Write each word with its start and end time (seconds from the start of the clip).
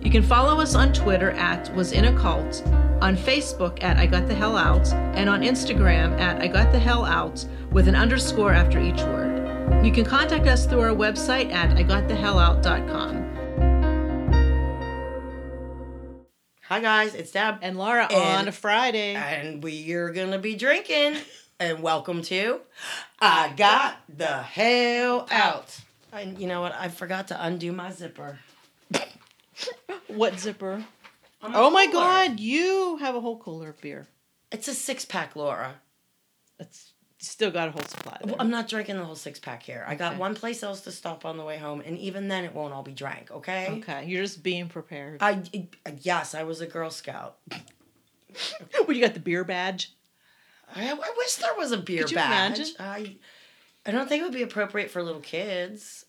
You 0.00 0.10
can 0.10 0.22
follow 0.22 0.60
us 0.60 0.74
on 0.74 0.92
Twitter 0.92 1.30
at 1.32 1.72
Was 1.74 1.92
In 1.92 2.06
a 2.06 2.18
Cult, 2.18 2.62
on 3.02 3.16
Facebook 3.16 3.82
at 3.82 3.98
I 3.98 4.06
Got 4.06 4.26
the 4.28 4.34
Hell 4.34 4.56
Out, 4.56 4.90
and 4.92 5.28
on 5.28 5.42
Instagram 5.42 6.18
at 6.18 6.40
I 6.40 6.46
Got 6.46 6.72
the 6.72 6.78
Hell 6.78 7.04
Out 7.04 7.44
with 7.70 7.86
an 7.86 7.94
underscore 7.94 8.52
after 8.52 8.80
each 8.80 9.00
word. 9.02 9.84
You 9.84 9.92
can 9.92 10.04
contact 10.04 10.46
us 10.46 10.66
through 10.66 10.80
our 10.80 10.94
website 10.94 11.52
at 11.52 11.76
IGotTheHellOut.com. 11.76 13.28
Hi 16.62 16.80
guys, 16.80 17.14
it's 17.16 17.32
Deb, 17.32 17.58
And 17.62 17.76
Laura 17.76 18.06
And- 18.10 18.38
on 18.40 18.48
a 18.48 18.52
Friday. 18.52 19.14
and 19.16 19.62
we're 19.62 20.12
gonna 20.12 20.38
be 20.38 20.54
drinking. 20.56 21.16
And 21.62 21.82
welcome 21.82 22.22
to 22.22 22.60
I 23.20 23.52
Got 23.54 23.96
the 24.08 24.24
Hell 24.38 25.26
Out. 25.30 25.78
And 26.10 26.38
you 26.38 26.46
know 26.46 26.62
what? 26.62 26.72
I 26.74 26.88
forgot 26.88 27.28
to 27.28 27.44
undo 27.44 27.70
my 27.70 27.92
zipper. 27.92 28.38
What 30.08 30.38
zipper? 30.38 30.84
my 31.42 31.50
Oh 31.54 31.70
my 31.70 31.86
cooler. 31.86 32.02
god, 32.04 32.40
you 32.40 32.96
have 32.98 33.14
a 33.14 33.20
whole 33.20 33.38
cooler 33.38 33.70
of 33.70 33.80
beer. 33.80 34.06
It's 34.52 34.68
a 34.68 34.74
six 34.74 35.04
pack, 35.04 35.36
Laura. 35.36 35.74
It's 36.58 36.92
still 37.18 37.50
got 37.50 37.68
a 37.68 37.70
whole 37.70 37.82
supply. 37.82 38.18
Well, 38.24 38.36
I'm 38.38 38.50
not 38.50 38.68
drinking 38.68 38.96
the 38.96 39.04
whole 39.04 39.14
six 39.14 39.38
pack 39.38 39.62
here. 39.62 39.84
I 39.86 39.94
got 39.94 40.12
Okay. 40.12 40.20
one 40.20 40.34
place 40.34 40.62
else 40.62 40.80
to 40.82 40.92
stop 40.92 41.24
on 41.24 41.36
the 41.36 41.44
way 41.44 41.56
home, 41.58 41.80
and 41.84 41.96
even 41.98 42.28
then, 42.28 42.44
it 42.44 42.54
won't 42.54 42.74
all 42.74 42.82
be 42.82 42.92
drank. 42.92 43.30
Okay. 43.30 43.68
okay, 43.78 44.04
you're 44.06 44.22
just 44.22 44.42
being 44.42 44.68
prepared. 44.68 45.22
I 45.22 45.42
yes, 46.00 46.34
I 46.34 46.42
was 46.42 46.60
a 46.60 46.66
Girl 46.66 46.90
Scout. 46.90 47.38
when 48.84 48.96
you 48.96 49.02
got 49.02 49.14
the 49.14 49.20
beer 49.20 49.44
badge. 49.44 49.92
I, 50.74 50.90
I 50.90 51.12
wish 51.16 51.34
there 51.36 51.54
was 51.56 51.72
a 51.72 51.78
beer 51.78 52.02
Could 52.02 52.10
you 52.12 52.16
badge. 52.16 52.58
imagine? 52.58 52.74
I 52.78 53.16
I 53.86 53.90
don't 53.92 54.08
think 54.08 54.20
it 54.20 54.24
would 54.24 54.32
be 54.34 54.42
appropriate 54.42 54.90
for 54.90 55.02
little 55.02 55.20
kids. 55.20 56.04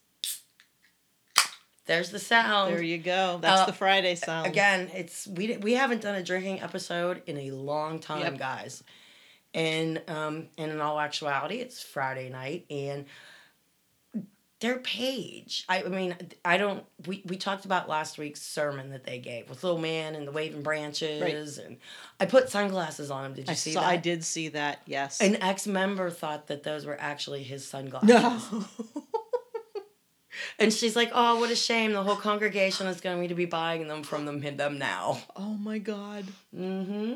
There's 1.86 2.12
the 2.12 2.20
sound. 2.20 2.74
There 2.74 2.82
you 2.84 2.98
go. 3.00 3.40
That's 3.42 3.62
Uh, 3.62 3.66
the 3.66 3.74
Friday 3.74 4.16
sound. 4.16 4.48
Again, 4.48 4.90
it's 4.94 5.28
we 5.28 5.58
we 5.58 5.74
haven't 5.74 6.02
done 6.02 6.16
a 6.16 6.24
drinking 6.24 6.62
episode 6.62 7.24
in 7.26 7.38
a 7.38 7.52
long 7.52 8.00
time, 8.00 8.22
Yep. 8.22 8.38
guys. 8.38 8.84
And 9.54 10.02
um 10.08 10.48
and 10.58 10.72
in 10.72 10.80
all 10.80 11.00
actuality, 11.00 11.56
it's 11.58 11.82
Friday 11.82 12.30
night 12.30 12.66
and 12.70 13.06
their 14.60 14.78
page. 14.78 15.66
I, 15.68 15.82
I 15.84 15.88
mean, 15.88 16.16
I 16.46 16.58
don't. 16.58 16.84
We, 17.08 17.24
we 17.26 17.36
talked 17.36 17.66
about 17.66 17.90
last 17.90 18.20
week's 18.20 18.44
sermon 18.44 18.92
that 18.92 19.04
they 19.04 19.18
gave 19.18 19.50
with 19.50 19.64
little 19.64 19.80
man 19.80 20.14
and 20.14 20.28
the 20.28 20.32
waving 20.32 20.62
branches, 20.62 21.58
and 21.58 21.78
I 22.20 22.28
put 22.28 22.48
sunglasses 22.50 23.10
on 23.10 23.26
him. 23.26 23.34
Did 23.34 23.48
you 23.48 23.54
I 23.54 23.56
see 23.56 23.72
saw. 23.74 23.82
that? 23.82 23.90
I 23.90 23.98
did 23.98 24.24
see 24.24 24.50
that. 24.50 24.84
Yes. 24.86 25.20
An 25.20 25.38
ex 25.42 25.66
member 25.66 26.12
thought 26.12 26.46
that 26.48 26.62
those 26.62 26.86
were 26.86 26.96
actually 27.02 27.42
his 27.42 27.68
sunglasses. 27.68 28.08
no. 28.52 28.66
And 30.60 30.72
she's 30.74 30.96
like, 30.96 31.12
"Oh, 31.14 31.40
what 31.40 31.52
a 31.52 31.56
shame! 31.56 31.94
The 31.94 32.04
whole 32.04 32.16
congregation 32.16 32.88
is 32.88 33.02
going 33.02 33.28
to 33.30 33.36
be 33.36 33.46
buying 33.46 33.88
them 33.88 34.04
from 34.04 34.26
them 34.26 34.42
them 34.42 34.78
now." 34.78 35.22
oh 35.36 35.54
my 35.56 35.78
god. 35.78 36.26
Mm-hmm. 36.58 37.14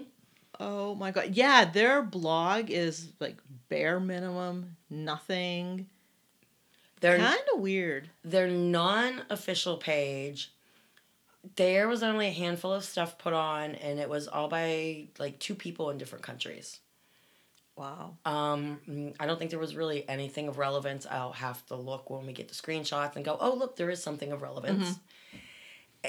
Oh 0.59 0.95
my 0.95 1.11
god. 1.11 1.29
Yeah, 1.33 1.65
their 1.65 2.01
blog 2.01 2.69
is 2.69 3.09
like 3.19 3.37
bare 3.69 3.99
minimum, 3.99 4.75
nothing. 4.89 5.87
They're 7.01 7.17
Kind 7.17 7.41
of 7.53 7.59
weird. 7.59 8.09
their 8.23 8.47
non-official 8.47 9.77
page. 9.77 10.51
There 11.57 11.87
was 11.87 12.01
only 12.01 12.27
a 12.27 12.31
handful 12.31 12.73
of 12.73 12.83
stuff 12.83 13.17
put 13.19 13.33
on, 13.33 13.75
and 13.75 13.99
it 13.99 14.09
was 14.09 14.27
all 14.27 14.47
by 14.47 15.07
like 15.19 15.37
two 15.39 15.53
people 15.55 15.89
in 15.91 15.97
different 15.97 16.23
countries. 16.23 16.79
Wow. 17.75 18.15
Um, 18.23 18.79
mm, 18.87 19.15
I 19.19 19.25
don't 19.25 19.37
think 19.37 19.51
there 19.51 19.59
was 19.59 19.75
really 19.75 20.07
anything 20.07 20.47
of 20.47 20.57
relevance. 20.57 21.05
I'll 21.09 21.33
have 21.33 21.65
to 21.67 21.75
look 21.75 22.09
when 22.09 22.25
we 22.25 22.33
get 22.33 22.47
the 22.47 22.55
screenshots 22.55 23.15
and 23.15 23.25
go, 23.25 23.37
oh, 23.39 23.53
look, 23.53 23.75
there 23.75 23.89
is 23.89 24.01
something 24.01 24.31
of 24.31 24.41
relevance. 24.41 24.97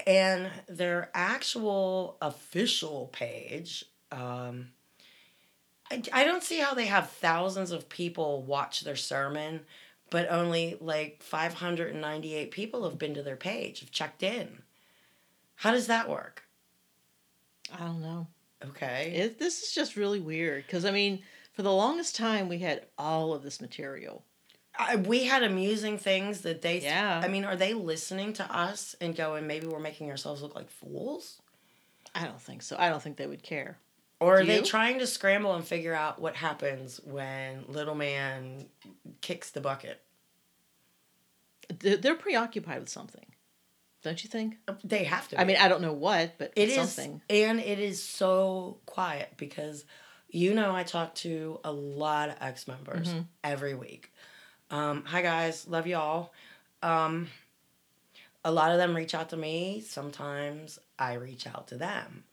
And 0.07 0.51
their 0.69 1.11
actual 1.15 2.19
official 2.21 3.09
page, 3.13 3.85
um, 4.13 4.69
I, 5.91 6.03
I 6.13 6.25
don't 6.25 6.43
see 6.43 6.59
how 6.59 6.75
they 6.75 6.87
have 6.87 7.11
thousands 7.11 7.73
of 7.73 7.89
people 7.89 8.43
watch 8.43 8.83
their 8.83 8.97
sermon, 8.97 9.61
but 10.11 10.31
only 10.31 10.77
like 10.81 11.23
598 11.23 12.51
people 12.51 12.85
have 12.85 12.99
been 12.99 13.15
to 13.15 13.23
their 13.23 13.37
page, 13.37 13.81
have 13.81 13.91
checked 13.91 14.23
in. 14.23 14.63
How 15.57 15.73
does 15.73 15.87
that 15.87 16.09
work? 16.09 16.45
I 17.75 17.79
don't 17.85 18.03
know. 18.03 18.29
Okay. 18.65 19.13
It, 19.17 19.39
this 19.39 19.63
is 19.63 19.73
just 19.73 19.97
really 19.97 20.21
weird 20.21 20.67
because 20.67 20.85
I 20.85 20.91
mean, 20.91 21.23
for 21.57 21.63
the 21.63 21.73
longest 21.73 22.15
time 22.15 22.49
we 22.49 22.59
had 22.59 22.85
all 22.99 23.33
of 23.33 23.43
this 23.43 23.63
material. 23.63 24.23
I, 24.79 24.97
we 24.97 25.25
had 25.25 25.43
amusing 25.43 25.97
things 25.97 26.43
that 26.43 26.61
they. 26.61 26.81
Yeah. 26.83 27.19
I 27.25 27.29
mean, 27.29 27.47
are 27.47 27.57
they 27.57 27.73
listening 27.73 28.35
to 28.35 28.55
us 28.55 28.95
and 29.01 29.17
going, 29.17 29.47
maybe 29.47 29.67
we're 29.67 29.81
making 29.81 30.11
ourselves 30.11 30.43
look 30.43 30.55
like 30.55 30.69
fools? 30.71 31.41
I 32.15 32.25
don't 32.25 32.41
think 32.41 32.61
so. 32.61 32.77
I 32.79 32.91
don't 32.91 33.03
think 33.03 33.17
they 33.17 33.27
would 33.27 33.43
care. 33.43 33.79
Or 34.21 34.37
are 34.37 34.41
Do 34.43 34.49
they 34.49 34.59
you? 34.59 34.65
trying 34.65 34.99
to 34.99 35.07
scramble 35.07 35.55
and 35.55 35.65
figure 35.65 35.95
out 35.95 36.21
what 36.21 36.37
happens 36.37 37.01
when 37.05 37.65
little 37.69 37.95
man 37.95 38.67
kicks 39.23 39.51
the 39.51 39.63
bucket? 39.63 40.01
They're, 41.79 41.97
they're 41.97 42.15
preoccupied 42.15 42.81
with 42.81 42.89
something, 42.91 43.27
don't 44.03 44.23
you 44.23 44.29
think? 44.31 44.57
Uh, 44.69 44.75
they 44.85 45.05
have 45.05 45.29
to. 45.29 45.41
I 45.41 45.45
mean, 45.45 45.57
I 45.57 45.69
don't 45.69 45.83
know 45.83 45.93
what, 45.93 46.35
but 46.39 46.53
it 46.55 46.69
is, 46.69 46.77
something. 46.93 47.21
and 47.29 47.61
it 47.61 47.79
is 47.79 48.03
so 48.03 48.79
quiet 48.87 49.33
because, 49.37 49.85
you 50.37 50.53
know, 50.53 50.77
I 50.77 50.83
talk 50.83 51.15
to 51.17 51.59
a 51.65 51.73
lot 51.73 52.29
of 52.29 52.37
ex 52.43 52.69
members 52.69 53.09
Mm-hmm. 53.09 53.21
every 53.43 53.75
week. 53.75 54.13
Um, 54.71 55.03
hi 55.07 55.23
guys, 55.23 55.67
love 55.67 55.87
y'all. 55.87 56.33
Um, 56.83 57.29
a 58.45 58.53
lot 58.53 58.71
of 58.71 58.77
them 58.77 58.95
reach 58.95 59.15
out 59.15 59.31
to 59.31 59.37
me. 59.37 59.81
Sometimes 59.81 60.79
I 60.99 61.15
reach 61.15 61.47
out 61.47 61.69
to 61.69 61.77
them. 61.77 62.25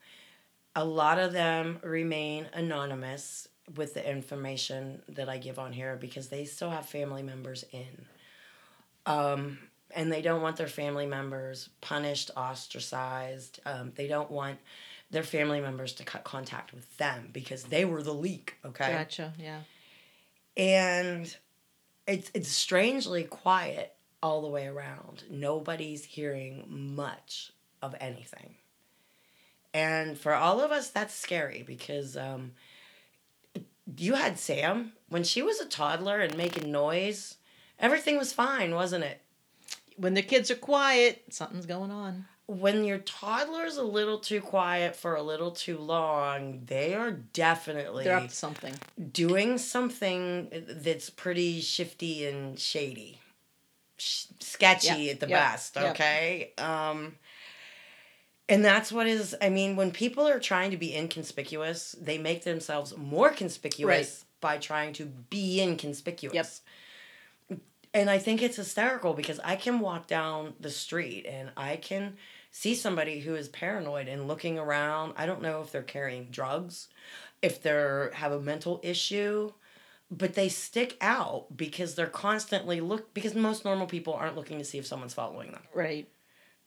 A 0.76 0.84
lot 0.84 1.18
of 1.18 1.32
them 1.32 1.78
remain 1.82 2.46
anonymous 2.52 3.48
with 3.74 3.94
the 3.94 4.06
information 4.06 5.00
that 5.08 5.30
I 5.30 5.38
give 5.38 5.58
on 5.58 5.72
here 5.72 5.96
because 5.98 6.28
they 6.28 6.44
still 6.44 6.68
have 6.70 6.84
family 6.86 7.22
members 7.22 7.64
in. 7.72 8.04
Um, 9.06 9.58
and 9.92 10.12
they 10.12 10.20
don't 10.20 10.42
want 10.42 10.56
their 10.56 10.66
family 10.66 11.06
members 11.06 11.70
punished, 11.80 12.30
ostracized. 12.36 13.60
Um, 13.64 13.92
they 13.94 14.08
don't 14.08 14.30
want 14.30 14.58
their 15.14 15.22
family 15.22 15.60
members 15.60 15.92
to 15.94 16.04
cut 16.04 16.24
contact 16.24 16.74
with 16.74 16.96
them 16.98 17.30
because 17.32 17.64
they 17.64 17.84
were 17.86 18.02
the 18.02 18.12
leak, 18.14 18.56
okay? 18.64 18.92
Gotcha. 18.92 19.32
Yeah. 19.38 19.60
and 20.56 21.34
it's 22.06 22.30
it's 22.34 22.48
strangely 22.50 23.24
quiet 23.24 23.94
all 24.22 24.42
the 24.42 24.48
way 24.48 24.66
around. 24.66 25.24
Nobody's 25.30 26.04
hearing 26.04 26.64
much 26.68 27.52
of 27.80 27.94
anything. 28.00 28.56
And 29.72 30.16
for 30.18 30.34
all 30.34 30.60
of 30.60 30.70
us 30.70 30.90
that's 30.90 31.14
scary 31.14 31.62
because 31.66 32.16
um 32.16 32.52
you 33.96 34.14
had 34.14 34.38
Sam 34.38 34.92
when 35.08 35.24
she 35.24 35.42
was 35.42 35.60
a 35.60 35.66
toddler 35.66 36.20
and 36.20 36.36
making 36.36 36.70
noise, 36.70 37.36
everything 37.78 38.16
was 38.18 38.32
fine, 38.32 38.74
wasn't 38.74 39.04
it? 39.04 39.20
When 39.96 40.14
the 40.14 40.22
kids 40.22 40.50
are 40.50 40.56
quiet, 40.56 41.22
something's 41.30 41.66
going 41.66 41.90
on. 41.90 42.26
When 42.46 42.84
your 42.84 42.98
toddler's 42.98 43.78
a 43.78 43.82
little 43.82 44.18
too 44.18 44.42
quiet 44.42 44.94
for 44.94 45.14
a 45.14 45.22
little 45.22 45.50
too 45.50 45.78
long, 45.78 46.62
they 46.66 46.94
are 46.94 47.10
definitely 47.10 48.04
They're 48.04 48.16
up 48.18 48.30
something. 48.30 48.74
doing 49.12 49.56
something 49.56 50.50
that's 50.68 51.08
pretty 51.08 51.60
shifty 51.62 52.26
and 52.26 52.58
shady 52.58 53.18
Sh- 53.96 54.26
sketchy 54.40 55.04
Yep, 55.04 55.14
at 55.14 55.20
the 55.20 55.28
yep, 55.28 55.40
best 55.40 55.76
yep. 55.76 55.90
okay 55.92 56.52
um 56.58 57.14
and 58.48 58.64
that's 58.64 58.90
what 58.90 59.06
is 59.06 59.36
i 59.40 59.48
mean 59.48 59.76
when 59.76 59.92
people 59.92 60.26
are 60.26 60.40
trying 60.40 60.72
to 60.72 60.76
be 60.76 60.92
inconspicuous 60.96 61.94
they 62.00 62.18
make 62.18 62.42
themselves 62.42 62.96
more 62.96 63.30
conspicuous 63.30 64.24
by 64.40 64.58
trying 64.58 64.92
to 64.94 65.06
be 65.06 65.60
inconspicuous 65.62 66.60
Yep. 67.48 67.60
and 67.94 68.10
i 68.10 68.18
think 68.18 68.42
it's 68.42 68.56
hysterical 68.56 69.14
because 69.14 69.38
i 69.44 69.54
can 69.54 69.78
walk 69.78 70.08
down 70.08 70.54
the 70.58 70.70
street 70.70 71.24
and 71.24 71.50
i 71.56 71.76
can 71.76 72.16
see 72.56 72.72
somebody 72.72 73.18
who 73.18 73.34
is 73.34 73.48
paranoid 73.48 74.06
and 74.06 74.28
looking 74.28 74.58
around 74.58 75.12
i 75.16 75.26
don't 75.26 75.42
know 75.42 75.60
if 75.60 75.72
they're 75.72 75.82
carrying 75.82 76.26
drugs 76.30 76.86
if 77.42 77.60
they're 77.60 78.12
have 78.14 78.30
a 78.30 78.40
mental 78.40 78.80
issue 78.84 79.50
but 80.10 80.34
they 80.34 80.48
stick 80.48 80.96
out 81.00 81.46
because 81.56 81.96
they're 81.96 82.06
constantly 82.06 82.80
look 82.80 83.12
because 83.12 83.34
most 83.34 83.64
normal 83.64 83.86
people 83.86 84.14
aren't 84.14 84.36
looking 84.36 84.58
to 84.58 84.64
see 84.64 84.78
if 84.78 84.86
someone's 84.86 85.14
following 85.14 85.50
them 85.50 85.62
Right. 85.74 86.08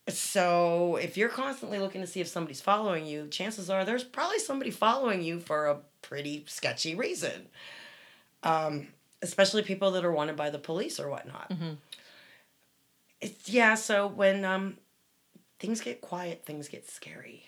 So 0.09 0.95
if 0.95 1.17
you're 1.17 1.29
constantly 1.29 1.79
looking 1.79 2.01
to 2.01 2.07
see 2.07 2.21
if 2.21 2.27
somebody's 2.27 2.61
following 2.61 3.05
you, 3.05 3.27
chances 3.27 3.69
are 3.69 3.83
there's 3.83 4.05
probably 4.05 4.39
somebody 4.39 4.71
following 4.71 5.21
you 5.21 5.39
for 5.39 5.65
a 5.65 5.79
pretty 6.01 6.45
sketchy 6.47 6.95
reason. 6.95 7.47
Um, 8.43 8.87
especially 9.21 9.63
people 9.63 9.91
that 9.91 10.05
are 10.05 10.11
wanted 10.11 10.37
by 10.37 10.49
the 10.49 10.59
police 10.59 10.99
or 10.99 11.09
whatnot. 11.09 11.49
Mm-hmm. 11.49 11.73
It's, 13.19 13.49
yeah, 13.49 13.75
so 13.75 14.07
when 14.07 14.45
um, 14.45 14.77
things 15.59 15.81
get 15.81 16.01
quiet, 16.01 16.45
things 16.45 16.67
get 16.67 16.89
scary. 16.89 17.45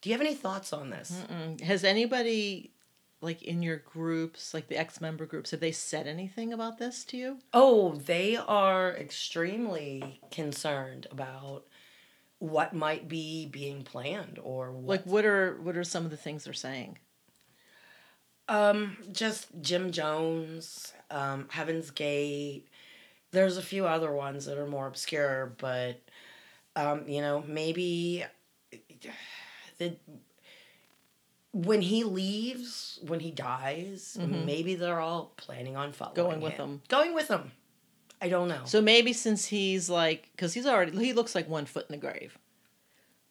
Do 0.00 0.10
you 0.10 0.14
have 0.14 0.20
any 0.24 0.34
thoughts 0.34 0.72
on 0.72 0.90
this? 0.90 1.22
Mm-mm. 1.30 1.60
Has 1.60 1.84
anybody, 1.84 2.72
like 3.20 3.42
in 3.42 3.62
your 3.62 3.76
groups, 3.76 4.52
like 4.52 4.68
the 4.68 4.76
ex 4.76 5.00
member 5.00 5.26
groups, 5.26 5.52
have 5.52 5.60
they 5.60 5.72
said 5.72 6.06
anything 6.06 6.52
about 6.52 6.78
this 6.78 7.04
to 7.06 7.16
you? 7.16 7.38
Oh, 7.52 7.94
they 7.94 8.36
are 8.36 8.92
extremely 8.92 10.20
concerned 10.30 11.06
about 11.10 11.64
what 12.38 12.74
might 12.74 13.06
be 13.06 13.46
being 13.46 13.84
planned 13.84 14.40
or 14.42 14.72
what. 14.72 14.88
Like, 14.88 15.04
what 15.04 15.24
are 15.24 15.60
what 15.62 15.76
are 15.76 15.84
some 15.84 16.04
of 16.04 16.10
the 16.10 16.16
things 16.16 16.44
they're 16.44 16.52
saying? 16.52 16.98
Um, 18.48 18.96
just 19.12 19.46
Jim 19.60 19.92
Jones, 19.92 20.92
um, 21.10 21.46
Heaven's 21.50 21.92
Gate. 21.92 22.66
There's 23.30 23.56
a 23.56 23.62
few 23.62 23.86
other 23.86 24.12
ones 24.12 24.46
that 24.46 24.58
are 24.58 24.66
more 24.66 24.88
obscure, 24.88 25.54
but 25.58 26.00
um, 26.76 27.08
you 27.08 27.20
know, 27.20 27.42
maybe 27.46 28.24
the 29.78 29.96
when 31.52 31.82
he 31.82 32.02
leaves, 32.02 32.98
when 33.06 33.20
he 33.20 33.30
dies, 33.30 34.16
Mhm. 34.18 34.44
maybe 34.46 34.74
they're 34.74 35.00
all 35.00 35.32
planning 35.36 35.76
on 35.76 35.92
following 35.92 36.14
Going 36.16 36.40
with 36.40 36.54
him. 36.54 36.68
him. 36.70 36.82
Going 36.88 37.14
with 37.14 37.28
him. 37.28 37.52
I 38.22 38.28
don't 38.28 38.48
know. 38.48 38.62
So 38.64 38.80
maybe 38.80 39.12
since 39.12 39.46
he's 39.46 39.90
like, 39.90 40.30
because 40.32 40.54
he's 40.54 40.66
already 40.66 40.96
he 40.96 41.12
looks 41.12 41.34
like 41.34 41.48
one 41.48 41.66
foot 41.66 41.86
in 41.88 41.92
the 41.92 41.98
grave. 42.00 42.38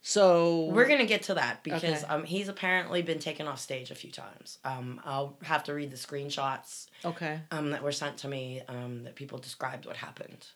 So 0.03 0.65
We're 0.65 0.88
gonna 0.88 1.05
get 1.05 1.23
to 1.23 1.35
that 1.35 1.63
because 1.63 2.03
Okay. 2.03 2.13
um, 2.13 2.23
he's 2.23 2.47
apparently 2.47 3.01
been 3.03 3.19
taken 3.19 3.47
off 3.47 3.59
stage 3.59 3.91
a 3.91 3.95
few 3.95 4.11
times. 4.11 4.57
Um, 4.63 4.99
I'll 5.05 5.38
have 5.43 5.63
to 5.65 5.73
read 5.73 5.91
the 5.91 5.97
screenshots 5.97 6.88
okay. 7.05 7.41
um, 7.51 7.69
that 7.71 7.83
were 7.83 7.91
sent 7.91 8.17
to 8.19 8.27
me 8.27 8.61
um, 8.67 9.03
that 9.03 9.15
people 9.15 9.38
described 9.38 9.85
what 9.85 9.97
happened. 9.97 10.47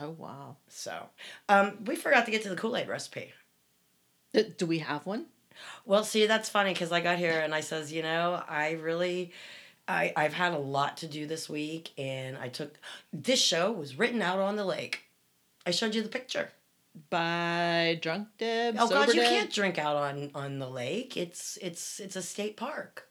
Oh 0.00 0.10
wow. 0.10 0.56
So 0.68 1.08
um, 1.48 1.78
we 1.86 1.96
forgot 1.96 2.24
to 2.24 2.30
get 2.30 2.42
to 2.42 2.48
the 2.48 2.56
Kool 2.56 2.76
Aid 2.76 2.88
recipe. 2.88 3.32
Do 4.58 4.66
we 4.66 4.80
have 4.80 5.06
one? 5.06 5.26
Well, 5.86 6.02
see, 6.02 6.26
that's 6.26 6.48
funny 6.48 6.72
because 6.72 6.90
I 6.90 7.00
got 7.00 7.18
here 7.18 7.38
and 7.40 7.54
I 7.54 7.60
says, 7.60 7.92
you 7.92 8.02
know, 8.02 8.42
I 8.48 8.72
really, 8.72 9.32
I 9.86 10.12
I've 10.16 10.32
had 10.32 10.52
a 10.52 10.58
lot 10.58 10.96
to 10.98 11.06
do 11.06 11.26
this 11.26 11.48
week, 11.48 11.92
and 11.96 12.36
I 12.36 12.48
took 12.48 12.74
this 13.12 13.40
show 13.40 13.70
was 13.70 13.96
written 13.96 14.20
out 14.20 14.40
on 14.40 14.56
the 14.56 14.64
lake. 14.64 15.02
I 15.64 15.70
showed 15.70 15.94
you 15.94 16.02
the 16.02 16.08
picture. 16.08 16.50
By 17.10 17.98
drunk 18.02 18.28
Deb. 18.38 18.76
Oh 18.78 18.88
God, 18.88 19.08
you 19.08 19.20
Deb? 19.20 19.28
can't 19.28 19.52
drink 19.52 19.78
out 19.78 19.96
on 19.96 20.30
on 20.34 20.58
the 20.58 20.68
lake. 20.68 21.16
It's 21.16 21.56
it's 21.62 22.00
it's 22.00 22.16
a 22.16 22.22
state 22.22 22.56
park. 22.56 23.08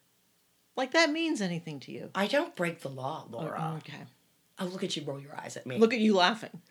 Like 0.75 0.91
that 0.91 1.11
means 1.11 1.39
anything 1.41 1.79
to 1.81 1.91
you? 1.91 2.09
I 2.15 2.27
don't 2.27 2.55
break 2.55 2.81
the 2.81 2.89
law, 2.89 3.25
Oh, 3.31 3.37
Laura. 3.37 3.75
okay. 3.77 4.03
Oh, 4.59 4.65
look 4.65 4.83
at 4.83 4.95
you 4.95 5.03
roll 5.03 5.19
your 5.19 5.35
eyes 5.35 5.57
at 5.57 5.65
me. 5.65 5.77
Look 5.77 5.93
at 5.93 5.99
you 5.99 6.15
laughing. 6.15 6.61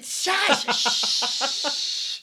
Shush. 0.00 0.64
Shh. 0.76 2.20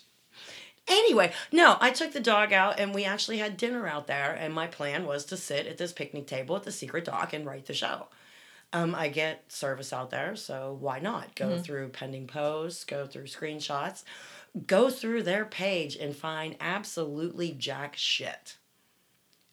Anyway, 0.87 1.31
no, 1.51 1.77
I 1.79 1.91
took 1.91 2.13
the 2.13 2.19
dog 2.19 2.51
out 2.51 2.79
and 2.79 2.93
we 2.93 3.05
actually 3.05 3.37
had 3.37 3.57
dinner 3.57 3.87
out 3.87 4.07
there. 4.07 4.33
And 4.33 4.53
my 4.53 4.67
plan 4.67 5.05
was 5.05 5.23
to 5.25 5.37
sit 5.37 5.67
at 5.67 5.77
this 5.77 5.93
picnic 5.93 6.27
table 6.27 6.55
at 6.55 6.63
the 6.63 6.71
Secret 6.71 7.05
Dock 7.05 7.31
and 7.31 7.45
write 7.45 7.67
the 7.67 7.73
show. 7.73 8.07
Um, 8.71 8.93
I 8.93 9.07
get 9.07 9.51
service 9.51 9.91
out 9.93 10.11
there, 10.11 10.35
so 10.35 10.77
why 10.79 10.99
not 10.99 11.33
go 11.35 11.57
through 11.57 11.89
pending 11.89 12.27
posts, 12.27 12.83
go 12.83 13.07
through 13.07 13.23
screenshots, 13.23 14.03
go 14.67 14.91
through 14.91 15.23
their 15.23 15.43
page 15.43 15.95
and 15.95 16.15
find 16.15 16.55
absolutely 16.59 17.51
jack 17.51 17.95
shit. 17.95 18.57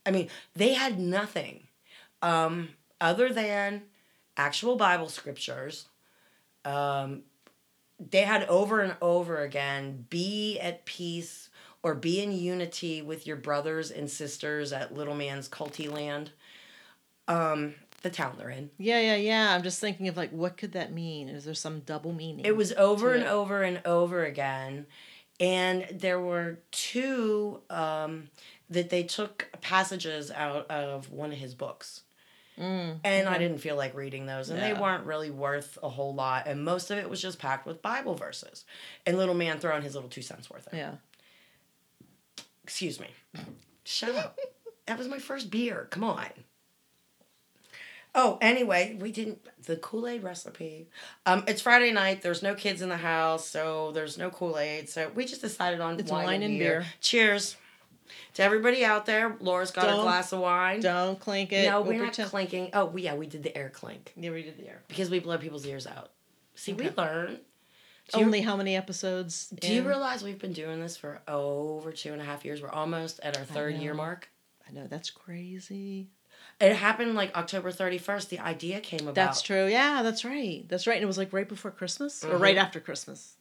I 0.05 0.11
mean, 0.11 0.29
they 0.55 0.75
had 0.75 0.99
nothing 0.99 1.67
um, 2.21 2.71
other 3.01 3.33
than 3.33 3.85
actual 4.37 4.77
Bible 4.77 5.09
scriptures. 5.09 5.89
Um, 6.65 7.23
they 7.99 8.23
had 8.23 8.45
over 8.45 8.81
and 8.81 8.97
over 9.01 9.43
again 9.43 10.07
be 10.11 10.59
at 10.61 10.85
peace 10.85 11.49
or 11.83 11.95
be 11.95 12.21
in 12.21 12.33
unity 12.33 13.01
with 13.01 13.27
your 13.27 13.37
brothers 13.37 13.91
and 13.91 14.11
sisters 14.11 14.73
at 14.73 14.93
Little 14.93 15.15
Man's 15.15 15.49
Culty 15.49 15.91
Land, 15.91 16.33
um, 17.29 17.75
the 18.03 18.11
town 18.11 18.35
they're 18.39 18.51
in. 18.51 18.71
Yeah, 18.77 19.01
yeah, 19.01 19.17
yeah. 19.17 19.55
I'm 19.55 19.63
just 19.63 19.81
thinking 19.81 20.09
of 20.09 20.17
like, 20.17 20.31
what 20.31 20.57
could 20.57 20.73
that 20.73 20.93
mean? 20.93 21.29
Is 21.29 21.45
there 21.45 21.55
some 21.55 21.81
double 21.81 22.13
meaning? 22.13 22.45
It 22.45 22.57
was 22.57 22.73
over 22.73 23.13
and 23.13 23.23
it. 23.23 23.29
over 23.29 23.63
and 23.63 23.81
over 23.85 24.25
again. 24.25 24.87
And 25.39 25.87
there 25.93 26.19
were 26.19 26.59
two 26.73 27.61
um, 27.71 28.31
that 28.71 28.91
they 28.91 29.03
took 29.03 29.49
passages 29.61 30.31
out 30.31 30.69
of 30.71 31.13
one 31.13 31.31
of 31.31 31.39
his 31.39 31.55
books. 31.55 32.03
Mm, 32.59 33.01
And 33.05 33.29
I 33.29 33.37
didn't 33.39 33.59
feel 33.59 33.77
like 33.77 33.95
reading 33.95 34.25
those, 34.27 34.49
and 34.51 34.61
they 34.63 34.73
weren't 34.73 35.05
really 35.05 35.31
worth 35.31 35.79
a 35.83 35.89
whole 35.91 36.15
lot. 36.15 36.47
And 36.47 36.65
most 36.65 36.91
of 36.91 36.97
it 36.99 37.11
was 37.11 37.21
just 37.21 37.39
packed 37.39 37.67
with 37.67 37.83
Bible 37.83 38.15
verses. 38.15 38.65
And 39.05 39.19
little 39.19 39.35
man 39.35 39.59
throwing 39.59 39.83
his 39.83 39.95
little 39.95 40.09
two 40.09 40.23
cents 40.23 40.49
worth 40.49 40.67
in. 40.73 40.79
Yeah. 40.79 40.93
Excuse 42.65 42.99
me. 42.99 43.09
Shut 43.85 44.15
up. 44.15 44.39
that 44.87 44.97
was 44.99 45.07
my 45.09 45.19
first 45.19 45.51
beer. 45.51 45.87
Come 45.91 46.03
on. 46.05 46.27
Oh, 48.19 48.39
anyway, 48.41 48.97
we 48.99 49.13
didn't 49.13 49.41
the 49.65 49.77
Kool 49.77 50.09
Aid 50.09 50.23
recipe. 50.23 50.89
Um, 51.27 51.45
it's 51.47 51.61
Friday 51.61 51.93
night. 51.93 52.23
There's 52.23 52.43
no 52.43 52.55
kids 52.55 52.81
in 52.81 52.89
the 52.89 52.97
house, 52.97 53.47
so 53.47 53.93
there's 53.93 54.17
no 54.17 54.31
Kool 54.31 54.59
Aid. 54.59 54.89
So 54.89 55.11
we 55.15 55.27
just 55.27 55.43
decided 55.43 55.81
on 55.81 56.01
It's 56.01 56.11
wine, 56.11 56.25
wine 56.25 56.35
and 56.37 56.45
and 56.45 56.59
beer. 56.59 56.81
beer. 56.81 56.87
Cheers 57.03 57.57
to 58.35 58.43
everybody 58.43 58.85
out 58.85 59.07
there. 59.07 59.37
Laura's 59.41 59.71
got 59.71 59.85
a 59.85 59.89
Don't- 59.89 60.03
glass 60.03 60.33
of 60.33 60.41
wine. 60.41 60.81
Don't 60.81 61.19
clink 61.19 61.53
it. 61.53 61.67
no, 61.69 61.81
We'll 61.81 61.91
we're 61.93 61.99
not 61.99 62.05
pretend- 62.09 62.31
clinking. 62.31 62.71
Oh, 62.73 62.87
we- 62.87 63.03
yeah, 63.03 63.15
we 63.15 63.27
did 63.27 63.43
the 63.43 63.57
air 63.57 63.71
clink 63.71 64.13
Yeah, 64.17 64.31
we 64.31 64.43
did 64.43 64.57
the 64.59 64.69
air. 64.69 64.83
because 64.89 65.11
we 65.11 65.19
blow 65.19 65.39
people's 65.39 65.67
ears 65.67 65.87
out. 65.87 66.11
See, 66.55 66.73
we 66.73 66.91
learn. 66.91 67.41
Do 68.13 68.21
you- 68.21 68.25
Only 68.27 68.41
how 68.43 68.57
many 68.57 68.77
episodes? 68.77 69.49
Do 69.49 69.73
you 69.73 69.83
realize 69.83 70.23
we've 70.23 70.39
been 70.39 70.53
doing 70.53 70.81
this 70.81 70.97
for 70.97 71.21
over 71.27 71.91
two 71.93 72.13
and 72.13 72.23
a 72.23 72.25
half 72.25 72.45
years? 72.45 72.63
We're 72.63 72.69
almost 72.71 73.19
at 73.23 73.37
our 73.37 73.45
third 73.45 73.75
year 73.77 73.95
mark. 73.95 74.29
I 74.69 74.73
know 74.73 74.87
that's 74.87 75.11
crazy. 75.11 76.09
It 76.61 76.75
happened 76.75 77.15
like 77.17 77.37
October 77.37 77.71
31st. 77.71 78.29
The 78.31 78.39
idea 78.39 78.81
came 78.81 79.01
about. 79.03 79.15
That's 79.17 79.43
true. 79.43 79.67
Yeah, 79.67 80.03
that's 80.03 80.25
right. 80.25 80.65
That's 80.69 80.87
right. 80.87 80.95
And 80.95 81.03
it 81.03 81.07
was 81.07 81.19
like 81.19 81.33
right 81.33 81.49
before 81.49 81.71
Christmas 81.71 82.25
or 82.25 82.35
Mhm. 82.39 82.41
right 82.41 82.57
after 82.57 82.81
Christmas. 82.81 83.35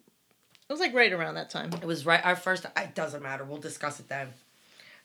It 0.67 0.73
was 0.73 0.79
like 0.79 0.93
right 0.93 1.13
around 1.13 1.35
that 1.35 1.49
time. 1.51 1.71
It 1.73 1.85
was 1.85 2.05
right 2.05 2.25
our 2.25 2.35
first 2.35 2.65
it 2.75 2.95
doesn't 2.95 3.21
matter. 3.21 3.43
We'll 3.45 3.59
discuss 3.59 3.99
it 3.99 4.09
then. 4.09 4.33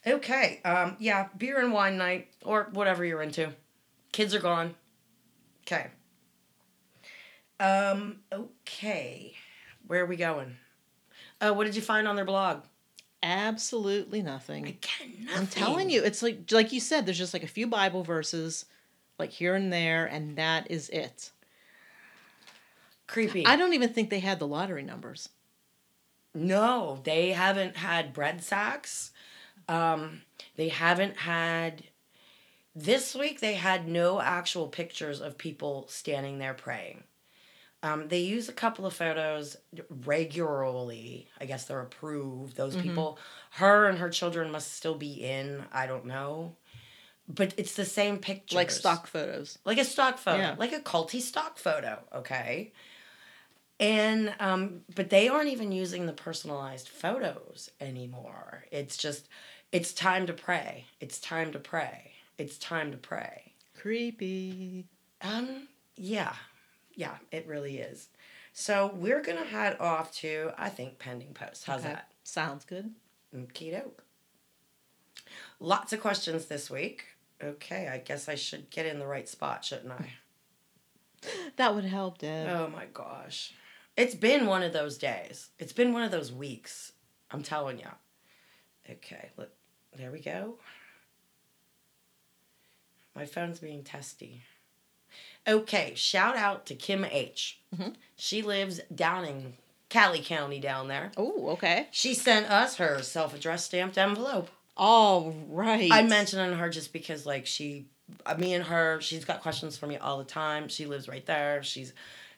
Okay. 0.07 0.61
Um 0.65 0.97
yeah, 0.99 1.29
beer 1.37 1.61
and 1.61 1.73
wine 1.73 1.97
night 1.97 2.29
or 2.45 2.69
whatever 2.73 3.05
you're 3.05 3.23
into. 3.23 3.53
Kids 4.13 4.35
are 4.35 4.41
gone. 4.41 4.75
Okay. 5.67 5.89
Um 7.59 8.21
okay. 8.33 9.35
Where 9.87 10.03
are 10.03 10.07
we 10.07 10.17
going? 10.17 10.57
Oh, 11.41 11.53
what 11.53 11.65
did 11.65 11.77
you 11.77 11.83
find 11.83 12.07
on 12.07 12.17
their 12.17 12.25
blog? 12.25 12.63
Absolutely 13.23 14.23
nothing. 14.23 14.67
Again, 14.67 15.27
nothing. 15.27 15.39
I'm 15.39 15.47
telling 15.47 15.91
you, 15.91 16.03
it's 16.03 16.23
like 16.23 16.51
like 16.51 16.73
you 16.73 16.81
said. 16.81 17.05
There's 17.05 17.19
just 17.19 17.35
like 17.35 17.43
a 17.43 17.49
few 17.49 17.67
Bible 17.67 18.03
verses, 18.03 18.65
like 19.19 19.31
here 19.31 19.55
and 19.55 19.73
there, 19.73 20.07
and 20.07 20.37
that 20.37 20.71
is 20.71 20.89
it. 20.89 21.31
Creepy. 23.07 23.45
I 23.45 23.57
don't 23.57 23.75
even 23.75 23.93
think 23.93 24.09
they 24.09 24.21
had 24.21 24.39
the 24.39 24.47
lottery 24.47 24.83
numbers. 24.83 25.29
No, 26.35 27.01
they 27.05 27.33
haven't 27.33 27.77
had 27.77 28.13
bread 28.13 28.43
sacks. 28.43 29.11
Um, 29.71 30.23
they 30.57 30.69
haven't 30.69 31.17
had. 31.17 31.85
This 32.75 33.15
week, 33.15 33.41
they 33.41 33.55
had 33.55 33.89
no 33.89 34.21
actual 34.21 34.69
pictures 34.69 35.21
of 35.21 35.37
people 35.39 35.87
standing 35.89 36.39
there 36.39 36.55
praying. 36.55 37.05
Um, 37.83 38.09
they 38.09 38.21
use 38.21 38.49
a 38.49 38.53
couple 38.53 38.85
of 38.87 38.95
photos 38.95 39.57
regularly. 40.07 41.29
I 41.41 41.47
guess 41.47 41.65
they're 41.65 41.81
approved. 41.81 42.57
Those 42.57 42.77
Mhm. 42.77 42.83
people, 42.83 43.19
her 43.53 43.87
and 43.89 43.99
her 43.99 44.11
children 44.11 44.51
must 44.51 44.73
still 44.75 44.95
be 44.95 45.15
in. 45.25 45.65
I 45.73 45.87
don't 45.87 46.05
know. 46.05 46.57
But 47.29 47.55
it's 47.57 47.75
the 47.75 47.85
same 47.85 48.19
pictures. 48.19 48.57
Like 48.57 48.71
stock 48.71 49.07
photos. 49.07 49.59
like 49.65 49.79
a 49.79 49.85
stock 49.85 50.19
photo, 50.19 50.39
Yeah. 50.39 50.55
like 50.59 50.73
a 50.73 50.81
culty 50.81 51.21
stock 51.21 51.59
photo, 51.59 52.03
okay? 52.13 52.73
And 53.79 54.35
um, 54.41 54.83
but 54.95 55.09
they 55.11 55.29
aren't 55.29 55.49
even 55.49 55.73
using 55.73 56.07
the 56.07 56.13
personalized 56.13 56.89
photos 56.89 57.71
anymore. 57.81 58.65
It's 58.71 58.97
just, 58.97 59.29
it's 59.73 59.93
time 59.93 60.27
to 60.27 60.33
pray. 60.33 60.87
It's 61.01 61.19
time 61.21 61.53
to 61.53 61.59
pray. 61.59 62.13
It's 62.39 62.59
time 62.59 62.91
to 62.93 62.97
pray. 62.97 63.53
Creepy. 63.79 64.87
Um, 65.23 65.69
yeah, 65.97 66.35
yeah, 66.95 67.17
it 67.31 67.47
really 67.47 67.79
is. 67.79 68.09
So 68.53 68.91
we're 68.95 69.23
gonna 69.23 69.45
head 69.45 69.77
off 69.81 70.13
to 70.17 70.53
I 70.59 70.69
think 70.71 70.99
pending 70.99 71.35
post. 71.35 71.65
How's 71.67 71.81
Okay. 71.81 71.93
that? 71.95 72.11
Sounds 72.25 72.65
good. 72.65 72.95
Okie 73.35 73.73
doke. 73.73 74.03
Lots 75.61 75.93
of 75.93 76.01
questions 76.01 76.47
this 76.47 76.71
week. 76.71 77.05
Okay, 77.43 77.89
I 77.89 77.99
guess 77.99 78.29
I 78.29 78.35
should 78.35 78.71
get 78.71 78.87
in 78.87 78.99
the 78.99 79.07
right 79.07 79.29
spot, 79.29 79.65
shouldn't 79.65 79.93
I? 79.93 80.11
That 81.57 81.75
would 81.75 81.85
help, 81.85 82.17
Deb. 82.17 82.49
Oh 82.49 82.69
my 82.69 82.87
gosh. 82.95 83.53
It's 83.95 84.15
been 84.15 84.47
one 84.47 84.63
of 84.63 84.73
those 84.73 84.97
days. 84.97 85.51
It's 85.59 85.75
been 85.75 85.93
one 85.93 86.03
of 86.03 86.11
those 86.11 86.33
weeks. 86.33 86.93
I'm 87.31 87.43
telling 87.43 87.79
you. 87.79 87.89
Okay, 88.89 89.29
look. 89.37 89.51
There 89.97 90.11
we 90.11 90.21
go. 90.21 90.55
My 93.15 93.27
phone's 93.27 93.59
being 93.59 93.83
testy. 93.83 94.43
Okay, 95.47 95.95
shout 95.97 96.37
out 96.37 96.67
to 96.67 96.75
Kim 96.75 97.05
H. 97.05 97.59
Mhm. 97.75 97.95
She 98.17 98.43
lives 98.43 98.81
down 98.95 99.25
in 99.25 99.55
Cali 99.89 100.23
County 100.23 100.61
down 100.61 100.89
there. 100.89 101.11
Oh, 101.17 101.49
okay. 101.51 101.89
She 101.91 102.15
sent 102.15 102.49
us 102.51 102.77
her 102.77 103.03
self 103.03 103.35
addressed 103.35 103.67
stamped 103.67 103.99
envelope. 103.99 104.49
All 104.77 105.33
right. 105.49 105.91
I'm 105.93 106.09
mentioning 106.09 106.57
her 106.57 106.71
just 106.71 106.93
because, 106.93 107.27
like, 107.27 107.47
she, 107.47 107.87
uh, 108.25 108.37
me 108.37 108.55
and 108.55 108.65
her, 108.65 109.01
she's 109.01 109.25
got 109.25 109.43
questions 109.43 109.77
for 109.77 109.87
me 109.87 109.97
all 109.97 110.19
the 110.19 110.25
time. 110.25 110.69
She 110.69 110.87
lives 110.87 111.09
right 111.09 111.27
there. 111.27 111.63
She's 111.63 111.93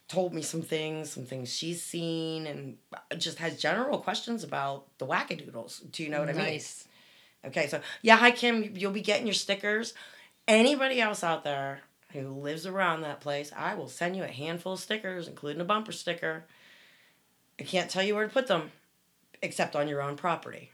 told 0.09 0.32
me 0.32 0.42
some 0.42 0.62
things, 0.62 1.12
some 1.12 1.25
things 1.26 1.52
she's 1.54 1.82
seen, 1.82 2.47
and 2.47 2.78
just 3.18 3.38
has 3.38 3.61
general 3.61 3.99
questions 3.99 4.42
about 4.42 4.87
the 4.99 5.06
wackadoodles. 5.06 5.90
Do 5.92 6.02
you 6.02 6.09
know 6.09 6.21
what 6.21 6.30
I 6.30 6.32
mean? 6.32 6.42
Nice. 6.44 6.88
Okay, 7.44 7.66
so 7.66 7.80
yeah, 8.02 8.16
hi 8.16 8.30
Kim, 8.30 8.72
you'll 8.76 8.92
be 8.92 9.00
getting 9.00 9.26
your 9.26 9.34
stickers. 9.34 9.94
Anybody 10.46 11.00
else 11.00 11.25
out 11.25 11.44
there 11.44 11.80
who 12.12 12.28
lives 12.28 12.66
around 12.66 13.02
that 13.02 13.20
place, 13.20 13.52
I 13.56 13.75
will 13.75 13.88
send 13.88 14.16
you 14.16 14.22
a 14.22 14.28
handful 14.28 14.75
of 14.75 14.80
stickers, 14.80 15.28
including 15.28 15.61
a 15.61 15.64
bumper 15.64 15.92
sticker. 15.92 16.44
I 17.58 17.64
can't 17.64 17.90
tell 17.90 18.02
you 18.02 18.14
where 18.14 18.26
to 18.26 18.32
put 18.32 18.46
them, 18.46 18.70
except 19.40 19.76
on 19.76 19.88
your 19.88 20.02
own 20.02 20.16
property. 20.16 20.70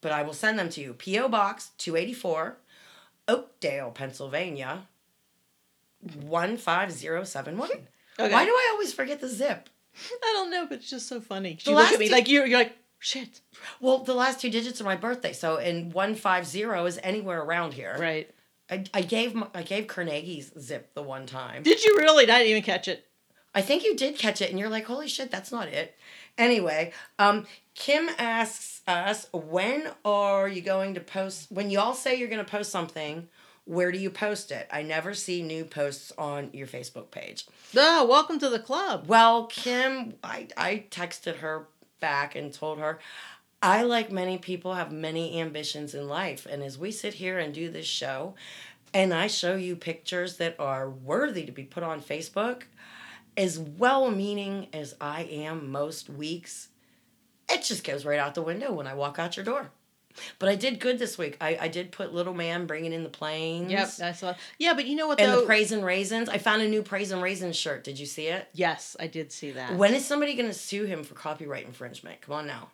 But 0.00 0.12
I 0.12 0.22
will 0.22 0.32
send 0.32 0.58
them 0.58 0.70
to 0.70 0.80
you. 0.80 0.94
P.O. 0.94 1.28
Box 1.28 1.70
284, 1.78 2.56
Oakdale, 3.28 3.90
Pennsylvania, 3.90 4.86
15071. 6.02 7.70
Okay. 8.18 8.30
Why 8.34 8.44
do 8.44 8.50
I 8.50 8.70
always 8.72 8.92
forget 8.92 9.22
the 9.22 9.28
zip? 9.28 9.70
I 10.22 10.32
don't 10.34 10.50
know, 10.50 10.66
but 10.66 10.78
it's 10.78 10.90
just 10.90 11.08
so 11.08 11.22
funny. 11.22 11.56
The 11.64 11.70
You 11.70 11.76
look 11.76 11.90
at 11.90 11.98
me 11.98 12.10
like 12.10 12.28
you're, 12.28 12.44
you're 12.44 12.58
like, 12.58 12.76
shit. 13.00 13.40
Well, 13.80 13.98
the 13.98 14.14
last 14.14 14.40
two 14.40 14.50
digits 14.50 14.80
are 14.80 14.84
my 14.84 14.94
birthday, 14.94 15.32
so 15.32 15.56
and 15.56 15.92
150 15.92 16.60
is 16.86 17.00
anywhere 17.02 17.42
around 17.42 17.74
here. 17.74 17.96
Right. 17.98 18.30
I, 18.70 18.84
I 18.94 19.00
gave 19.00 19.34
my, 19.34 19.48
I 19.52 19.62
gave 19.62 19.88
Carnegie's 19.88 20.52
zip 20.56 20.94
the 20.94 21.02
one 21.02 21.26
time. 21.26 21.64
Did 21.64 21.82
you 21.82 21.96
really? 21.98 22.24
I 22.24 22.38
didn't 22.38 22.50
even 22.50 22.62
catch 22.62 22.86
it. 22.86 23.06
I 23.52 23.62
think 23.62 23.82
you 23.82 23.96
did 23.96 24.16
catch 24.16 24.40
it, 24.40 24.50
and 24.50 24.58
you're 24.60 24.68
like, 24.68 24.84
"Holy 24.84 25.08
shit, 25.08 25.32
that's 25.32 25.50
not 25.50 25.66
it." 25.66 25.96
Anyway, 26.38 26.92
um, 27.18 27.46
Kim 27.74 28.08
asks 28.16 28.82
us, 28.86 29.26
"When 29.32 29.90
are 30.04 30.48
you 30.48 30.62
going 30.62 30.94
to 30.94 31.00
post? 31.00 31.50
When 31.50 31.70
y'all 31.70 31.94
say 31.94 32.14
you're 32.14 32.28
going 32.28 32.44
to 32.44 32.50
post 32.50 32.70
something, 32.70 33.28
where 33.64 33.90
do 33.90 33.98
you 33.98 34.10
post 34.10 34.52
it? 34.52 34.68
I 34.70 34.82
never 34.82 35.14
see 35.14 35.42
new 35.42 35.64
posts 35.64 36.12
on 36.16 36.50
your 36.52 36.68
Facebook 36.68 37.10
page." 37.10 37.46
Ah, 37.76 38.06
welcome 38.08 38.38
to 38.38 38.48
the 38.48 38.60
club. 38.60 39.06
Well, 39.08 39.46
Kim, 39.46 40.14
I 40.22 40.46
I 40.56 40.84
texted 40.90 41.38
her 41.38 41.66
back 42.00 42.34
and 42.34 42.52
told 42.52 42.78
her. 42.78 42.98
I, 43.62 43.82
like 43.82 44.10
many 44.10 44.38
people, 44.38 44.74
have 44.74 44.90
many 44.90 45.38
ambitions 45.40 45.94
in 45.94 46.08
life. 46.08 46.46
And 46.46 46.62
as 46.62 46.78
we 46.78 46.90
sit 46.90 47.14
here 47.14 47.38
and 47.38 47.52
do 47.52 47.70
this 47.70 47.86
show, 47.86 48.34
and 48.94 49.12
I 49.12 49.26
show 49.26 49.54
you 49.54 49.76
pictures 49.76 50.38
that 50.38 50.58
are 50.58 50.88
worthy 50.88 51.44
to 51.44 51.52
be 51.52 51.64
put 51.64 51.82
on 51.82 52.00
Facebook, 52.00 52.62
as 53.36 53.58
well 53.58 54.10
meaning 54.10 54.68
as 54.72 54.94
I 55.00 55.22
am 55.24 55.70
most 55.70 56.08
weeks, 56.08 56.68
it 57.50 57.62
just 57.62 57.84
goes 57.84 58.04
right 58.04 58.18
out 58.18 58.34
the 58.34 58.42
window 58.42 58.72
when 58.72 58.86
I 58.86 58.94
walk 58.94 59.18
out 59.18 59.36
your 59.36 59.44
door. 59.44 59.70
But 60.38 60.48
I 60.48 60.54
did 60.56 60.80
good 60.80 60.98
this 60.98 61.16
week. 61.16 61.36
I, 61.40 61.56
I 61.60 61.68
did 61.68 61.92
put 61.92 62.12
Little 62.12 62.34
Man 62.34 62.66
bringing 62.66 62.92
in 62.92 63.02
the 63.02 63.08
planes. 63.08 63.70
Yep, 63.70 63.90
I 64.02 64.12
saw. 64.12 64.34
Yeah, 64.58 64.74
but 64.74 64.86
you 64.86 64.96
know 64.96 65.06
what 65.06 65.20
And 65.20 65.32
though? 65.32 65.40
the 65.40 65.46
Praise 65.46 65.72
and 65.72 65.84
Raisins. 65.84 66.28
I 66.28 66.38
found 66.38 66.62
a 66.62 66.68
new 66.68 66.82
Praise 66.82 67.10
and 67.10 67.22
Raisins 67.22 67.56
shirt. 67.56 67.84
Did 67.84 67.98
you 67.98 68.06
see 68.06 68.26
it? 68.26 68.48
yes, 68.52 68.96
I 68.98 69.06
did 69.06 69.32
see 69.32 69.52
that. 69.52 69.76
When 69.76 69.94
is 69.94 70.04
somebody 70.04 70.34
going 70.34 70.48
to 70.48 70.54
sue 70.54 70.84
him 70.84 71.04
for 71.04 71.14
copyright 71.14 71.66
infringement? 71.66 72.20
Come 72.22 72.34
on 72.34 72.46
now. 72.46 72.70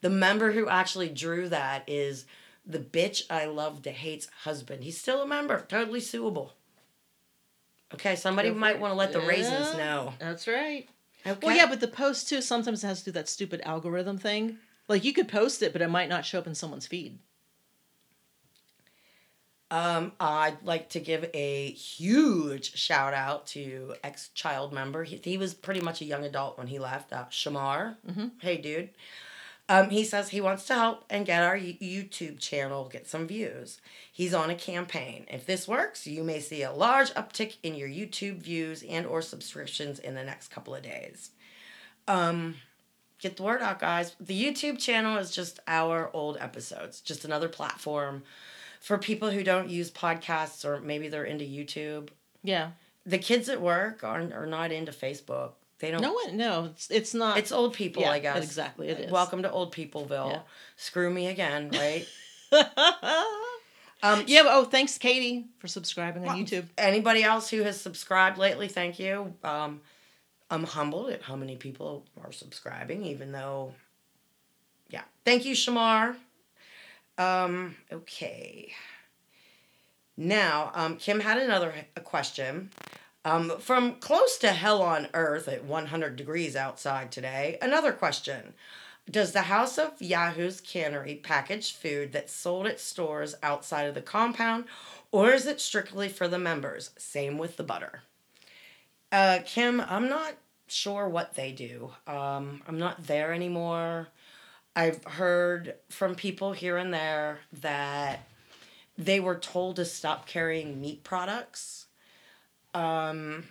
The 0.00 0.10
member 0.10 0.52
who 0.52 0.68
actually 0.68 1.08
drew 1.08 1.48
that 1.48 1.84
is 1.86 2.26
the 2.66 2.78
bitch 2.78 3.22
I 3.30 3.46
love 3.46 3.82
to 3.82 3.90
hate's 3.90 4.28
husband. 4.42 4.84
He's 4.84 4.98
still 4.98 5.22
a 5.22 5.26
member, 5.26 5.64
totally 5.68 6.00
suable. 6.00 6.52
Okay, 7.92 8.16
somebody 8.16 8.48
Go 8.48 8.54
might 8.56 8.80
want 8.80 8.90
to 8.90 8.96
let 8.96 9.12
the 9.12 9.20
raisins 9.20 9.76
know. 9.76 10.14
That's 10.18 10.48
right. 10.48 10.88
Okay. 11.26 11.46
Well, 11.46 11.56
yeah, 11.56 11.66
but 11.66 11.80
the 11.80 11.88
post 11.88 12.28
too 12.28 12.42
sometimes 12.42 12.82
it 12.84 12.86
has 12.86 13.00
to 13.00 13.04
do 13.06 13.10
that 13.12 13.28
stupid 13.28 13.60
algorithm 13.64 14.18
thing. 14.18 14.58
Like 14.88 15.04
you 15.04 15.12
could 15.12 15.28
post 15.28 15.62
it, 15.62 15.72
but 15.72 15.82
it 15.82 15.88
might 15.90 16.08
not 16.08 16.24
show 16.24 16.38
up 16.38 16.46
in 16.46 16.54
someone's 16.54 16.86
feed. 16.86 17.18
Um, 19.70 20.12
I'd 20.20 20.58
like 20.62 20.90
to 20.90 21.00
give 21.00 21.28
a 21.34 21.70
huge 21.72 22.76
shout 22.76 23.12
out 23.14 23.46
to 23.48 23.94
ex 24.04 24.28
child 24.34 24.72
member. 24.72 25.04
He, 25.04 25.16
he 25.24 25.38
was 25.38 25.54
pretty 25.54 25.80
much 25.80 26.00
a 26.00 26.04
young 26.04 26.24
adult 26.24 26.58
when 26.58 26.66
he 26.68 26.78
left. 26.78 27.12
Uh, 27.12 27.24
Shamar, 27.30 27.96
Mhm. 28.06 28.32
hey 28.40 28.56
dude. 28.58 28.90
Um, 29.66 29.88
he 29.88 30.04
says 30.04 30.28
he 30.28 30.42
wants 30.42 30.66
to 30.66 30.74
help 30.74 31.06
and 31.08 31.24
get 31.24 31.42
our 31.42 31.56
YouTube 31.56 32.38
channel 32.38 32.86
get 32.90 33.08
some 33.08 33.26
views. 33.26 33.80
He's 34.12 34.34
on 34.34 34.50
a 34.50 34.54
campaign. 34.54 35.24
If 35.30 35.46
this 35.46 35.66
works, 35.66 36.06
you 36.06 36.22
may 36.22 36.38
see 36.40 36.62
a 36.62 36.70
large 36.70 37.10
uptick 37.14 37.56
in 37.62 37.74
your 37.74 37.88
YouTube 37.88 38.42
views 38.42 38.82
and 38.82 39.06
or 39.06 39.22
subscriptions 39.22 39.98
in 39.98 40.14
the 40.14 40.22
next 40.22 40.48
couple 40.48 40.74
of 40.74 40.82
days. 40.82 41.30
Um, 42.06 42.56
get 43.24 43.38
the 43.38 43.42
word 43.42 43.62
out, 43.62 43.78
guys. 43.78 44.14
The 44.20 44.38
YouTube 44.38 44.78
channel 44.78 45.16
is 45.16 45.30
just 45.30 45.58
our 45.66 46.10
old 46.12 46.36
episodes, 46.40 47.00
just 47.00 47.24
another 47.24 47.48
platform 47.48 48.22
for 48.80 48.98
people 48.98 49.30
who 49.30 49.42
don't 49.42 49.70
use 49.70 49.90
podcasts 49.90 50.62
or 50.62 50.78
maybe 50.82 51.08
they're 51.08 51.24
into 51.24 51.46
YouTube. 51.46 52.10
Yeah. 52.42 52.72
The 53.06 53.16
kids 53.16 53.48
at 53.48 53.62
work 53.62 54.04
are, 54.04 54.20
are 54.34 54.46
not 54.46 54.72
into 54.72 54.92
Facebook. 54.92 55.52
They 55.78 55.90
don't. 55.90 56.02
No 56.02 56.12
one. 56.12 56.36
No, 56.36 56.66
it's 56.66 56.90
it's 56.90 57.14
not. 57.14 57.38
It's 57.38 57.50
old 57.50 57.72
people, 57.72 58.02
Yeah, 58.02 58.10
I 58.10 58.18
guess. 58.18 58.44
exactly, 58.44 58.88
it 58.88 59.00
is. 59.00 59.10
Welcome 59.10 59.42
to 59.42 59.50
Old 59.50 59.74
Peopleville. 59.74 60.30
Yeah. 60.30 60.40
Screw 60.76 61.10
me 61.10 61.26
again, 61.26 61.70
right? 61.72 62.06
yeah. 62.52 62.68
um, 64.02 64.20
But, 64.20 64.28
oh, 64.28 64.64
thanks, 64.64 64.98
Katie, 64.98 65.46
for 65.58 65.66
subscribing 65.66 66.22
on 66.22 66.28
Well, 66.28 66.36
YouTube. 66.44 66.66
Anybody 66.78 67.24
else 67.24 67.50
who 67.50 67.62
has 67.62 67.80
subscribed 67.80 68.38
lately, 68.38 68.68
thank 68.68 68.98
you. 68.98 69.34
Um, 69.42 69.80
I'm 70.54 70.62
humbled 70.62 71.10
at 71.10 71.22
how 71.22 71.34
many 71.34 71.56
people 71.56 72.04
are 72.22 72.30
subscribing, 72.30 73.04
even 73.04 73.32
though, 73.32 73.74
yeah. 74.88 75.02
Thank 75.24 75.44
you, 75.44 75.52
Shamar. 75.52 76.14
Um, 77.18 77.74
okay. 77.92 78.72
Now, 80.16 80.70
um, 80.74 80.96
Kim 80.96 81.18
had 81.18 81.38
another 81.38 81.74
question. 82.04 82.70
Um, 83.24 83.58
from 83.58 83.96
close 83.96 84.38
to 84.38 84.52
hell 84.52 84.80
on 84.80 85.08
earth 85.12 85.48
at 85.48 85.64
100 85.64 86.14
degrees 86.14 86.54
outside 86.54 87.10
today, 87.10 87.58
another 87.60 87.92
question. 87.92 88.54
Does 89.10 89.32
the 89.32 89.42
House 89.42 89.76
of 89.76 90.00
Yahoo's 90.00 90.60
Cannery 90.60 91.16
package 91.16 91.72
food 91.72 92.12
that's 92.12 92.32
sold 92.32 92.68
at 92.68 92.78
stores 92.78 93.34
outside 93.42 93.88
of 93.88 93.94
the 93.96 94.02
compound, 94.02 94.66
or 95.10 95.32
is 95.32 95.46
it 95.46 95.60
strictly 95.60 96.08
for 96.08 96.28
the 96.28 96.38
members? 96.38 96.90
Same 96.96 97.38
with 97.38 97.56
the 97.56 97.64
butter. 97.64 98.02
Uh, 99.10 99.40
Kim, 99.44 99.80
I'm 99.80 100.08
not 100.08 100.34
sure 100.66 101.08
what 101.08 101.34
they 101.34 101.52
do. 101.52 101.90
Um, 102.06 102.62
I'm 102.66 102.78
not 102.78 103.06
there 103.06 103.32
anymore. 103.32 104.08
I've 104.76 105.04
heard 105.04 105.74
from 105.88 106.14
people 106.14 106.52
here 106.52 106.76
and 106.76 106.92
there 106.92 107.40
that 107.60 108.26
they 108.98 109.20
were 109.20 109.36
told 109.36 109.76
to 109.76 109.84
stop 109.84 110.26
carrying 110.26 110.80
meat 110.80 111.04
products. 111.04 111.86
Um, 112.72 113.44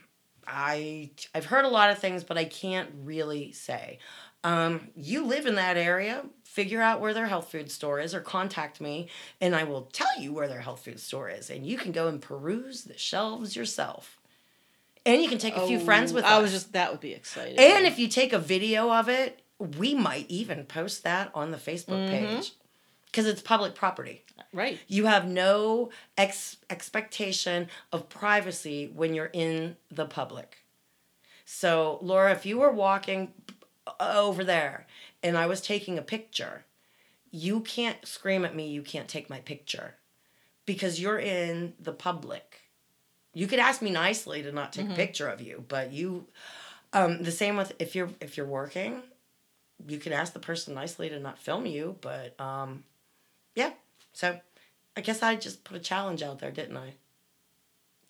I 0.46 1.12
I've 1.34 1.46
heard 1.46 1.66
a 1.66 1.70
lot 1.70 1.90
of 1.90 2.00
things, 2.00 2.24
but 2.24 2.38
I 2.38 2.46
can't 2.46 2.90
really 3.04 3.52
say. 3.54 4.00
Um, 4.44 4.90
you 4.96 5.26
live 5.26 5.46
in 5.46 5.56
that 5.56 5.78
area. 5.78 6.26
Figure 6.44 6.82
out 6.82 7.00
where 7.00 7.14
their 7.14 7.28
health 7.28 7.50
food 7.50 7.72
store 7.72 8.00
is, 8.00 8.14
or 8.14 8.20
contact 8.20 8.82
me, 8.82 9.08
and 9.40 9.56
I 9.56 9.64
will 9.64 9.84
tell 9.84 10.20
you 10.20 10.34
where 10.34 10.48
their 10.48 10.60
health 10.62 10.84
food 10.84 11.00
store 11.00 11.30
is, 11.30 11.50
and 11.50 11.66
you 11.66 11.78
can 11.78 11.92
go 11.92 12.08
and 12.08 12.22
peruse 12.22 12.84
the 12.84 12.98
shelves 12.98 13.56
yourself. 13.56 14.20
And 15.06 15.22
you 15.22 15.28
can 15.30 15.38
take 15.38 15.56
a 15.56 15.68
few 15.68 15.80
friends 15.80 16.14
with 16.14 16.24
Oh, 16.24 16.28
I 16.28 16.36
us. 16.38 16.42
was 16.44 16.52
just 16.52 16.74
that 16.74 16.92
would 16.92 17.02
be 17.02 17.14
exciting. 17.14 17.60
And 17.60 17.86
if 17.86 18.00
you 18.00 18.08
take 18.08 18.32
a 18.34 18.40
video 18.40 18.92
of 18.92 19.10
it, 19.10 19.42
we 19.60 19.94
might 19.94 20.26
even 20.30 20.66
post 20.66 21.04
that 21.04 21.30
on 21.36 21.52
the 21.52 21.58
Facebook 21.58 22.08
Mhm. 22.08 22.10
page 22.10 22.52
because 23.06 23.26
it's 23.26 23.42
public 23.42 23.76
property. 23.76 24.24
right. 24.54 24.80
You 24.88 25.06
have 25.06 25.28
no 25.28 25.90
ex- 26.18 26.58
expectation 26.70 27.70
of 27.92 28.08
privacy 28.10 28.88
when 28.88 29.14
you're 29.14 29.30
in 29.34 29.78
the 29.90 30.06
public. 30.06 30.60
So, 31.46 32.00
Laura, 32.02 32.32
if 32.32 32.46
you 32.46 32.58
were 32.60 32.72
walking 32.72 33.34
over 34.00 34.44
there 34.44 34.86
and 35.22 35.38
I 35.38 35.46
was 35.48 35.60
taking 35.62 35.98
a 35.98 36.02
picture, 36.02 36.66
you 37.32 37.62
can't 37.62 38.06
scream 38.08 38.46
at 38.46 38.56
me, 38.56 38.68
you 38.68 38.82
can't 38.84 39.08
take 39.08 39.30
my 39.30 39.40
picture 39.40 39.96
because 40.66 41.00
you're 41.02 41.20
in 41.20 41.74
the 41.80 41.94
public. 41.94 42.62
You 43.34 43.48
could 43.48 43.60
ask 43.60 43.82
me 43.82 43.90
nicely 43.90 44.44
to 44.44 44.52
not 44.52 44.74
take 44.74 44.88
Mhm. 44.88 44.92
a 44.92 44.96
picture 44.96 45.28
of 45.28 45.42
you, 45.42 45.64
but 45.68 45.92
you 45.92 46.28
um 46.94 47.24
the 47.24 47.32
same 47.32 47.58
with 47.58 47.74
if 47.80 47.96
you're 47.96 48.10
if 48.22 48.38
you're 48.38 48.46
working, 48.46 49.02
you 49.88 49.98
can 49.98 50.14
ask 50.14 50.34
the 50.34 50.40
person 50.40 50.74
nicely 50.76 51.10
to 51.10 51.20
not 51.20 51.40
film 51.40 51.66
you, 51.66 51.98
but 52.02 52.40
um 52.40 52.84
yeah. 53.56 53.74
So 54.14 54.40
I 54.96 55.02
guess 55.02 55.24
I 55.24 55.36
just 55.36 55.64
put 55.64 55.76
a 55.78 55.80
challenge 55.80 56.22
out 56.22 56.40
there, 56.40 56.52
didn't 56.52 56.78
I? 56.78 56.94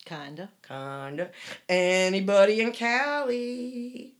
Kinda. 0.05 0.49
Kinda. 0.67 1.31
Anybody 1.69 2.59
in 2.61 2.73
Cali? 2.73 4.13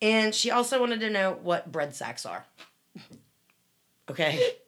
And 0.00 0.32
she 0.34 0.50
also 0.52 0.78
wanted 0.78 1.00
to 1.00 1.10
know 1.10 1.32
what 1.42 1.72
bread 1.72 1.94
sacks 1.96 2.24
are. 2.24 2.44
Okay. 4.08 4.52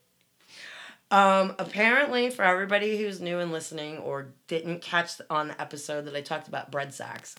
Um, 1.11 1.55
apparently, 1.59 2.29
for 2.31 2.45
everybody 2.45 2.99
who's 2.99 3.21
new 3.21 3.39
and 3.39 3.51
listening 3.51 3.99
or 3.99 4.29
didn't 4.47 4.83
catch 4.83 5.13
on 5.31 5.49
the 5.49 5.61
episode 5.61 6.05
that 6.05 6.15
I 6.15 6.21
talked 6.21 6.49
about 6.49 6.71
bread 6.71 6.93
sacks, 6.93 7.35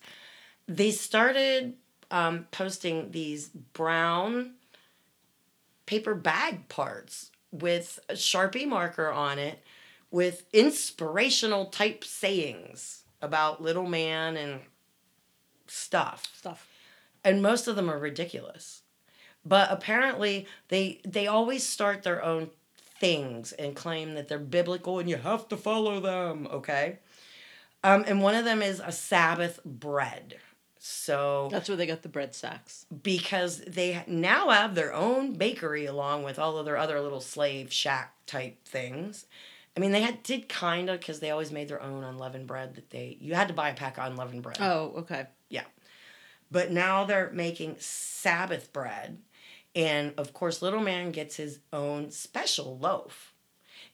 they 0.66 0.90
started 0.90 1.74
um, 2.10 2.46
posting 2.50 3.12
these 3.12 3.48
brown 3.48 4.54
paper 5.86 6.14
bag 6.14 6.68
parts 6.68 7.30
with 7.52 7.98
a 8.08 8.14
Sharpie 8.14 8.66
marker 8.66 9.10
on 9.10 9.38
it 9.38 9.62
with 10.10 10.44
inspirational 10.52 11.66
type 11.66 12.04
sayings 12.04 13.04
about 13.22 13.62
little 13.62 13.86
man 13.86 14.36
and 14.36 14.60
stuff. 15.66 16.28
Stuff. 16.36 16.68
And 17.24 17.42
most 17.42 17.68
of 17.68 17.76
them 17.76 17.90
are 17.90 17.98
ridiculous. 17.98 18.82
But 19.44 19.70
apparently 19.70 20.46
they 20.68 21.00
they 21.04 21.26
always 21.26 21.66
start 21.66 22.02
their 22.02 22.22
own 22.22 22.50
things 23.00 23.52
and 23.52 23.74
claim 23.74 24.14
that 24.14 24.28
they're 24.28 24.38
biblical 24.38 24.98
and 25.00 25.08
you 25.10 25.16
have 25.16 25.48
to 25.48 25.56
follow 25.56 25.98
them, 25.98 26.46
okay? 26.52 26.98
Um, 27.82 28.04
and 28.06 28.22
one 28.22 28.34
of 28.34 28.44
them 28.44 28.62
is 28.62 28.80
a 28.84 28.92
Sabbath 28.92 29.58
bread. 29.64 30.36
So 30.78 31.48
That's 31.50 31.68
where 31.68 31.76
they 31.76 31.86
got 31.86 32.02
the 32.02 32.08
bread 32.08 32.34
sacks. 32.34 32.86
because 33.02 33.60
they 33.62 34.02
now 34.06 34.50
have 34.50 34.74
their 34.74 34.94
own 34.94 35.32
bakery 35.34 35.86
along 35.86 36.22
with 36.22 36.38
all 36.38 36.56
of 36.58 36.64
their 36.64 36.76
other 36.76 37.00
little 37.00 37.20
slave 37.20 37.72
shack 37.72 38.14
type 38.26 38.64
things. 38.64 39.26
I 39.76 39.80
mean, 39.80 39.92
they 39.92 40.00
had 40.02 40.22
did 40.22 40.48
kind 40.48 40.88
of 40.90 40.98
because 40.98 41.20
they 41.20 41.30
always 41.30 41.52
made 41.52 41.68
their 41.68 41.82
own 41.82 42.02
unleavened 42.02 42.46
bread 42.46 42.74
that 42.74 42.90
they 42.90 43.16
you 43.20 43.34
had 43.34 43.48
to 43.48 43.54
buy 43.54 43.70
a 43.70 43.74
pack 43.74 43.98
of 43.98 44.06
unleavened 44.10 44.42
bread. 44.42 44.58
Oh, 44.60 44.92
okay. 44.98 45.26
Yeah, 45.48 45.64
but 46.50 46.70
now 46.70 47.04
they're 47.04 47.30
making 47.32 47.76
Sabbath 47.78 48.72
bread, 48.72 49.18
and 49.74 50.12
of 50.16 50.32
course, 50.32 50.62
little 50.62 50.80
man 50.80 51.10
gets 51.12 51.36
his 51.36 51.60
own 51.72 52.10
special 52.10 52.78
loaf, 52.78 53.34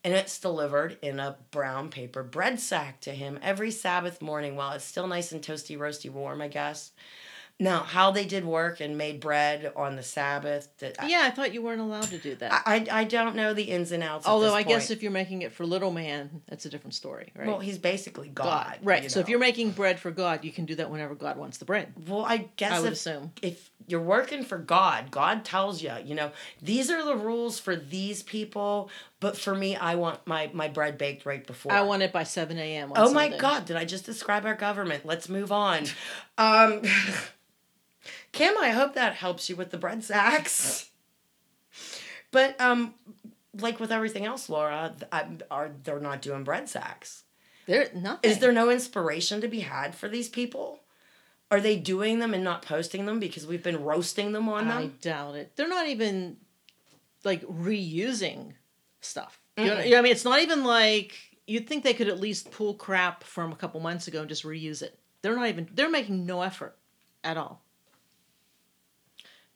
and 0.05 0.15
it's 0.15 0.39
delivered 0.39 0.99
in 1.03 1.19
a 1.21 1.37
brown 1.51 1.91
paper 1.91 2.23
bread 2.23 2.61
sack 2.61 3.01
to 3.03 3.11
him 3.11 3.39
every 3.43 3.71
Sabbath 3.71 4.21
morning 4.23 4.57
while 4.57 4.73
it's 4.73 4.85
still 4.85 5.07
nice 5.07 5.33
and 5.33 5.43
toasty, 5.43 5.77
roasty, 5.79 6.11
warm. 6.11 6.41
I 6.41 6.49
guess. 6.49 6.93
Now, 7.59 7.79
how 7.79 8.11
they 8.11 8.27
did 8.27 8.45
work 8.45 8.81
and 8.81 8.99
made 8.99 9.19
bread 9.19 9.73
on 9.75 9.97
the 9.97 10.03
Sabbath, 10.03 10.69
that 10.81 10.97
I- 11.03 11.07
Yeah, 11.09 11.23
I 11.25 11.31
thought 11.31 11.55
you 11.55 11.63
weren't 11.63 11.81
allowed 11.81 12.09
to 12.11 12.19
do 12.19 12.35
that. 12.35 12.53
I, 12.67 12.87
I 12.91 13.05
don't 13.05 13.35
know 13.35 13.55
the 13.55 13.63
ins 13.63 13.93
and 13.93 14.03
outs. 14.03 14.27
Although 14.27 14.53
I 14.53 14.63
guess 14.63 14.91
if 14.91 15.03
you're 15.03 15.11
making 15.11 15.41
it 15.41 15.53
for 15.53 15.65
little 15.65 15.91
man, 15.91 16.43
that's 16.49 16.67
a 16.67 16.69
different 16.69 16.93
story, 16.93 17.33
right? 17.35 17.47
well, 17.47 17.59
he's 17.59 17.79
basically 17.79 18.29
God, 18.29 18.81
Right. 18.83 19.05
you 19.05 19.09
So 19.09 19.21
if 19.21 19.31
you're 19.31 19.39
making 19.39 19.71
bread 19.71 19.99
for 19.99 20.11
God, 20.11 20.45
you 20.45 20.53
can 20.53 20.67
do 20.67 20.75
that 20.75 20.91
whenever 20.91 21.15
God 21.15 21.39
wants 21.39 21.57
the 21.57 21.65
bread. 21.65 21.95
well, 22.07 22.27
I 22.27 22.51
guess 22.57 22.73
I 22.73 22.81
would 22.81 22.89
if, 22.89 22.99
assume. 22.99 23.33
if 23.41 23.71
you're 23.87 24.01
working 24.01 24.43
for 24.43 24.59
God, 24.59 25.11
God 25.11 25.45
tells 25.45 25.83
you, 25.83 25.93
you 26.05 26.15
know, 26.15 26.33
these 26.61 26.91
are 26.91 27.05
the 27.05 27.15
rules 27.15 27.59
for 27.59 27.77
these 27.77 28.23
people, 28.23 28.91
but 29.21 29.37
for 29.37 29.55
me, 29.55 29.77
I 29.77 29.95
want 29.95 30.27
my 30.27 30.51
my 30.53 30.69
bread 30.69 30.99
baked 30.99 31.25
right 31.25 31.47
before. 31.47 31.73
I 31.73 31.83
want 31.83 32.03
it 32.03 32.13
by 32.13 32.25
7 32.25 32.59
a.m. 32.59 32.93
Oh 32.97 33.13
my 33.13 33.29
God! 33.29 33.65
Did 33.65 33.77
I 33.77 33.85
just 33.85 34.05
describe 34.05 34.45
our 34.45 34.55
government? 34.55 35.07
Let's 35.07 35.29
move 35.29 35.53
on. 35.53 35.85
Um, 36.37 36.83
Kim, 38.33 38.55
I 38.59 38.71
hope 38.71 38.95
that 38.95 39.15
helps 39.15 39.49
you 39.49 39.57
with 39.57 39.71
the 39.71 39.79
bread 39.79 40.05
sacks. 40.05 40.91
But 42.33 42.61
um, 42.61 42.93
like 43.61 43.81
with 43.81 43.91
everything 43.91 44.27
else, 44.27 44.51
Laura, 44.51 44.95
I, 45.11 45.27
are 45.51 45.71
they're 45.85 46.01
not 46.01 46.21
doing 46.21 46.45
bread 46.45 46.69
sacks? 46.69 47.25
There, 47.67 47.89
nothing. 47.95 48.31
Is 48.31 48.39
there 48.39 48.53
no 48.53 48.69
inspiration 48.69 49.41
to 49.41 49.49
be 49.49 49.61
had 49.61 49.95
for 49.95 50.09
these 50.09 50.29
people? 50.29 50.81
Are 51.51 51.61
they 51.61 51.77
doing 51.77 52.19
them 52.19 52.35
and 52.35 52.43
not 52.43 52.63
posting 52.63 53.07
them 53.07 53.21
because 53.21 53.47
we've 53.47 53.63
been 53.63 53.83
roasting 53.83 54.33
them 54.33 54.49
on 54.49 54.69
them? 54.69 54.77
I 54.79 54.87
doubt 55.01 55.37
it. 55.37 55.53
They're 55.55 55.69
not 55.69 55.87
even 55.87 56.39
like 57.25 57.43
reusing 57.43 58.55
stuff. 59.01 59.41
You 59.57 59.67
know, 59.67 59.81
you 59.81 59.91
know 59.93 59.99
I 59.99 60.03
mean? 60.03 60.13
It's 60.13 60.25
not 60.25 60.41
even 60.41 60.65
like 60.65 61.15
you'd 61.47 61.69
think 61.69 61.85
they 61.85 61.95
could 61.95 62.09
at 62.09 62.21
least 62.21 62.51
pull 62.51 62.75
crap 62.75 63.23
from 63.25 63.53
a 63.53 63.57
couple 63.57 63.81
months 63.81 64.09
ago 64.09 64.21
and 64.21 64.29
just 64.29 64.43
reuse 64.45 64.83
it. 64.83 64.99
They're 65.23 65.37
not 65.37 65.49
even. 65.49 65.69
They're 65.73 65.91
making 65.91 66.27
no 66.27 66.43
effort 66.43 66.77
at 67.23 67.37
all. 67.37 67.63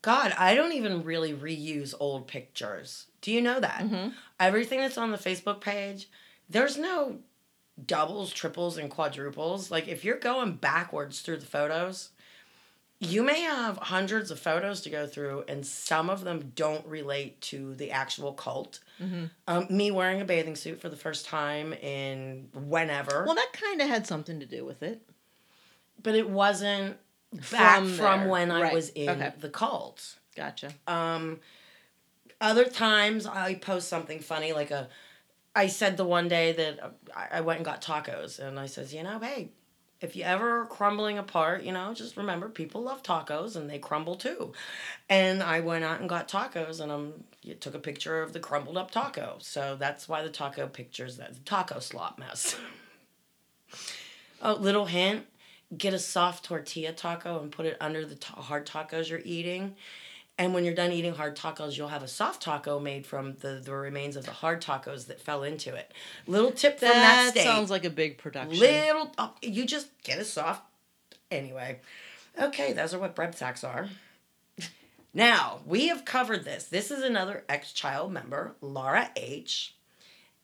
God, 0.03 0.33
I 0.39 0.55
don't 0.55 0.73
even 0.73 1.05
really 1.05 1.35
reuse 1.35 1.95
old 2.01 2.27
pictures. 2.27 3.07
Do 3.21 3.31
you 3.31 3.43
know 3.43 3.61
that? 3.61 3.83
Mhm. 3.83 4.15
Everything 4.39 4.81
that's 4.81 4.97
on 4.97 5.11
the 5.11 5.19
Facebook 5.19 5.61
page, 5.61 6.09
there's 6.49 6.79
no 6.79 7.21
doubles, 7.87 8.33
triples, 8.33 8.77
and 8.79 8.91
quadruples. 8.91 9.71
Like 9.71 9.89
if 9.89 10.05
you're 10.05 10.19
going 10.19 10.55
backwards 10.55 11.21
through 11.21 11.39
the 11.39 11.47
photos, 11.47 12.11
you 12.99 13.23
may 13.23 13.41
have 13.41 13.79
hundreds 13.79 14.31
of 14.31 14.39
photos 14.39 14.83
to 14.83 14.91
go 14.91 15.07
through, 15.07 15.45
and 15.49 15.67
some 15.67 16.11
of 16.11 16.23
them 16.25 16.53
don't 16.55 16.87
relate 16.87 17.41
to 17.43 17.75
the 17.75 17.91
actual 17.91 18.33
cult. 18.35 18.81
Mhm. 19.01 19.31
Um, 19.49 19.67
me 19.71 19.91
wearing 19.91 20.21
a 20.21 20.25
bathing 20.27 20.55
suit 20.55 20.81
for 20.81 20.91
the 20.91 20.97
first 20.97 21.25
time 21.25 21.73
in 21.73 22.51
whenever, 22.53 23.25
Well, 23.25 23.35
that 23.37 23.53
kind 23.55 23.81
of 23.81 23.89
had 23.89 24.07
something 24.07 24.39
to 24.41 24.47
do 24.47 24.65
with 24.67 24.83
it. 24.83 25.01
but 26.03 26.15
it 26.15 26.29
wasn't 26.29 26.99
back 27.51 27.77
From 27.79 27.95
from, 27.95 28.29
when 28.29 28.51
I 28.51 28.73
was 28.73 28.89
in 28.91 29.09
Okay. 29.11 29.33
the 29.39 29.49
cult. 29.51 30.17
Gotcha. 30.35 30.73
Um, 30.87 31.41
other 32.41 32.65
times 32.65 33.27
I 33.27 33.55
post 33.55 33.89
something 33.89 34.21
funny, 34.21 34.53
like 34.53 34.71
a. 34.71 34.89
I 35.61 35.67
said 35.67 35.99
the 35.99 36.07
one 36.07 36.27
day 36.27 36.53
that 36.53 36.83
uh, 36.83 36.89
I 37.15 37.43
went 37.43 37.59
and 37.59 37.67
got 37.67 37.83
tacos, 37.83 38.39
and 38.39 38.59
I 38.59 38.65
says, 38.65 38.95
you 38.95 39.03
know, 39.03 39.19
hey, 39.19 39.51
if 40.01 40.17
you 40.17 40.23
ever 40.25 40.63
are 40.63 40.65
crumbling 40.65 41.19
apart, 41.19 41.65
you 41.65 41.73
know, 41.73 41.93
just 41.93 42.17
remember 42.17 42.49
people 42.49 42.81
love 42.81 43.03
tacos 43.03 43.57
and 43.57 43.69
they 43.69 43.79
crumble 43.79 44.17
too. 44.17 44.55
And 45.11 45.43
I 45.43 45.61
went 45.61 45.85
out 45.85 46.01
and 46.01 46.09
got 46.09 46.29
tacos, 46.29 46.81
and 46.81 46.91
um, 46.91 47.13
you 47.43 47.53
took 47.53 47.75
a 47.75 47.79
picture 47.79 48.23
of 48.23 48.33
the 48.33 48.41
crumbled 48.41 48.79
up 48.79 48.91
taco. 48.91 49.37
So 49.41 49.77
that's 49.79 50.09
why 50.09 50.23
the 50.23 50.31
taco 50.31 50.67
pictures 50.67 51.19
that 51.19 51.35
the 51.35 51.41
taco 51.41 51.79
slop 51.79 52.19
mess. 52.19 52.57
oh, 54.43 54.55
little 54.55 54.87
hint: 54.87 55.27
get 55.77 55.93
a 55.93 55.99
soft 55.99 56.47
tortilla 56.47 56.93
taco 56.93 57.39
and 57.39 57.53
put 57.53 57.67
it 57.67 57.77
under 57.83 58.07
the 58.07 58.17
hard 58.25 58.67
tacos 58.67 59.11
you're 59.11 59.21
eating. 59.27 59.77
And 60.41 60.55
when 60.55 60.65
you're 60.65 60.73
done 60.73 60.91
eating 60.91 61.15
hard 61.15 61.37
tacos, 61.37 61.77
you'll 61.77 61.89
have 61.89 62.03
a 62.03 62.09
soft 62.09 62.41
taco 62.43 62.81
made 62.81 63.07
from 63.07 63.35
the, 63.41 63.61
the 63.63 63.75
remains 63.75 64.17
of 64.17 64.25
the 64.25 64.31
hard 64.31 64.63
tacos 64.63 65.07
that 65.09 65.21
fell 65.21 65.43
into 65.43 65.75
it. 65.75 65.93
Little 66.27 66.51
tip 66.51 66.79
from 66.79 66.89
that 66.89 67.25
That 67.27 67.31
state. 67.33 67.45
sounds 67.45 67.69
like 67.71 67.85
a 67.85 67.91
big 67.91 68.17
production. 68.17 68.59
Little, 68.59 69.13
oh, 69.19 69.35
you 69.43 69.67
just 69.67 69.89
get 70.03 70.19
a 70.19 70.25
soft. 70.25 70.63
Anyway, 71.31 71.81
okay, 72.41 72.73
those 72.73 72.95
are 72.95 72.99
what 72.99 73.15
bread 73.15 73.35
sacks 73.35 73.63
are. 73.63 73.91
Now 75.13 75.61
we 75.67 75.89
have 75.89 76.07
covered 76.07 76.47
this. 76.47 76.65
This 76.65 76.91
is 76.91 77.03
another 77.03 77.45
ex-child 77.47 78.11
member, 78.11 78.55
Laura 78.63 79.11
H, 79.17 79.75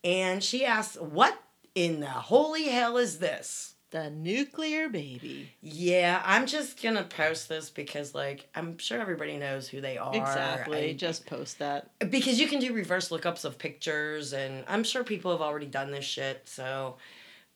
and 0.03 0.43
she 0.43 0.63
asks, 0.63 0.95
"What 0.97 1.41
in 1.73 2.01
the 2.01 2.05
holy 2.07 2.65
hell 2.65 2.97
is 2.97 3.17
this?" 3.17 3.73
The 3.91 4.09
nuclear 4.09 4.89
baby. 4.89 5.49
Yeah, 5.61 6.21
I'm 6.25 6.45
just 6.45 6.81
gonna 6.83 7.03
post 7.05 7.47
this 7.47 7.69
because, 7.69 8.13
like, 8.13 8.49
I'm 8.53 8.77
sure 8.77 8.99
everybody 8.99 9.37
knows 9.37 9.69
who 9.69 9.79
they 9.79 9.97
are. 9.97 10.13
Exactly. 10.13 10.89
and- 10.91 10.99
Just 10.99 11.25
post 11.25 11.59
that. 11.59 11.89
because 12.09 12.37
you 12.39 12.47
can 12.49 12.59
do 12.59 12.73
reverse 12.73 13.09
lookups 13.09 13.45
of 13.45 13.57
pictures, 13.57 14.33
and 14.33 14.65
I'm 14.67 14.83
sure 14.83 15.05
people 15.05 15.31
have 15.31 15.39
already 15.41 15.67
done 15.67 15.91
this 15.91 16.03
shit. 16.03 16.41
So 16.49 16.97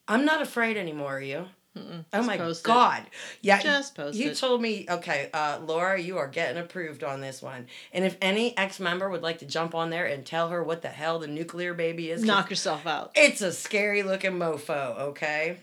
I'm 0.07 0.23
not 0.23 0.41
afraid 0.41 0.77
anymore. 0.77 1.17
Are 1.17 1.21
you? 1.21 1.47
Mm-mm. 1.77 2.03
Oh 2.13 2.17
Just 2.17 2.27
my 2.27 2.37
post 2.37 2.61
it. 2.61 2.67
god! 2.67 3.03
Yeah, 3.41 3.61
Just 3.61 3.95
post 3.95 4.17
you 4.17 4.31
it. 4.31 4.37
told 4.37 4.61
me. 4.61 4.85
Okay, 4.89 5.29
uh, 5.33 5.59
Laura, 5.65 5.99
you 5.99 6.17
are 6.17 6.27
getting 6.27 6.61
approved 6.61 7.01
on 7.03 7.21
this 7.21 7.41
one. 7.41 7.67
And 7.93 8.03
if 8.05 8.17
any 8.21 8.57
ex 8.57 8.79
member 8.79 9.09
would 9.09 9.21
like 9.21 9.39
to 9.39 9.45
jump 9.45 9.73
on 9.75 9.89
there 9.89 10.05
and 10.05 10.25
tell 10.25 10.49
her 10.49 10.63
what 10.63 10.81
the 10.81 10.89
hell 10.89 11.19
the 11.19 11.27
nuclear 11.27 11.73
baby 11.73 12.09
is, 12.11 12.23
Knock 12.23 12.49
yourself 12.49 12.85
out. 12.87 13.11
it's 13.15 13.41
a 13.41 13.51
scary 13.53 14.03
looking 14.03 14.33
mofo. 14.33 14.97
Okay. 14.99 15.57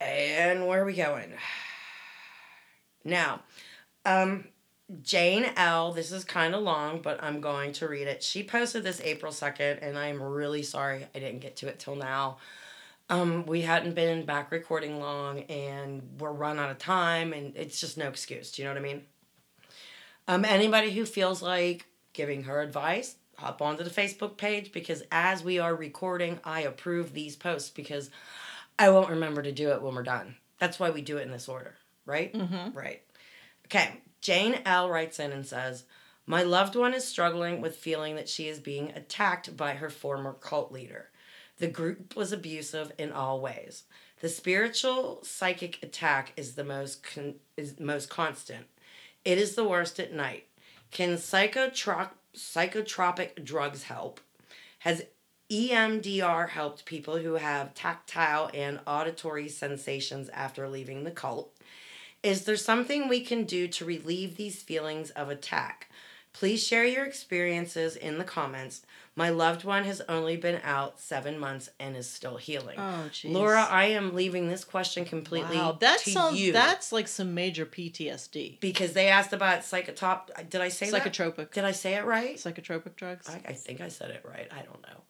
And 0.00 0.66
where 0.66 0.82
are 0.82 0.86
we 0.86 0.94
going? 0.94 1.32
Now, 3.04 3.40
um, 4.04 4.44
Jane 5.02 5.46
L. 5.56 5.92
This 5.92 6.12
is 6.12 6.24
kind 6.24 6.54
of 6.54 6.62
long, 6.62 7.00
but 7.00 7.22
I'm 7.22 7.40
going 7.40 7.72
to 7.74 7.88
read 7.88 8.06
it. 8.06 8.22
She 8.22 8.42
posted 8.42 8.82
this 8.82 9.00
April 9.00 9.32
2nd, 9.32 9.78
and 9.80 9.96
I'm 9.96 10.20
really 10.20 10.62
sorry 10.62 11.06
I 11.14 11.18
didn't 11.18 11.40
get 11.40 11.56
to 11.56 11.68
it 11.68 11.78
till 11.78 11.94
now. 11.94 12.38
Um, 13.08 13.46
we 13.46 13.62
hadn't 13.62 13.94
been 13.94 14.26
back 14.26 14.50
recording 14.50 15.00
long, 15.00 15.40
and 15.42 16.02
we're 16.18 16.32
run 16.32 16.58
out 16.58 16.70
of 16.70 16.78
time, 16.78 17.32
and 17.32 17.56
it's 17.56 17.80
just 17.80 17.96
no 17.96 18.08
excuse. 18.08 18.52
Do 18.52 18.60
you 18.60 18.68
know 18.68 18.74
what 18.74 18.80
I 18.80 18.84
mean? 18.84 19.02
Um, 20.26 20.44
anybody 20.44 20.90
who 20.90 21.06
feels 21.06 21.40
like 21.40 21.86
giving 22.12 22.44
her 22.44 22.60
advice, 22.60 23.16
hop 23.36 23.62
onto 23.62 23.84
the 23.84 23.90
Facebook 23.90 24.36
page 24.36 24.72
because 24.72 25.02
as 25.12 25.44
we 25.44 25.58
are 25.58 25.74
recording, 25.74 26.40
I 26.44 26.62
approve 26.62 27.12
these 27.12 27.36
posts 27.36 27.70
because 27.70 28.10
I 28.78 28.90
won't 28.90 29.10
remember 29.10 29.42
to 29.42 29.52
do 29.52 29.70
it 29.70 29.82
when 29.82 29.94
we're 29.94 30.02
done. 30.02 30.36
That's 30.58 30.78
why 30.78 30.90
we 30.90 31.02
do 31.02 31.18
it 31.18 31.22
in 31.22 31.32
this 31.32 31.48
order, 31.48 31.74
right? 32.06 32.32
Mm-hmm. 32.32 32.76
Right. 32.76 33.02
Okay. 33.66 34.00
Jane 34.20 34.60
L 34.64 34.88
writes 34.88 35.20
in 35.20 35.32
and 35.32 35.46
says, 35.46 35.84
My 36.26 36.42
loved 36.42 36.76
one 36.76 36.94
is 36.94 37.04
struggling 37.06 37.60
with 37.60 37.76
feeling 37.76 38.16
that 38.16 38.28
she 38.28 38.48
is 38.48 38.58
being 38.58 38.90
attacked 38.90 39.56
by 39.56 39.74
her 39.74 39.90
former 39.90 40.32
cult 40.32 40.72
leader. 40.72 41.10
The 41.58 41.68
group 41.68 42.16
was 42.16 42.32
abusive 42.32 42.92
in 42.98 43.12
all 43.12 43.40
ways. 43.40 43.84
The 44.20 44.28
spiritual 44.28 45.20
psychic 45.22 45.82
attack 45.82 46.32
is 46.36 46.54
the 46.54 46.64
most 46.64 47.02
con- 47.02 47.36
is 47.56 47.78
most 47.78 48.08
constant. 48.08 48.66
It 49.24 49.38
is 49.38 49.54
the 49.54 49.68
worst 49.68 50.00
at 50.00 50.12
night. 50.12 50.46
Can 50.90 51.14
psychotrop- 51.14 52.10
psychotropic 52.34 53.44
drugs 53.44 53.84
help? 53.84 54.20
Has 54.80 55.04
EMDR 55.50 56.50
helped 56.50 56.84
people 56.84 57.18
who 57.18 57.34
have 57.34 57.74
tactile 57.74 58.50
and 58.52 58.80
auditory 58.86 59.48
sensations 59.48 60.28
after 60.30 60.68
leaving 60.68 61.04
the 61.04 61.10
cult? 61.10 61.54
Is 62.22 62.44
there 62.44 62.56
something 62.56 63.08
we 63.08 63.20
can 63.20 63.44
do 63.44 63.68
to 63.68 63.84
relieve 63.84 64.36
these 64.36 64.62
feelings 64.62 65.10
of 65.10 65.30
attack? 65.30 65.88
Please 66.34 66.64
share 66.64 66.84
your 66.84 67.04
experiences 67.04 67.96
in 67.96 68.18
the 68.18 68.24
comments. 68.24 68.82
My 69.16 69.30
loved 69.30 69.64
one 69.64 69.84
has 69.84 70.00
only 70.08 70.36
been 70.36 70.60
out 70.62 71.00
seven 71.00 71.38
months 71.38 71.70
and 71.80 71.96
is 71.96 72.08
still 72.08 72.36
healing. 72.36 72.78
Oh, 72.78 73.08
jeez. 73.10 73.32
Laura, 73.32 73.66
I 73.68 73.86
am 73.86 74.14
leaving 74.14 74.48
this 74.48 74.64
question 74.64 75.04
completely 75.04 75.56
Wow, 75.56 75.78
that 75.80 76.00
to 76.00 76.10
sounds 76.10 76.38
you 76.38 76.52
that's 76.52 76.92
like 76.92 77.08
some 77.08 77.34
major 77.34 77.66
PTSD. 77.66 78.60
because 78.60 78.92
they 78.92 79.08
asked 79.08 79.32
about 79.32 79.64
psychotop. 79.64 80.30
Did 80.50 80.60
I 80.60 80.68
say 80.68 80.90
that? 80.90 81.02
Psychotropic. 81.02 81.52
Did 81.52 81.64
I 81.64 81.72
say 81.72 81.94
it 81.94 82.04
right? 82.04 82.36
Psychotropic 82.36 82.94
drugs. 82.94 83.28
I, 83.28 83.40
I 83.48 83.52
think 83.54 83.80
I 83.80 83.88
said 83.88 84.10
it 84.10 84.24
right. 84.28 84.46
I 84.52 84.62
don't 84.62 84.82
know. 84.82 85.02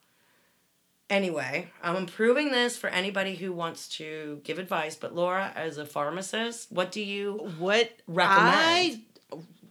Anyway, 1.09 1.67
I'm 1.81 1.95
improving 1.95 2.51
this 2.51 2.77
for 2.77 2.87
anybody 2.87 3.35
who 3.35 3.51
wants 3.51 3.87
to 3.97 4.41
give 4.43 4.59
advice. 4.59 4.95
But 4.95 5.15
Laura, 5.15 5.51
as 5.55 5.77
a 5.79 5.85
pharmacist, 5.85 6.71
what 6.71 6.91
do 6.91 7.01
you 7.01 7.49
what 7.57 7.91
Recommend. 8.07 8.45
I 8.55 9.01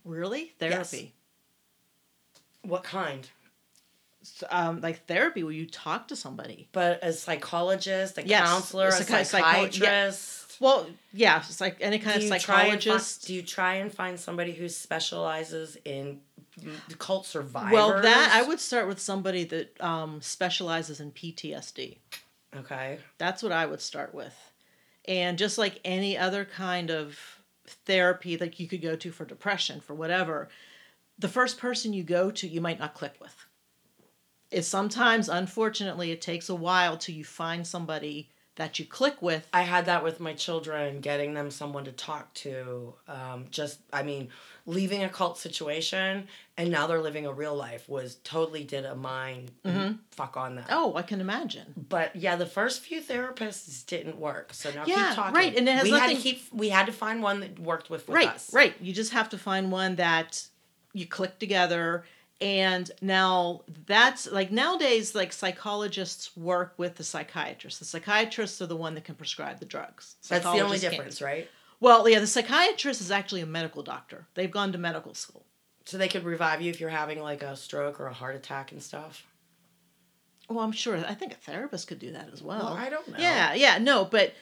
really 0.05 0.53
therapy. 0.59 1.15
what 2.63 2.83
kind? 2.83 3.29
Um, 4.51 4.81
like 4.81 5.07
therapy 5.07 5.43
where 5.45 5.53
you 5.53 5.67
talk 5.67 6.09
to 6.09 6.17
somebody. 6.17 6.69
But 6.73 7.03
a 7.05 7.13
psychologist, 7.13 8.19
a 8.19 8.27
Yes, 8.27 8.47
counselor, 8.47 8.87
a 8.89 8.89
a 8.89 8.93
psychi- 8.93 9.27
psycho- 9.27 9.85
yeah. 9.85 10.11
Well, 10.61 10.89
yeah, 11.13 11.39
it's 11.39 11.61
like 11.61 11.77
any 11.81 11.99
kind 11.99 12.21
Do 12.21 12.27
of 12.27 12.33
and 12.33 12.43
fi- 12.43 12.47
psychologist. 12.65 13.27
do 13.27 13.35
you 13.35 13.43
try 13.43 13.75
and 13.75 13.93
find 13.93 14.19
somebody 14.19 14.53
who 14.53 14.69
specializes 14.69 15.77
in 15.85 16.21
cult 16.99 17.27
survivors? 17.27 17.73
Well, 17.73 18.03
that 18.03 18.33
I 18.35 18.43
would 18.43 18.61
start 18.61 18.89
with 18.89 18.99
somebody 18.99 19.45
that 19.45 19.81
um, 19.81 20.21
specializes 20.21 21.01
in 21.01 21.13
PTSD. 21.13 21.99
Okay. 22.57 22.99
That's 23.19 23.43
what 23.43 23.53
I 23.53 23.67
would 23.67 23.81
start 23.81 24.15
with. 24.15 24.35
And 25.07 25.39
just 25.39 25.59
like 25.59 25.81
any 25.85 26.19
other 26.19 26.45
kind 26.45 26.91
of 26.91 27.19
therapy 27.67 28.37
that 28.37 28.59
you 28.59 28.67
could 28.67 28.83
go 28.83 28.97
to 28.97 29.11
for 29.13 29.25
depression, 29.25 29.81
for 29.81 29.95
whatever, 29.95 30.49
the 31.19 31.29
first 31.29 31.59
person 31.59 31.93
you 31.93 32.03
go 32.03 32.31
to, 32.31 32.49
you 32.49 32.61
might 32.61 32.79
not 32.79 32.95
click 32.95 33.15
with. 33.21 33.35
It's 34.51 34.69
sometimes, 34.69 35.29
unfortunately, 35.29 36.11
it 36.11 36.21
takes 36.23 36.49
a 36.49 36.55
while 36.55 36.97
till 36.97 37.15
you 37.15 37.25
find 37.25 37.67
somebody 37.67 38.31
that 38.59 38.79
you 38.81 38.85
click 38.85 39.23
with. 39.23 39.47
I 39.53 39.63
had 39.63 39.87
that 39.87 40.03
with 40.03 40.19
my 40.19 40.33
children, 40.35 41.01
getting 41.01 41.33
them 41.33 41.49
someone 41.51 41.85
to 41.85 41.93
talk 41.93 42.35
to. 42.35 42.93
Um, 43.07 43.47
just, 43.53 43.79
I 43.93 44.03
mean, 44.03 44.31
leaving 44.67 45.05
a 45.05 45.09
cult 45.09 45.39
situation 45.39 46.27
and 46.57 46.69
now 46.69 46.89
they're 46.89 47.01
living 47.01 47.25
a 47.25 47.33
real 47.33 47.55
life 47.55 47.89
was 47.89 48.17
totally 48.25 48.65
did 48.65 48.85
a 48.85 48.97
mind 48.97 49.53
fuck 50.11 50.37
on 50.37 50.57
that. 50.57 50.67
Oh, 50.71 50.97
I 50.97 51.03
can 51.03 51.21
imagine. 51.21 51.73
But 51.89 52.17
yeah, 52.17 52.35
the 52.35 52.47
first 52.47 52.81
few 52.81 53.01
therapists 53.01 53.87
didn't 53.87 54.19
work. 54.19 54.53
So 54.53 54.71
now 54.73 54.85
Yeah, 54.87 55.07
keep 55.07 55.15
talking. 55.15 55.35
right, 55.37 55.57
and 55.57 55.69
it 55.69 55.73
has 55.77 55.85
we 55.85 55.91
had 55.91 56.01
nothing- 56.01 56.17
to 56.17 56.23
keep. 56.23 56.43
We 56.53 56.69
had 56.71 56.87
to 56.87 56.93
find 56.93 57.23
one 57.23 57.39
that 57.41 57.61
worked 57.61 57.89
with, 57.91 58.09
with 58.09 58.15
right, 58.17 58.29
us. 58.29 58.53
right. 58.53 58.75
You 58.81 58.93
just 58.93 59.13
have 59.13 59.29
to 59.31 59.39
find 59.39 59.71
one 59.71 59.95
that 59.97 60.45
you 60.93 61.07
click 61.07 61.39
together. 61.39 62.05
And 62.41 62.89
now 63.03 63.63
that's 63.87 64.31
like 64.31 64.53
nowadays, 64.53 65.15
like 65.15 65.33
psychologists 65.33 66.37
work 66.37 66.75
with 66.77 66.95
the 66.95 67.03
psychiatrists. 67.03 67.81
The 67.81 67.85
psychiatrists 67.85 68.63
are 68.63 68.67
the 68.67 68.77
one 68.77 68.95
that 68.95 69.05
can 69.05 69.17
prescribe 69.17 69.59
the 69.59 69.67
drugs. 69.67 70.15
That's 70.29 70.45
the 70.45 70.49
only 70.51 70.59
Psychologists 70.61 70.83
can't. 70.85 70.93
difference, 70.95 71.23
right? 71.23 71.49
Well, 71.81 72.09
yeah, 72.09 72.21
the 72.21 72.27
psychiatrist 72.29 73.01
is 73.01 73.11
actually 73.11 73.41
a 73.41 73.47
medical 73.47 73.83
doctor. 73.83 74.27
They've 74.35 74.51
gone 74.51 74.71
to 74.73 74.79
medical 74.79 75.15
school. 75.15 75.45
So 75.85 75.97
they 75.99 76.09
could 76.09 76.25
revive 76.25 76.61
you 76.61 76.71
if 76.71 76.81
you're 76.81 76.91
having 76.91 77.21
like 77.21 77.43
a 77.43 77.57
stroke 77.57 77.99
or 77.99 78.07
a 78.07 78.13
heart 78.13 78.37
attack 78.37 78.71
and 78.73 78.83
stuff. 78.83 79.25
Well, 80.49 80.61
I'm 80.61 80.73
sure. 80.73 80.97
I 80.97 81.15
think 81.15 81.33
a 81.33 81.37
therapist 81.37 81.89
could 81.89 81.99
do 81.99 82.13
that 82.13 82.31
as 82.33 82.43
well. 82.43 82.59
Well, 82.59 82.73
I 82.75 82.89
don't 82.89 83.09
know. 83.09 83.19
Yeah, 83.19 83.55
yeah, 83.55 83.79
no, 83.79 84.05
but 84.05 84.33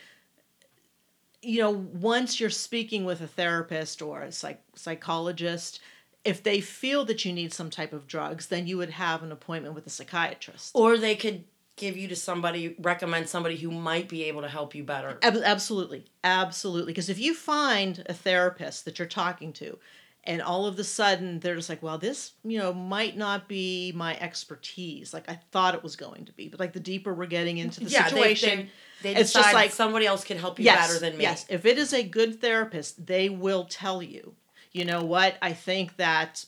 you 1.42 1.60
know, 1.60 1.70
once 1.70 2.40
you're 2.40 2.50
speaking 2.50 3.04
with 3.04 3.20
a 3.20 3.26
therapist 3.26 4.02
or 4.02 4.22
a 4.22 4.32
psych- 4.32 4.62
psychologist, 4.74 5.80
if 6.26 6.42
they 6.42 6.60
feel 6.60 7.04
that 7.06 7.24
you 7.24 7.32
need 7.32 7.52
some 7.52 7.70
type 7.70 7.92
of 7.92 8.06
drugs, 8.06 8.48
then 8.48 8.66
you 8.66 8.76
would 8.78 8.90
have 8.90 9.22
an 9.22 9.32
appointment 9.32 9.74
with 9.74 9.86
a 9.86 9.90
psychiatrist. 9.90 10.72
Or 10.74 10.98
they 10.98 11.14
could 11.14 11.44
give 11.76 11.96
you 11.96 12.08
to 12.08 12.16
somebody, 12.16 12.74
recommend 12.80 13.28
somebody 13.28 13.56
who 13.56 13.70
might 13.70 14.08
be 14.08 14.24
able 14.24 14.42
to 14.42 14.48
help 14.48 14.74
you 14.74 14.82
better. 14.82 15.18
Ab- 15.22 15.42
absolutely, 15.44 16.06
absolutely. 16.24 16.92
Because 16.92 17.08
if 17.08 17.18
you 17.18 17.34
find 17.34 18.02
a 18.06 18.14
therapist 18.14 18.84
that 18.86 18.98
you're 18.98 19.08
talking 19.08 19.52
to, 19.54 19.78
and 20.24 20.42
all 20.42 20.66
of 20.66 20.78
a 20.78 20.84
sudden 20.84 21.38
they're 21.38 21.54
just 21.54 21.68
like, 21.68 21.82
well, 21.82 21.98
this 21.98 22.32
you 22.44 22.58
know 22.58 22.72
might 22.72 23.16
not 23.16 23.46
be 23.48 23.92
my 23.94 24.18
expertise. 24.18 25.14
Like 25.14 25.30
I 25.30 25.38
thought 25.52 25.74
it 25.74 25.82
was 25.82 25.96
going 25.96 26.24
to 26.24 26.32
be, 26.32 26.48
but 26.48 26.58
like 26.58 26.72
the 26.72 26.80
deeper 26.80 27.14
we're 27.14 27.26
getting 27.26 27.58
into 27.58 27.80
the 27.80 27.90
yeah, 27.90 28.06
situation, 28.06 28.68
they, 29.02 29.10
they, 29.10 29.14
they 29.14 29.20
it's 29.20 29.32
just 29.32 29.54
like- 29.54 29.70
somebody 29.70 30.06
else 30.06 30.24
can 30.24 30.38
help 30.38 30.58
you 30.58 30.64
yes, 30.64 30.88
better 30.88 30.98
than 30.98 31.16
me. 31.16 31.22
Yes, 31.22 31.46
if 31.48 31.64
it 31.64 31.78
is 31.78 31.92
a 31.92 32.02
good 32.02 32.40
therapist, 32.40 33.06
they 33.06 33.28
will 33.28 33.64
tell 33.64 34.02
you, 34.02 34.34
you 34.76 34.84
know 34.84 35.02
what, 35.02 35.36
I 35.40 35.54
think 35.54 35.96
that 35.96 36.44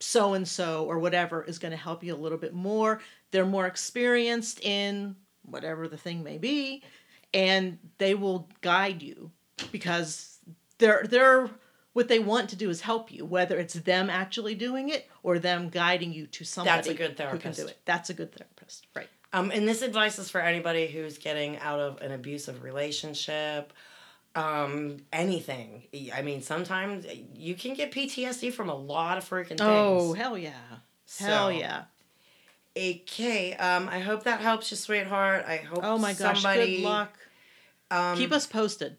so 0.00 0.34
and 0.34 0.46
so 0.46 0.84
or 0.84 0.98
whatever 0.98 1.44
is 1.44 1.58
going 1.58 1.70
to 1.70 1.76
help 1.76 2.02
you 2.02 2.12
a 2.12 2.16
little 2.16 2.38
bit 2.38 2.52
more. 2.52 3.00
They're 3.30 3.46
more 3.46 3.66
experienced 3.66 4.60
in 4.64 5.14
whatever 5.42 5.86
the 5.86 5.96
thing 5.96 6.24
may 6.24 6.38
be, 6.38 6.82
and 7.32 7.78
they 7.98 8.14
will 8.14 8.48
guide 8.62 9.00
you 9.00 9.30
because 9.70 10.38
they're 10.78 11.04
they're 11.08 11.50
what 11.92 12.08
they 12.08 12.18
want 12.18 12.50
to 12.50 12.56
do 12.56 12.68
is 12.68 12.80
help 12.80 13.12
you, 13.12 13.24
whether 13.24 13.58
it's 13.58 13.74
them 13.74 14.10
actually 14.10 14.54
doing 14.54 14.88
it 14.88 15.08
or 15.22 15.38
them 15.38 15.68
guiding 15.68 16.12
you 16.12 16.26
to 16.28 16.44
somebody 16.44 16.94
good 16.94 16.98
who 16.98 17.06
can 17.06 17.16
therapist. 17.16 17.60
do 17.60 17.66
it. 17.66 17.78
That's 17.84 18.10
a 18.10 18.14
good 18.14 18.32
therapist, 18.32 18.86
right? 18.94 19.08
Um, 19.32 19.50
and 19.52 19.68
this 19.68 19.82
advice 19.82 20.18
is 20.18 20.30
for 20.30 20.40
anybody 20.40 20.86
who's 20.86 21.18
getting 21.18 21.58
out 21.58 21.80
of 21.80 22.00
an 22.00 22.12
abusive 22.12 22.62
relationship, 22.62 23.72
um, 24.38 24.98
anything. 25.12 25.82
I 26.14 26.22
mean, 26.22 26.42
sometimes 26.42 27.06
you 27.34 27.54
can 27.54 27.74
get 27.74 27.92
PTSD 27.92 28.52
from 28.52 28.68
a 28.68 28.74
lot 28.74 29.18
of 29.18 29.28
freaking 29.28 29.48
things. 29.48 29.60
Oh 29.62 30.12
hell 30.12 30.38
yeah, 30.38 30.52
hell 31.18 31.50
yeah. 31.52 31.84
Okay, 32.76 33.54
um, 33.54 33.88
I 33.88 33.98
hope 34.00 34.22
that 34.24 34.40
helps 34.40 34.70
you, 34.70 34.76
sweetheart. 34.76 35.44
I 35.46 35.56
hope 35.56 35.80
Oh 35.82 35.98
my 35.98 36.12
gosh, 36.12 36.42
somebody, 36.42 36.76
good 36.76 36.84
luck. 36.84 37.18
Um, 37.90 38.16
Keep 38.16 38.32
us 38.32 38.46
posted. 38.46 38.96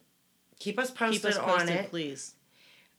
keep 0.60 0.78
us 0.80 0.91
posted, 0.91 1.21
Keep 1.21 1.30
us 1.32 1.38
posted, 1.38 1.69
on 1.69 1.75
it. 1.75 1.89
please. 1.89 2.34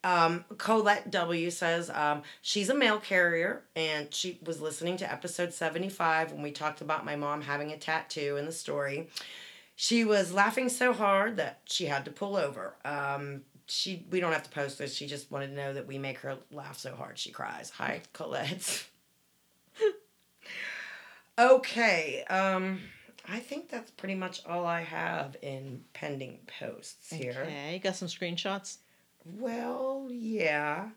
Um, 0.02 0.46
Colette 0.56 1.10
W 1.10 1.50
says 1.50 1.90
um, 1.90 2.22
she's 2.40 2.70
a 2.70 2.74
mail 2.74 2.98
carrier 2.98 3.64
and 3.76 4.12
she 4.14 4.38
was 4.42 4.58
listening 4.62 4.96
to 4.98 5.12
episode 5.12 5.52
75 5.52 6.32
when 6.32 6.40
we 6.40 6.52
talked 6.52 6.80
about 6.80 7.04
my 7.04 7.16
mom 7.16 7.42
having 7.42 7.70
a 7.72 7.76
tattoo 7.76 8.36
in 8.38 8.46
the 8.46 8.52
story. 8.52 9.08
She 9.82 10.04
was 10.04 10.30
laughing 10.30 10.68
so 10.68 10.92
hard 10.92 11.38
that 11.38 11.60
she 11.64 11.86
had 11.86 12.04
to 12.04 12.10
pull 12.10 12.36
over. 12.36 12.74
Um, 12.84 13.44
she 13.64 14.04
we 14.10 14.20
don't 14.20 14.34
have 14.34 14.42
to 14.42 14.50
post 14.50 14.76
this. 14.76 14.94
She 14.94 15.06
just 15.06 15.30
wanted 15.30 15.46
to 15.46 15.54
know 15.54 15.72
that 15.72 15.86
we 15.86 15.96
make 15.96 16.18
her 16.18 16.36
laugh 16.52 16.76
so 16.76 16.94
hard 16.94 17.18
she 17.18 17.30
cries. 17.30 17.70
Hi, 17.70 18.02
Colette. 18.12 18.84
okay. 21.38 22.24
Um, 22.24 22.80
I 23.26 23.38
think 23.38 23.70
that's 23.70 23.90
pretty 23.92 24.16
much 24.16 24.44
all 24.44 24.66
I 24.66 24.82
have 24.82 25.38
in 25.40 25.82
pending 25.94 26.40
posts 26.60 27.10
here. 27.10 27.38
Okay, 27.40 27.72
you 27.72 27.80
got 27.80 27.96
some 27.96 28.08
screenshots. 28.08 28.76
Well, 29.24 30.08
yeah. 30.10 30.90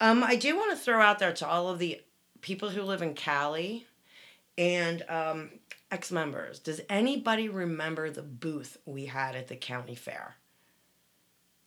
Um, 0.00 0.22
I 0.22 0.36
do 0.36 0.56
want 0.56 0.70
to 0.70 0.76
throw 0.76 1.00
out 1.00 1.18
there 1.18 1.32
to 1.32 1.46
all 1.48 1.70
of 1.70 1.80
the 1.80 2.00
people 2.40 2.68
who 2.68 2.82
live 2.82 3.02
in 3.02 3.14
Cali 3.14 3.88
and 4.56 5.02
um, 5.08 5.50
ex 5.90 6.10
members. 6.12 6.58
Does 6.58 6.80
anybody 6.88 7.48
remember 7.48 8.10
the 8.10 8.22
booth 8.22 8.76
we 8.84 9.06
had 9.06 9.34
at 9.36 9.48
the 9.48 9.56
county 9.56 9.94
fair? 9.94 10.36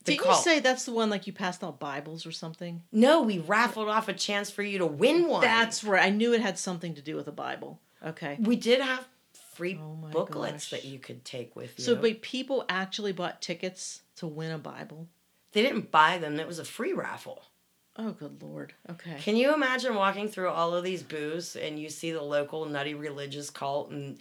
The 0.04 0.14
Didn't 0.14 0.24
cult. 0.26 0.38
you 0.38 0.44
say 0.52 0.60
that's 0.60 0.86
the 0.86 0.92
one 0.94 1.10
like 1.10 1.28
you 1.28 1.34
passed 1.34 1.64
out 1.64 1.80
Bibles 1.80 2.26
or 2.26 2.32
something? 2.32 2.82
No, 2.92 3.22
we 3.22 3.38
raffled 3.40 3.88
off 3.90 4.08
a 4.08 4.14
chance 4.14 4.50
for 4.50 4.64
you 4.64 4.80
to 4.80 4.86
win 4.86 5.28
one. 5.28 5.42
That's 5.42 5.84
right. 5.84 6.04
I 6.06 6.10
knew 6.10 6.34
it 6.34 6.42
had 6.42 6.58
something 6.58 6.96
to 6.96 7.02
do 7.02 7.16
with 7.16 7.28
a 7.28 7.32
Bible. 7.32 7.80
Okay. 8.04 8.38
we 8.40 8.56
did 8.56 8.82
have 8.82 9.08
free 9.54 9.80
Oh 9.80 9.96
booklets 10.12 10.72
gosh. 10.72 10.82
that 10.82 10.86
you 10.90 10.98
could 10.98 11.24
take 11.24 11.56
with 11.56 11.78
you. 11.78 11.86
So, 11.86 11.96
but 11.96 12.22
people 12.24 12.66
actually 12.68 13.12
bought 13.12 13.42
tickets 13.44 14.02
to 14.16 14.26
win 14.26 14.50
a 14.52 14.58
Bible. 14.58 15.08
they 15.52 15.62
didn't 15.62 15.92
buy 15.92 16.18
them. 16.18 16.40
It 16.40 16.48
was 16.48 16.58
a 16.58 16.66
free 16.66 16.94
raffle. 16.94 17.44
Oh, 17.98 18.12
good 18.12 18.42
lord. 18.42 18.74
Okay. 18.90 19.18
Can 19.20 19.36
you 19.36 19.54
imagine 19.54 19.96
walking 19.96 20.30
through 20.30 20.50
all 20.50 20.74
of 20.74 20.84
these 20.84 21.04
booths 21.04 21.56
and 21.56 21.78
you 21.78 21.90
see 21.90 22.12
the 22.12 22.22
local 22.22 22.66
nutty 22.66 22.94
religious 22.94 23.50
cult 23.50 23.92
and 23.92 24.18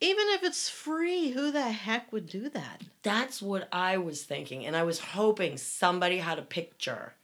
Even 0.00 0.24
if 0.30 0.42
it's 0.42 0.68
free, 0.68 1.30
who 1.30 1.50
the 1.50 1.62
heck 1.62 2.12
would 2.12 2.26
do 2.26 2.48
that? 2.50 2.82
That's 3.02 3.40
what 3.42 3.68
I 3.72 3.96
was 3.98 4.22
thinking. 4.24 4.66
And 4.66 4.76
I 4.76 4.82
was 4.82 4.98
hoping 4.98 5.56
somebody 5.56 6.18
had 6.18 6.38
a 6.38 6.42
picture 6.42 7.14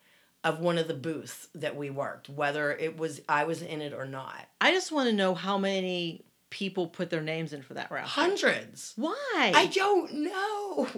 of 0.43 0.61
one 0.61 0.79
of 0.79 0.89
the 0.89 0.95
booths 0.95 1.49
that 1.55 1.77
we 1.77 1.91
worked, 1.91 2.31
whether 2.31 2.73
it 2.73 2.97
was 2.97 3.21
I 3.29 3.45
was 3.45 3.61
in 3.63 3.83
it 3.83 3.93
or 3.93 4.07
not. 4.07 4.47
I 4.61 4.73
just 4.73 4.91
want 4.91 5.09
to 5.11 5.15
know 5.15 5.35
how 5.35 5.59
many 5.59 6.25
people 6.49 6.87
put 6.89 7.11
their 7.11 7.21
names 7.21 7.53
in 7.53 7.63
for 7.63 7.75
that 7.75 7.91
raffle? 7.91 8.09
Hundreds. 8.09 8.95
Why? 8.97 9.53
I 9.55 9.67
don't 9.67 10.13
know. 10.15 10.89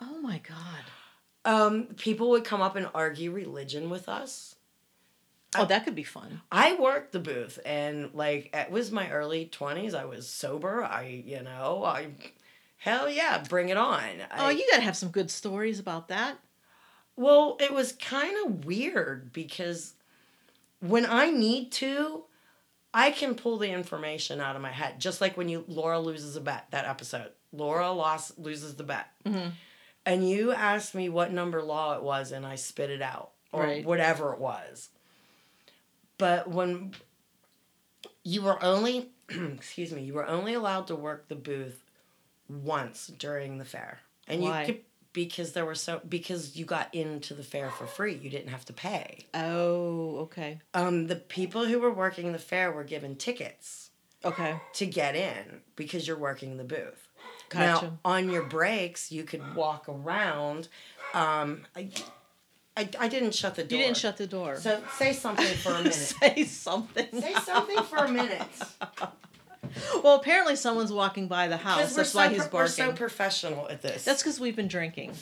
oh 0.00 0.18
my 0.22 0.38
god. 0.38 0.84
Um, 1.44 1.86
people 1.96 2.30
would 2.30 2.44
come 2.44 2.60
up 2.62 2.76
and 2.76 2.88
argue 2.94 3.30
religion 3.32 3.90
with 3.90 4.08
us. 4.08 4.54
Oh, 5.56 5.66
that 5.66 5.84
could 5.84 5.94
be 5.94 6.04
fun. 6.04 6.40
I 6.50 6.74
worked 6.76 7.12
the 7.12 7.18
booth 7.20 7.58
and 7.66 8.10
like 8.14 8.50
it 8.54 8.70
was 8.70 8.90
my 8.90 9.10
early 9.10 9.50
20s. 9.52 9.94
I 9.94 10.06
was 10.06 10.26
sober. 10.26 10.82
I, 10.82 11.22
you 11.26 11.42
know, 11.42 11.84
I 11.84 12.08
hell 12.78 13.08
yeah, 13.08 13.42
bring 13.48 13.68
it 13.68 13.76
on. 13.76 14.02
Oh, 14.38 14.46
I, 14.46 14.50
you 14.52 14.66
got 14.70 14.76
to 14.78 14.82
have 14.82 14.96
some 14.96 15.10
good 15.10 15.30
stories 15.30 15.78
about 15.78 16.08
that. 16.08 16.38
Well, 17.16 17.58
it 17.60 17.72
was 17.72 17.92
kind 17.92 18.34
of 18.46 18.64
weird 18.64 19.32
because 19.34 19.92
when 20.80 21.04
I 21.04 21.30
need 21.30 21.70
to, 21.72 22.24
I 22.94 23.10
can 23.10 23.34
pull 23.34 23.58
the 23.58 23.70
information 23.70 24.40
out 24.40 24.56
of 24.56 24.62
my 24.62 24.72
head. 24.72 25.00
Just 25.00 25.20
like 25.20 25.36
when 25.36 25.50
you 25.50 25.64
Laura 25.68 26.00
loses 26.00 26.34
a 26.36 26.40
bet 26.40 26.66
that 26.70 26.86
episode. 26.86 27.30
Laura 27.52 27.92
lost 27.92 28.38
loses 28.38 28.76
the 28.76 28.84
bet. 28.84 29.08
Mhm. 29.26 29.52
And 30.04 30.28
you 30.28 30.52
asked 30.52 30.94
me 30.94 31.08
what 31.08 31.32
number 31.32 31.62
law 31.62 31.94
it 31.96 32.02
was 32.02 32.32
and 32.32 32.44
I 32.46 32.56
spit 32.56 32.90
it 32.90 33.02
out 33.02 33.30
or 33.52 33.62
Right. 33.64 33.84
whatever 33.84 34.32
it 34.32 34.38
was. 34.40 34.88
But 36.18 36.48
when 36.48 36.92
you 38.24 38.42
were 38.42 38.62
only 38.62 39.10
excuse 39.28 39.92
me, 39.92 40.02
you 40.02 40.14
were 40.14 40.26
only 40.26 40.54
allowed 40.54 40.86
to 40.88 40.96
work 40.96 41.28
the 41.28 41.34
booth 41.34 41.82
once 42.48 43.06
during 43.06 43.58
the 43.58 43.64
fair. 43.64 44.00
And 44.28 44.42
Why? 44.42 44.60
you 44.60 44.66
could 44.66 44.80
because 45.12 45.52
there 45.52 45.66
were 45.66 45.74
so 45.74 46.00
because 46.08 46.56
you 46.56 46.64
got 46.64 46.94
into 46.94 47.34
the 47.34 47.42
fair 47.42 47.70
for 47.70 47.86
free. 47.86 48.14
You 48.14 48.30
didn't 48.30 48.48
have 48.48 48.64
to 48.66 48.72
pay. 48.72 49.26
Oh, 49.34 50.16
okay. 50.22 50.60
Um 50.74 51.06
the 51.06 51.16
people 51.16 51.66
who 51.66 51.78
were 51.78 51.92
working 51.92 52.32
the 52.32 52.38
fair 52.38 52.72
were 52.72 52.84
given 52.84 53.16
tickets 53.16 53.90
Okay. 54.24 54.60
to 54.74 54.86
get 54.86 55.16
in 55.16 55.60
because 55.76 56.06
you're 56.06 56.16
working 56.18 56.56
the 56.56 56.64
booth. 56.64 57.08
Gotcha. 57.52 57.86
Now, 57.86 57.98
on 58.04 58.30
your 58.30 58.42
breaks, 58.42 59.12
you 59.12 59.24
could 59.24 59.54
walk 59.54 59.88
around. 59.88 60.68
Um, 61.14 61.62
I, 61.76 61.90
I, 62.76 62.88
I 62.98 63.08
didn't 63.08 63.34
shut 63.34 63.54
the 63.54 63.64
door. 63.64 63.78
You 63.78 63.84
didn't 63.84 63.98
shut 63.98 64.16
the 64.16 64.26
door. 64.26 64.56
So 64.56 64.82
say 64.96 65.12
something 65.12 65.46
for 65.56 65.72
a 65.72 65.78
minute. 65.78 65.94
Say 65.94 66.44
something. 66.44 67.06
say 67.20 67.34
something 67.34 67.82
for 67.84 67.98
a 67.98 68.08
minute. 68.10 68.42
well, 70.02 70.16
apparently 70.16 70.56
someone's 70.56 70.92
walking 70.92 71.28
by 71.28 71.48
the 71.48 71.56
house. 71.58 71.94
That's 71.94 72.14
why 72.14 72.28
so 72.28 72.34
he's 72.34 72.38
pro- 72.46 72.60
we're 72.60 72.66
barking. 72.66 72.84
so 72.84 72.92
professional 72.92 73.68
at 73.68 73.82
this. 73.82 74.04
That's 74.04 74.22
because 74.22 74.40
we've 74.40 74.56
been 74.56 74.68
drinking. 74.68 75.12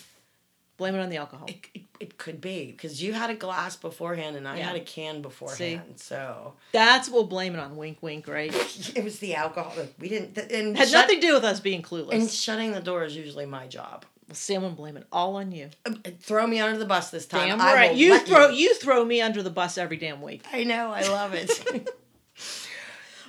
Blame 0.81 0.95
it 0.95 1.01
on 1.01 1.11
the 1.11 1.19
alcohol. 1.19 1.47
it, 1.47 1.59
it, 1.75 1.83
it 2.01 2.19
could 2.19 2.40
be 2.40 2.73
because 2.73 3.03
you 3.03 3.12
had 3.12 3.29
a 3.29 3.35
glass 3.35 3.77
beforehand 3.77 4.35
and 4.35 4.49
I 4.49 4.57
Yeah. 4.59 4.69
had 4.69 4.77
a 4.77 4.81
can 4.81 5.21
beforehand. 5.23 5.83
So 5.97 6.55
That's 6.73 7.09
what 7.09 7.14
we'll 7.14 7.27
blame 7.27 7.55
it 7.55 7.59
on. 7.61 7.77
Wink, 7.77 7.99
wink, 8.01 8.27
right? 8.27 8.53
it 8.97 9.05
was 9.05 9.19
the 9.19 9.35
alcohol. 9.35 9.75
We 9.99 10.09
didn't. 10.09 10.37
And 10.51 10.77
Had 10.77 10.88
shut- 10.88 11.03
nothing 11.03 11.21
to 11.21 11.27
do 11.27 11.35
with 11.35 11.45
us 11.45 11.61
being 11.61 11.83
clueless. 11.83 12.12
And 12.14 12.31
shutting 12.31 12.73
the 12.73 12.81
door 12.81 13.05
is 13.05 13.14
usually 13.14 13.45
my 13.47 13.66
job. 13.66 14.07
Well, 14.27 14.35
Sam 14.37 14.62
will 14.62 14.71
blame 14.71 14.97
it 14.97 15.07
all 15.12 15.37
on 15.37 15.53
you. 15.53 15.69
Um, 15.85 16.01
Throw 16.21 16.47
me 16.47 16.61
under 16.61 16.79
the 16.79 16.87
bus 16.87 17.11
this 17.11 17.27
time. 17.27 17.49
Damn 17.49 17.61
I 17.61 17.75
right. 17.75 17.95
You 17.95 18.19
throw 18.21 18.49
you 18.49 18.75
throw 18.77 19.05
me 19.05 19.21
under 19.21 19.43
the 19.43 19.51
bus 19.51 19.77
every 19.77 19.97
damn 19.99 20.23
week. 20.23 20.43
I 20.53 20.64
know. 20.64 20.90
I 20.93 21.03
love 21.09 21.35
it. 21.35 21.51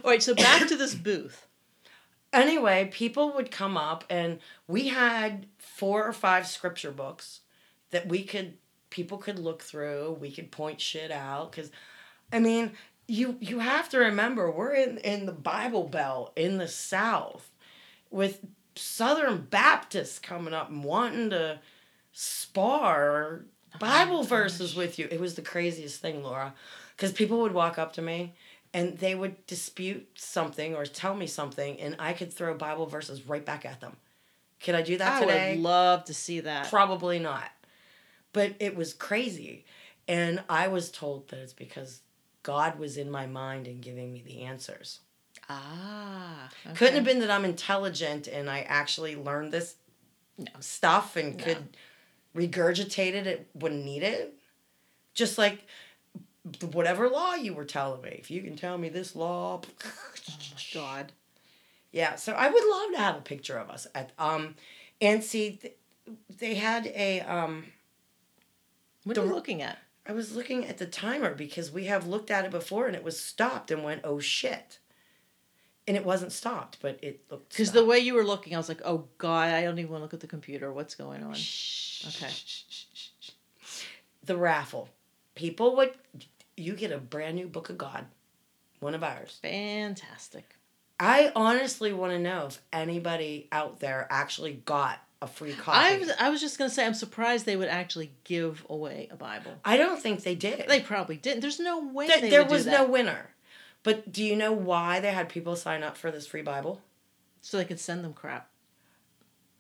All 0.04 0.10
right, 0.10 0.24
so 0.24 0.34
back 0.34 0.68
to 0.68 0.76
this 0.76 0.96
booth. 0.96 1.46
anyway, 2.34 2.90
people 2.92 3.34
would 3.34 3.52
come 3.52 3.78
up 3.78 4.04
and 4.10 4.40
we 4.68 4.88
had 4.88 5.46
four 5.82 6.06
or 6.06 6.14
five 6.14 6.46
scripture 6.46 6.92
books 6.92 7.40
that 7.90 8.08
we 8.08 8.22
could 8.22 8.54
people 8.92 9.18
could 9.18 9.40
look 9.40 9.64
through. 9.64 10.16
We 10.22 10.32
could 10.32 10.52
point 10.52 10.80
shit 10.80 11.10
out 11.10 11.52
cuz 11.52 11.72
I 12.32 12.38
mean, 12.38 12.74
you 13.08 13.36
you 13.42 13.58
have 13.58 13.90
to 13.90 13.98
remember 13.98 14.52
we're 14.52 14.76
in 14.76 15.00
in 15.00 15.26
the 15.26 15.32
Bible 15.32 15.86
Belt 15.88 16.34
in 16.36 16.60
the 16.60 16.68
South 16.68 17.50
with 18.12 18.42
Southern 18.76 19.48
Baptists 19.50 20.20
coming 20.20 20.54
up 20.54 20.70
and 20.70 20.84
wanting 20.84 21.32
to 21.32 21.60
spar 22.14 23.42
oh 23.74 23.78
Bible 23.80 24.22
verses 24.22 24.76
with 24.76 25.00
you. 25.00 25.08
It 25.10 25.20
was 25.20 25.34
the 25.34 25.42
craziest 25.42 26.00
thing, 26.00 26.22
Laura, 26.22 26.54
cuz 26.98 27.12
people 27.12 27.42
would 27.42 27.56
walk 27.56 27.80
up 27.80 27.92
to 27.94 28.04
me 28.04 28.36
and 28.72 29.00
they 29.00 29.16
would 29.16 29.48
dispute 29.48 30.08
something 30.14 30.76
or 30.76 30.86
tell 30.86 31.16
me 31.16 31.26
something 31.26 31.82
and 31.82 31.96
I 31.98 32.14
could 32.14 32.32
throw 32.32 32.54
Bible 32.54 32.86
verses 32.86 33.24
right 33.24 33.44
back 33.44 33.66
at 33.66 33.82
them. 33.82 33.98
Could 34.64 34.76
I 34.76 34.82
do 34.82 34.98
that 34.98 35.14
I 35.18 35.20
today? 35.26 35.48
I 35.48 35.56
would 35.56 35.60
love 35.62 36.06
to 36.06 36.14
see 36.14 36.40
that. 36.42 36.70
Probably 36.70 37.20
not. 37.20 37.50
But 38.34 38.56
it 38.60 38.76
was 38.76 38.94
crazy. 38.94 39.66
And 40.08 40.44
I 40.50 40.68
was 40.68 40.92
told 40.92 41.30
that 41.30 41.40
it's 41.40 41.54
because 41.54 42.02
God 42.44 42.78
was 42.80 42.98
in 42.98 43.10
my 43.12 43.26
mind 43.28 43.68
and 43.68 43.82
giving 43.82 44.12
me 44.14 44.22
the 44.26 44.42
answers. 44.44 45.00
Ah. 45.50 46.50
Couldn't 46.76 46.96
have 46.96 47.04
been 47.04 47.20
that 47.20 47.32
I'm 47.32 47.46
intelligent 47.46 48.28
and 48.28 48.50
I 48.50 48.62
actually 48.62 49.16
learned 49.16 49.52
this 49.52 49.76
stuff 50.60 51.16
and 51.16 51.38
No. 51.38 51.44
could 51.44 51.78
regurgitate 52.36 53.14
it 53.14 53.28
at- 53.28 53.46
when 53.54 53.84
needed. 53.84 54.32
Just 55.14 55.38
like 55.38 55.66
whatever 56.72 57.10
law 57.10 57.34
you 57.36 57.54
were 57.54 57.66
telling 57.66 58.02
me. 58.02 58.16
If 58.20 58.32
you 58.32 58.42
can 58.42 58.56
tell 58.56 58.78
me 58.78 58.90
this 58.90 59.16
law. 59.16 59.62
Oh 60.30 60.58
god. 60.74 61.12
Yeah, 61.92 62.16
so 62.16 62.34
I 62.34 62.50
would 62.50 62.64
love 62.64 62.92
to 62.94 62.98
have 62.98 63.18
a 63.18 63.22
picture 63.22 63.58
of 63.58 63.70
us 63.70 63.88
at 63.94 64.12
um 64.18 64.56
and 65.00 65.24
see 65.24 65.52
th- 65.62 65.76
they 66.40 66.56
had 66.56 66.88
a 66.88 67.22
um 67.22 67.66
What 69.04 69.18
are 69.18 69.26
you 69.26 69.34
looking 69.34 69.62
at? 69.62 69.78
I 70.06 70.14
was 70.14 70.36
looking 70.36 70.66
at 70.66 70.78
the 70.78 70.86
timer 70.88 71.36
because 71.36 71.72
we 71.72 71.86
have 71.86 72.08
looked 72.08 72.32
at 72.32 72.46
it 72.46 72.52
before 72.52 72.88
and 72.88 72.96
it 72.96 73.04
was 73.04 73.20
stopped 73.20 73.72
and 73.72 73.84
went, 73.84 74.02
"Oh 74.04 74.20
shit." 74.20 74.80
And 75.88 75.98
it 75.98 76.06
wasn't 76.06 76.32
stopped, 76.32 76.78
but 76.82 77.00
it 77.04 77.22
looked 77.30 77.50
Because 77.50 77.72
the 77.72 77.84
way 77.84 78.00
you 78.00 78.14
were 78.14 78.24
looking, 78.24 78.54
I 78.54 78.58
was 78.58 78.70
like, 78.70 78.82
oh 78.86 79.08
god, 79.18 79.50
I 79.54 79.64
don't 79.64 79.80
even 79.80 79.92
want 79.92 80.02
to 80.02 80.04
look 80.06 80.14
at 80.14 80.20
the 80.20 80.28
computer. 80.28 80.72
What's 80.72 80.96
going 80.96 81.24
on? 81.24 81.32
Okay. 82.08 82.32
the 84.24 84.38
raffle. 84.38 84.90
People 85.36 85.76
would 85.76 85.94
you 86.56 86.76
get 86.76 86.92
a 86.92 86.98
brand 86.98 87.36
new 87.36 87.48
book 87.48 87.70
of 87.70 87.78
God. 87.78 88.06
One 88.80 88.96
of 88.96 89.04
ours. 89.04 89.40
Fantastic. 89.42 90.56
I 91.02 91.32
honestly 91.36 91.92
want 91.94 92.14
to 92.14 92.20
know 92.20 92.48
if 92.48 92.62
anybody 92.72 93.48
out 93.52 93.80
there 93.80 94.08
actually 94.10 94.54
got 94.54 95.00
a 95.22 95.28
free 95.28 95.54
copy. 95.54 95.78
I 95.78 95.98
was, 95.98 96.12
I 96.20 96.30
was 96.30 96.42
just 96.42 96.58
gonna 96.58 96.70
say, 96.70 96.86
I'm 96.86 96.94
surprised 96.94 97.46
they 97.46 97.56
would 97.56 97.68
actually 97.68 98.12
give 98.24 98.66
away 98.70 99.08
a 99.12 99.16
Bible. 99.16 99.52
I 99.66 99.78
don't 99.78 100.00
think 100.02 100.24
they 100.24 100.36
did. 100.36 100.68
They 100.68 100.80
probably 100.80 101.18
didn't. 101.18 101.42
There's 101.42 101.60
no 101.60 101.80
way 101.80 102.08
There, 102.08 102.22
they 102.22 102.30
there 102.30 102.46
was 102.46 102.66
no 102.66 102.86
winner. 102.86 103.32
But 103.84 104.12
do 104.12 104.24
you 104.24 104.36
know 104.36 104.52
why 104.52 105.00
they 105.00 105.12
had 105.12 105.28
people 105.28 105.56
sign 105.56 105.82
up 105.82 105.98
for 105.98 106.12
this 106.12 106.28
free 106.28 106.44
Bible? 106.44 106.82
so 107.42 107.58
they 107.58 107.66
could 107.66 107.80
send 107.80 108.04
them 108.04 108.14
crap. 108.14 108.50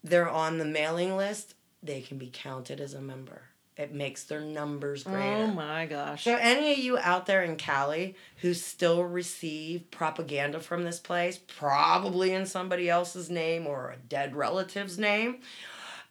They're 0.03 0.29
on 0.29 0.59
the 0.59 0.65
mailing 0.65 1.17
list. 1.17 1.55
They 1.83 2.01
can 2.01 2.17
be 2.17 2.29
counted 2.31 2.79
as 2.79 2.93
a 2.93 3.01
member. 3.01 3.41
It 3.77 3.93
makes 3.93 4.25
their 4.25 4.41
numbers 4.41 5.03
oh 5.07 5.11
greater. 5.11 5.43
Oh 5.43 5.47
my 5.47 5.85
gosh. 5.85 6.25
So 6.25 6.35
any 6.35 6.73
of 6.73 6.77
you 6.77 6.97
out 6.97 7.25
there 7.25 7.41
in 7.41 7.55
Cali 7.55 8.15
who 8.37 8.53
still 8.53 9.03
receive 9.03 9.89
propaganda 9.91 10.59
from 10.59 10.83
this 10.83 10.99
place, 10.99 11.39
probably 11.39 12.33
in 12.33 12.45
somebody 12.45 12.89
else's 12.89 13.29
name 13.29 13.65
or 13.65 13.91
a 13.91 13.97
dead 13.97 14.35
relative's 14.35 14.99
name, 14.99 15.39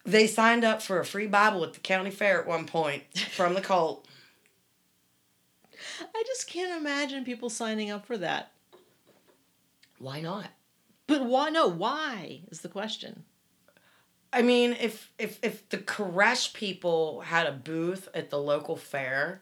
they 0.05 0.27
signed 0.27 0.65
up 0.65 0.81
for 0.81 0.99
a 0.99 1.05
free 1.05 1.27
Bible 1.27 1.63
at 1.63 1.75
the 1.75 1.81
county 1.81 2.11
fair 2.11 2.41
at 2.41 2.47
one 2.47 2.67
point 2.67 3.03
from 3.33 3.55
the 3.55 3.61
cult. 3.61 4.07
I 6.15 6.23
just 6.27 6.49
can't 6.49 6.81
imagine 6.81 7.25
people 7.25 7.51
signing 7.51 7.91
up 7.91 8.07
for 8.07 8.17
that. 8.19 8.53
Why 9.99 10.21
not? 10.21 10.49
But 11.07 11.25
why? 11.25 11.51
No, 11.51 11.67
why 11.67 12.41
is 12.51 12.63
the 12.63 12.69
question. 12.69 13.25
I 14.33 14.43
mean, 14.43 14.77
if 14.81 15.13
if 15.19 15.39
if 15.43 15.69
the 15.69 15.79
Koresh 15.79 16.53
people 16.53 17.23
had 17.23 17.47
a 17.47 17.53
booth 17.53 18.09
at 18.15 18.31
the 18.31 18.39
local 18.39 18.77
fair, 18.77 19.41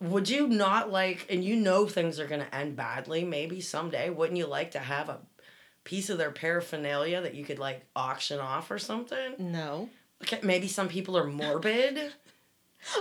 would 0.00 0.28
you 0.28 0.48
not 0.48 0.90
like? 0.90 1.26
And 1.30 1.44
you 1.44 1.56
know 1.56 1.86
things 1.86 2.18
are 2.18 2.26
going 2.26 2.40
to 2.40 2.54
end 2.54 2.76
badly. 2.76 3.24
Maybe 3.24 3.60
someday, 3.60 4.10
wouldn't 4.10 4.38
you 4.38 4.46
like 4.46 4.72
to 4.72 4.80
have 4.80 5.08
a 5.08 5.18
piece 5.84 6.10
of 6.10 6.18
their 6.18 6.30
paraphernalia 6.32 7.20
that 7.20 7.34
you 7.34 7.44
could 7.44 7.58
like 7.58 7.86
auction 7.94 8.40
off 8.40 8.70
or 8.70 8.78
something? 8.78 9.34
No. 9.38 9.88
Okay, 10.22 10.40
maybe 10.42 10.68
some 10.68 10.88
people 10.88 11.16
are 11.16 11.26
morbid. 11.26 11.98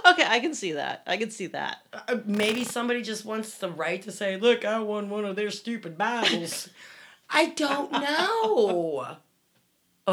Okay, 0.05 0.25
I 0.27 0.41
can 0.41 0.53
see 0.53 0.73
that. 0.73 1.03
I 1.07 1.15
can 1.15 1.31
see 1.31 1.47
that. 1.47 1.77
Uh, 1.93 2.17
maybe 2.25 2.65
somebody 2.65 3.01
just 3.01 3.23
wants 3.23 3.57
the 3.59 3.69
right 3.69 4.01
to 4.01 4.11
say, 4.11 4.35
"Look, 4.35 4.65
I 4.65 4.77
won 4.79 5.09
one 5.09 5.23
of 5.23 5.37
their 5.37 5.51
stupid 5.51 5.97
Bibles." 5.97 6.69
I 7.29 7.45
don't 7.45 7.89
know. 7.89 9.15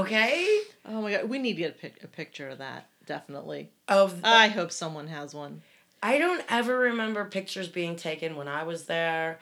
Okay. 0.01 0.61
Oh 0.85 1.03
my 1.03 1.13
god, 1.13 1.29
we 1.29 1.39
need 1.39 1.55
to 1.55 1.63
get 1.63 1.71
a, 1.77 1.79
pic- 1.79 2.05
a 2.05 2.09
picture 2.09 2.49
of 2.49 2.59
that. 2.59 2.89
Definitely. 3.07 3.71
Of 3.89 4.21
I 4.25 4.49
hope 4.49 4.73
someone 4.73 5.09
has 5.09 5.35
one. 5.35 5.63
I 6.03 6.19
don't 6.19 6.45
ever 6.49 6.79
remember 6.79 7.25
pictures 7.25 7.69
being 7.69 7.97
taken 7.97 8.37
when 8.37 8.49
I 8.49 8.65
was 8.65 8.85
there. 8.85 9.39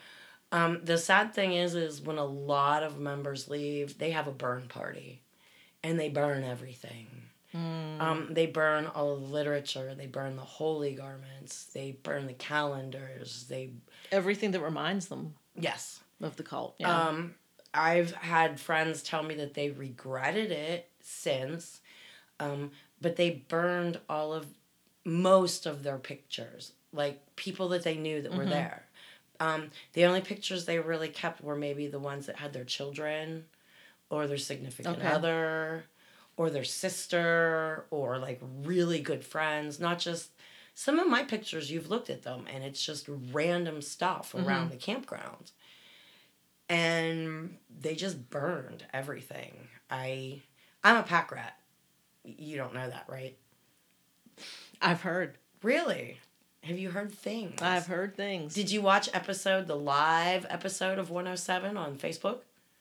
Um, 0.51 0.81
the 0.83 0.97
sad 0.97 1.33
thing 1.33 1.53
is, 1.53 1.75
is 1.75 2.01
when 2.01 2.17
a 2.17 2.25
lot 2.25 2.83
of 2.83 2.99
members 2.99 3.49
leave, 3.49 3.97
they 3.97 4.11
have 4.11 4.27
a 4.27 4.31
burn 4.31 4.67
party, 4.67 5.21
and 5.83 5.99
they 5.99 6.09
burn 6.09 6.43
everything. 6.43 7.07
Hmm. 7.51 8.01
Um, 8.01 8.27
they 8.31 8.45
burn 8.45 8.85
all 8.87 9.15
the 9.17 9.25
literature. 9.25 9.93
They 9.95 10.07
burn 10.07 10.35
the 10.35 10.41
holy 10.43 10.93
garments. 10.93 11.65
They 11.73 11.97
burn 12.03 12.27
the 12.27 12.33
calendars. 12.33 13.45
They 13.49 13.71
Everything 14.11 14.51
that 14.51 14.61
reminds 14.61 15.07
them. 15.07 15.35
yes, 15.59 15.99
of 16.21 16.35
the 16.37 16.43
cult. 16.43 16.75
Yeah. 16.79 17.07
Um, 17.07 17.35
I've 17.75 18.11
had 18.13 18.59
friends 18.59 19.03
tell 19.03 19.23
me 19.23 19.35
that 19.35 19.53
they 19.53 19.69
regretted 19.71 20.51
it 20.51 20.89
since, 21.01 21.81
um, 22.39 22.71
but 23.01 23.15
they 23.15 23.43
burned 23.49 23.99
all 24.09 24.33
of 24.33 24.47
most 25.05 25.65
of 25.65 25.83
their 25.83 25.97
pictures, 25.99 26.73
like 26.93 27.21
people 27.35 27.69
that 27.69 27.83
they 27.83 27.95
knew 27.97 28.21
that 28.21 28.33
were 28.33 28.45
Mhm. 28.45 28.49
there. 28.49 28.87
Um, 29.39 29.71
the 29.93 30.05
only 30.05 30.21
pictures 30.21 30.65
they 30.65 30.79
really 30.79 31.09
kept 31.09 31.41
were 31.41 31.55
maybe 31.55 31.87
the 31.87 31.99
ones 31.99 32.25
that 32.27 32.37
had 32.37 32.53
their 32.53 32.65
children, 32.65 33.45
or 34.09 34.27
their 34.27 34.37
significant 34.37 34.97
Okay. 34.97 35.07
other, 35.07 35.85
or 36.37 36.49
their 36.49 36.63
sister, 36.63 37.85
or 37.91 38.17
like 38.19 38.39
really 38.63 38.99
good 39.01 39.23
friends. 39.25 39.79
Not 39.79 39.99
just 39.99 40.31
some 40.75 40.99
of 40.99 41.07
my 41.07 41.23
pictures. 41.23 41.71
You've 41.71 41.89
looked 41.89 42.09
at 42.09 42.23
them, 42.23 42.47
and 42.53 42.63
it's 42.63 42.83
just 42.85 43.07
random 43.09 43.81
stuff 43.81 44.33
around 44.35 44.69
the 44.71 44.77
campground 44.77 45.51
and 46.69 47.57
they 47.79 47.95
just 47.95 48.29
burned 48.29 48.85
everything. 48.93 49.67
I 49.89 50.41
I'm 50.83 50.97
a 50.97 51.03
pack 51.03 51.31
rat. 51.31 51.57
You 52.23 52.57
don't 52.57 52.73
know 52.73 52.89
that, 52.89 53.05
right? 53.07 53.37
I've 54.81 55.01
heard. 55.01 55.37
Really? 55.61 56.19
Have 56.63 56.79
you 56.79 56.89
heard 56.89 57.11
things? 57.13 57.61
I've 57.61 57.85
heard 57.85 58.15
things. 58.15 58.53
Did 58.53 58.71
you 58.71 58.81
watch 58.81 59.09
episode 59.13 59.67
the 59.67 59.75
live 59.75 60.45
episode 60.49 60.97
of 60.97 61.11
107 61.11 61.77
on 61.77 61.95
Facebook? 61.95 62.39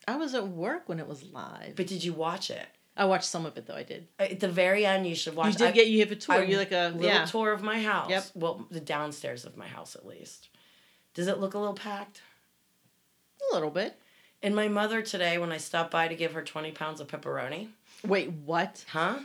I 0.08 0.16
was 0.16 0.34
at 0.34 0.48
work 0.48 0.88
when 0.88 0.98
it 0.98 1.06
was 1.06 1.22
live. 1.32 1.74
But 1.76 1.86
did 1.86 2.02
you 2.02 2.12
watch 2.12 2.50
it? 2.50 2.66
I 2.96 3.06
watched 3.06 3.24
some 3.24 3.44
of 3.44 3.56
it 3.58 3.66
though. 3.66 3.74
I 3.74 3.82
did. 3.82 4.06
At 4.18 4.40
the 4.40 4.48
very 4.48 4.86
end, 4.86 5.06
you 5.06 5.14
should 5.14 5.34
watch. 5.34 5.52
you 5.52 5.58
did 5.58 5.68
I- 5.68 5.72
get 5.72 5.88
you 5.88 6.00
have 6.00 6.12
a 6.12 6.16
tour. 6.16 6.42
You 6.42 6.56
like 6.56 6.72
a 6.72 6.92
little 6.94 7.02
yeah. 7.06 7.24
tour 7.24 7.52
of 7.52 7.62
my 7.62 7.82
house. 7.82 8.10
Yep. 8.10 8.26
Well, 8.34 8.66
the 8.70 8.80
downstairs 8.80 9.44
of 9.44 9.56
my 9.56 9.66
house 9.66 9.96
at 9.96 10.06
least. 10.06 10.48
Does 11.14 11.28
it 11.28 11.38
look 11.38 11.54
a 11.54 11.58
little 11.58 11.74
packed? 11.74 12.22
A 13.50 13.54
little 13.54 13.70
bit. 13.70 13.98
And 14.42 14.54
my 14.54 14.68
mother 14.68 15.00
today, 15.00 15.38
when 15.38 15.52
I 15.52 15.56
stopped 15.56 15.90
by 15.90 16.08
to 16.08 16.14
give 16.14 16.32
her 16.32 16.42
20 16.42 16.72
pounds 16.72 17.00
of 17.00 17.06
pepperoni, 17.08 17.68
Wait, 18.06 18.30
what? 18.30 18.84
huh? 18.88 19.18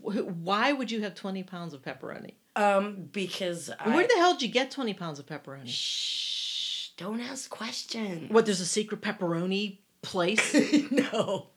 Why 0.00 0.72
would 0.72 0.90
you 0.90 1.02
have 1.02 1.14
twenty 1.14 1.42
pounds 1.42 1.74
of 1.74 1.82
pepperoni? 1.82 2.32
Um, 2.54 3.08
because 3.12 3.70
I. 3.78 3.94
Where 3.94 4.06
the 4.06 4.14
hell 4.16 4.32
did 4.32 4.42
you 4.42 4.48
get 4.48 4.70
twenty 4.70 4.94
pounds 4.94 5.18
of 5.18 5.26
pepperoni? 5.26 5.66
Shh! 5.66 6.88
Don't 6.96 7.20
ask 7.20 7.50
questions. 7.50 8.30
What? 8.30 8.46
There's 8.46 8.60
a 8.60 8.66
secret 8.66 9.02
pepperoni 9.02 9.78
place. 10.00 10.54
no. 10.90 11.48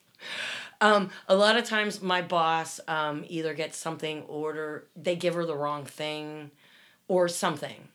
Um, 0.81 1.09
a 1.27 1.35
lot 1.35 1.55
of 1.57 1.65
times 1.65 2.01
my 2.01 2.21
boss 2.21 2.79
um, 2.87 3.23
either 3.27 3.53
gets 3.53 3.77
something 3.77 4.23
order 4.23 4.87
they 4.95 5.15
give 5.15 5.33
her 5.35 5.45
the 5.45 5.55
wrong 5.55 5.85
thing 5.85 6.51
or 7.07 7.27
something. 7.29 7.87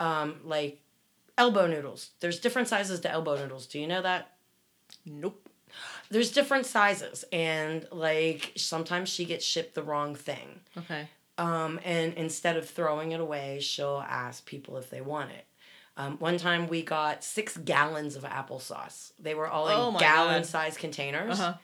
Um, 0.00 0.36
like 0.44 0.80
elbow 1.38 1.66
noodles. 1.66 2.10
There's 2.20 2.40
different 2.40 2.68
sizes 2.68 3.00
to 3.00 3.10
elbow 3.10 3.36
noodles. 3.36 3.66
Do 3.66 3.78
you 3.78 3.86
know 3.86 4.02
that? 4.02 4.32
nope. 5.04 5.48
There's 6.10 6.30
different 6.30 6.64
sizes 6.64 7.24
and 7.32 7.86
like 7.90 8.52
sometimes 8.56 9.08
she 9.08 9.24
gets 9.24 9.44
shipped 9.44 9.74
the 9.74 9.82
wrong 9.82 10.14
thing. 10.14 10.60
Okay. 10.78 11.08
Um, 11.38 11.80
and 11.84 12.14
instead 12.14 12.56
of 12.56 12.68
throwing 12.70 13.12
it 13.12 13.20
away, 13.20 13.58
she'll 13.60 14.02
ask 14.08 14.46
people 14.46 14.76
if 14.78 14.88
they 14.90 15.00
want 15.00 15.32
it. 15.32 15.44
Um, 15.98 16.18
one 16.18 16.38
time 16.38 16.68
we 16.68 16.82
got 16.82 17.24
six 17.24 17.56
gallons 17.56 18.14
of 18.16 18.22
applesauce. 18.22 19.12
They 19.18 19.34
were 19.34 19.48
all 19.48 19.66
Oh 19.68 19.88
in 19.88 19.94
my 19.94 20.00
gallon 20.00 20.42
God. 20.42 20.46
sized 20.46 20.78
containers. 20.78 21.40
Uh 21.40 21.42
huh. 21.52 21.54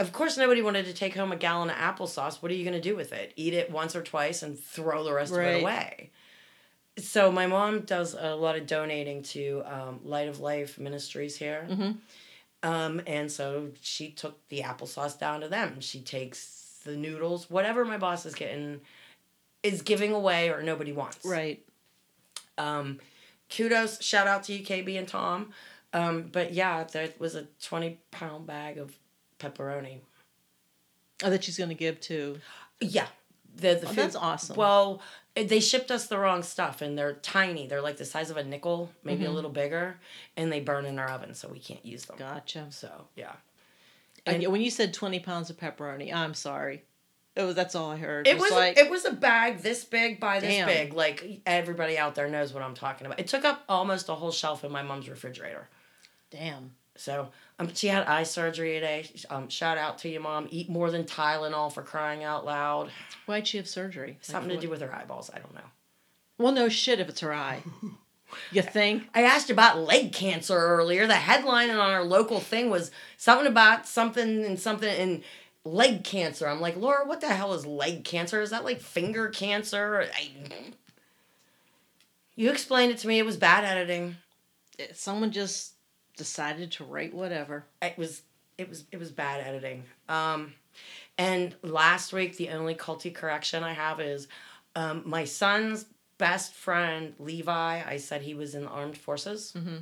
Of 0.00 0.12
course, 0.12 0.36
nobody 0.36 0.60
wanted 0.60 0.86
to 0.86 0.92
take 0.92 1.14
home 1.14 1.30
a 1.32 1.36
gallon 1.36 1.70
of 1.70 1.76
applesauce. 1.76 2.42
What 2.42 2.50
are 2.50 2.54
you 2.54 2.64
going 2.64 2.80
to 2.80 2.80
do 2.88 2.96
with 2.96 3.12
it? 3.12 3.32
Eat 3.36 3.54
it 3.54 3.70
once 3.70 3.94
or 3.94 4.02
twice 4.02 4.42
and 4.42 4.58
throw 4.58 5.04
the 5.04 5.12
rest 5.12 5.32
of 5.32 5.38
it 5.38 5.62
away. 5.62 6.10
So 6.96 7.32
my 7.32 7.46
mom 7.46 7.80
does 7.80 8.14
a 8.18 8.34
lot 8.36 8.56
of 8.56 8.66
donating 8.66 9.22
to 9.24 9.62
um, 9.66 10.00
Light 10.04 10.28
of 10.28 10.40
Life 10.40 10.78
Ministries 10.78 11.36
here. 11.36 11.66
Mhm. 11.68 11.96
Um, 12.62 13.02
and 13.06 13.30
so 13.30 13.70
she 13.80 14.10
took 14.10 14.46
the 14.48 14.60
applesauce 14.60 15.18
down 15.18 15.40
to 15.40 15.48
them. 15.48 15.80
She 15.80 16.00
takes 16.00 16.80
the 16.84 16.96
noodles, 16.96 17.50
whatever 17.50 17.84
my 17.84 17.98
boss 17.98 18.24
is 18.24 18.34
getting, 18.34 18.80
is 19.62 19.82
giving 19.82 20.12
away 20.12 20.50
or 20.50 20.62
nobody 20.62 20.92
wants. 20.92 21.24
Right. 21.24 21.64
Um, 22.56 23.00
kudos, 23.50 24.02
shout 24.02 24.26
out 24.26 24.44
to 24.44 24.52
you, 24.54 24.64
KB 24.64 24.96
and 24.98 25.08
Tom. 25.08 25.52
Um, 25.92 26.22
but 26.32 26.52
yeah, 26.52 26.84
there 26.84 27.10
was 27.18 27.34
a 27.34 27.46
20 27.62 27.98
pound 28.10 28.46
bag 28.46 28.78
of 28.78 28.96
pepperoni. 29.38 29.98
Oh, 31.22 31.30
that 31.30 31.44
she's 31.44 31.58
gonna 31.58 31.74
give 31.74 32.00
to. 32.02 32.40
Yeah. 32.80 33.06
The, 33.56 33.74
the 33.74 33.86
Oh, 33.86 33.88
food, 33.88 33.96
that's 33.96 34.16
awesome. 34.16 34.56
Well, 34.56 35.00
they 35.34 35.60
shipped 35.60 35.90
us 35.90 36.06
the 36.06 36.18
wrong 36.18 36.42
stuff 36.42 36.80
and 36.82 36.96
they're 36.98 37.14
tiny. 37.14 37.66
They're 37.66 37.80
like 37.82 37.96
the 37.96 38.04
size 38.04 38.30
of 38.30 38.36
a 38.36 38.44
nickel, 38.44 38.90
maybe 39.02 39.24
a 39.24 39.28
Mhm. 39.28 39.34
little 39.34 39.50
bigger, 39.50 39.98
and 40.36 40.50
they 40.52 40.60
burn 40.60 40.84
in 40.86 40.98
our 40.98 41.10
oven, 41.10 41.34
so 41.34 41.48
we 41.48 41.58
can't 41.58 41.84
use 41.84 42.04
them. 42.04 42.16
Gotcha. 42.18 42.66
So, 42.70 43.08
yeah. 43.16 43.32
And 44.26 44.42
And- 44.42 44.52
when 44.52 44.60
you 44.62 44.70
said 44.70 44.94
twenty 44.94 45.20
pounds 45.20 45.50
of 45.50 45.56
pepperoni, 45.56 46.12
I'm 46.14 46.34
sorry. 46.34 46.84
It 47.36 47.42
was 47.42 47.56
that's 47.56 47.74
all 47.74 47.90
I 47.90 47.96
heard. 47.96 48.28
It 48.28 48.38
was 48.38 48.52
like 48.52 48.76
it 48.78 48.88
was 48.88 49.04
a 49.04 49.10
bag 49.12 49.58
this 49.58 49.84
big 49.84 50.20
by 50.20 50.38
this 50.38 50.50
Damn. 50.50 50.66
big. 50.68 50.92
Like 50.94 51.40
everybody 51.44 51.98
out 51.98 52.14
there 52.14 52.28
knows 52.28 52.52
what 52.52 52.62
I'm 52.62 52.74
talking 52.74 53.06
about. 53.06 53.18
It 53.18 53.26
took 53.26 53.44
up 53.44 53.64
almost 53.68 54.08
a 54.08 54.14
whole 54.14 54.30
shelf 54.30 54.62
in 54.64 54.70
my 54.70 54.82
mom's 54.82 55.08
refrigerator. 55.08 55.68
damn. 56.30 56.74
So 56.96 57.28
um, 57.58 57.72
she 57.74 57.88
had 57.88 58.06
eye 58.06 58.22
surgery 58.22 58.74
today. 58.74 59.08
Um, 59.30 59.48
shout 59.48 59.78
out 59.78 59.98
to 59.98 60.08
your 60.08 60.20
mom. 60.20 60.48
Eat 60.50 60.68
more 60.68 60.90
than 60.90 61.04
Tylenol 61.04 61.72
for 61.72 61.82
crying 61.82 62.24
out 62.24 62.44
loud. 62.44 62.90
Why'd 63.26 63.48
she 63.48 63.56
have 63.56 63.68
surgery? 63.68 64.08
Like, 64.08 64.18
Something 64.24 64.50
to 64.50 64.60
do 64.60 64.70
with 64.70 64.80
her 64.80 64.94
eyeballs. 64.94 65.30
I 65.34 65.38
don't 65.38 65.54
know. 65.54 65.60
Well, 66.38 66.52
no 66.52 66.68
shit 66.68 67.00
if 67.00 67.08
it's 67.08 67.20
her 67.20 67.32
eye. 67.32 67.62
You 68.50 68.62
think? 68.62 69.04
I 69.14 69.22
asked 69.22 69.50
about 69.50 69.78
leg 69.78 70.12
cancer 70.12 70.56
earlier. 70.56 71.06
The 71.06 71.14
headline 71.14 71.70
on 71.70 71.78
our 71.78 72.04
local 72.04 72.40
thing 72.40 72.70
was 72.70 72.90
something 73.16 73.46
about 73.46 73.86
something 73.86 74.44
and 74.44 74.58
something 74.58 74.88
and 74.88 75.22
leg 75.64 76.04
cancer. 76.04 76.48
I'm 76.48 76.60
like, 76.60 76.76
Laura, 76.76 77.06
what 77.06 77.20
the 77.20 77.28
hell 77.28 77.54
is 77.54 77.66
leg 77.66 78.04
cancer? 78.04 78.40
Is 78.40 78.50
that 78.50 78.64
like 78.64 78.80
finger 78.80 79.28
cancer? 79.28 80.08
I... 80.14 80.30
You 82.36 82.50
explained 82.50 82.92
it 82.92 82.98
to 82.98 83.08
me. 83.08 83.18
It 83.18 83.26
was 83.26 83.36
bad 83.36 83.64
editing. 83.64 84.16
Someone 84.92 85.30
just 85.30 85.73
decided 86.16 86.72
to 86.72 86.84
write 86.84 87.14
whatever. 87.14 87.64
It 87.82 87.98
was 87.98 88.22
it 88.58 88.68
was 88.68 88.84
it 88.92 88.98
was 88.98 89.10
bad 89.10 89.46
editing. 89.46 89.84
Um, 90.08 90.54
and 91.18 91.54
last 91.62 92.12
week 92.12 92.36
the 92.36 92.50
only 92.50 92.74
culty 92.74 93.14
correction 93.14 93.62
I 93.62 93.72
have 93.72 94.00
is 94.00 94.28
um, 94.76 95.02
my 95.04 95.24
son's 95.24 95.86
best 96.18 96.54
friend 96.54 97.14
Levi. 97.18 97.82
I 97.84 97.96
said 97.96 98.22
he 98.22 98.34
was 98.34 98.54
in 98.54 98.62
the 98.62 98.70
armed 98.70 98.96
forces. 98.96 99.52
Mm-hmm. 99.56 99.76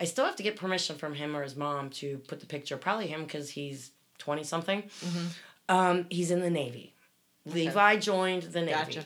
I 0.00 0.04
still 0.04 0.24
have 0.24 0.36
to 0.36 0.42
get 0.42 0.56
permission 0.56 0.96
from 0.96 1.14
him 1.14 1.36
or 1.36 1.42
his 1.42 1.56
mom 1.56 1.90
to 1.90 2.18
put 2.28 2.40
the 2.40 2.46
picture. 2.46 2.76
Probably 2.76 3.08
him 3.08 3.22
because 3.22 3.50
he's 3.50 3.90
twenty 4.18 4.44
something. 4.44 4.82
Mm-hmm. 4.82 5.26
Um, 5.68 6.06
he's 6.10 6.30
in 6.30 6.40
the 6.40 6.50
Navy. 6.50 6.94
Okay. 7.46 7.66
Levi 7.66 7.96
joined 7.96 8.44
the 8.44 8.60
Navy. 8.60 8.72
Gotcha. 8.72 9.04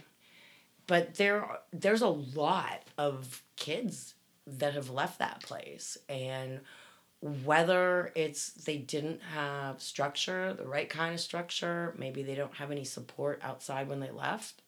But 0.86 1.14
there, 1.14 1.46
there's 1.72 2.02
a 2.02 2.08
lot 2.08 2.82
of 2.98 3.42
kids 3.56 4.14
that 4.46 4.74
have 4.74 4.90
left 4.90 5.18
that 5.20 5.42
place, 5.42 5.96
and 6.08 6.60
whether 7.20 8.10
it's 8.16 8.52
they 8.52 8.78
didn't 8.78 9.22
have 9.22 9.80
structure, 9.80 10.52
the 10.54 10.66
right 10.66 10.88
kind 10.88 11.14
of 11.14 11.20
structure, 11.20 11.94
maybe 11.96 12.22
they 12.22 12.34
don't 12.34 12.54
have 12.56 12.70
any 12.72 12.84
support 12.84 13.40
outside 13.42 13.88
when 13.88 14.00
they 14.00 14.10
left, 14.10 14.62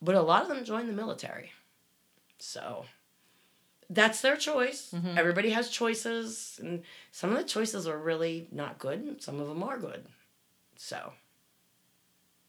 but 0.00 0.14
a 0.14 0.22
lot 0.22 0.42
of 0.42 0.48
them 0.48 0.64
joined 0.64 0.88
the 0.88 0.92
military. 0.94 1.52
So 2.38 2.86
that's 3.90 4.22
their 4.22 4.36
choice. 4.36 4.92
Mhm. 4.92 5.18
Everybody 5.18 5.50
has 5.50 5.68
choices, 5.68 6.58
and 6.62 6.82
some 7.12 7.30
of 7.30 7.36
the 7.36 7.44
choices 7.44 7.86
are 7.86 7.98
really 7.98 8.48
not 8.50 8.78
good, 8.78 9.00
and 9.00 9.22
some 9.22 9.38
of 9.40 9.48
them 9.48 9.62
are 9.62 9.78
good. 9.78 10.06
So 10.76 11.12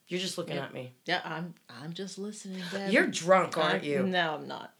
you're 0.08 0.20
just 0.20 0.38
looking 0.38 0.56
Yeah. 0.56 0.64
at 0.64 0.72
me. 0.72 0.94
Yeah, 1.04 1.20
I'm. 1.24 1.54
I'm 1.68 1.92
just 1.92 2.16
listening. 2.16 2.62
Deb. 2.70 2.90
You're 2.90 3.06
drunk, 3.06 3.58
aren't 3.58 3.82
I- 3.84 3.86
you? 3.86 4.02
No, 4.04 4.34
I'm 4.36 4.48
not. 4.48 4.72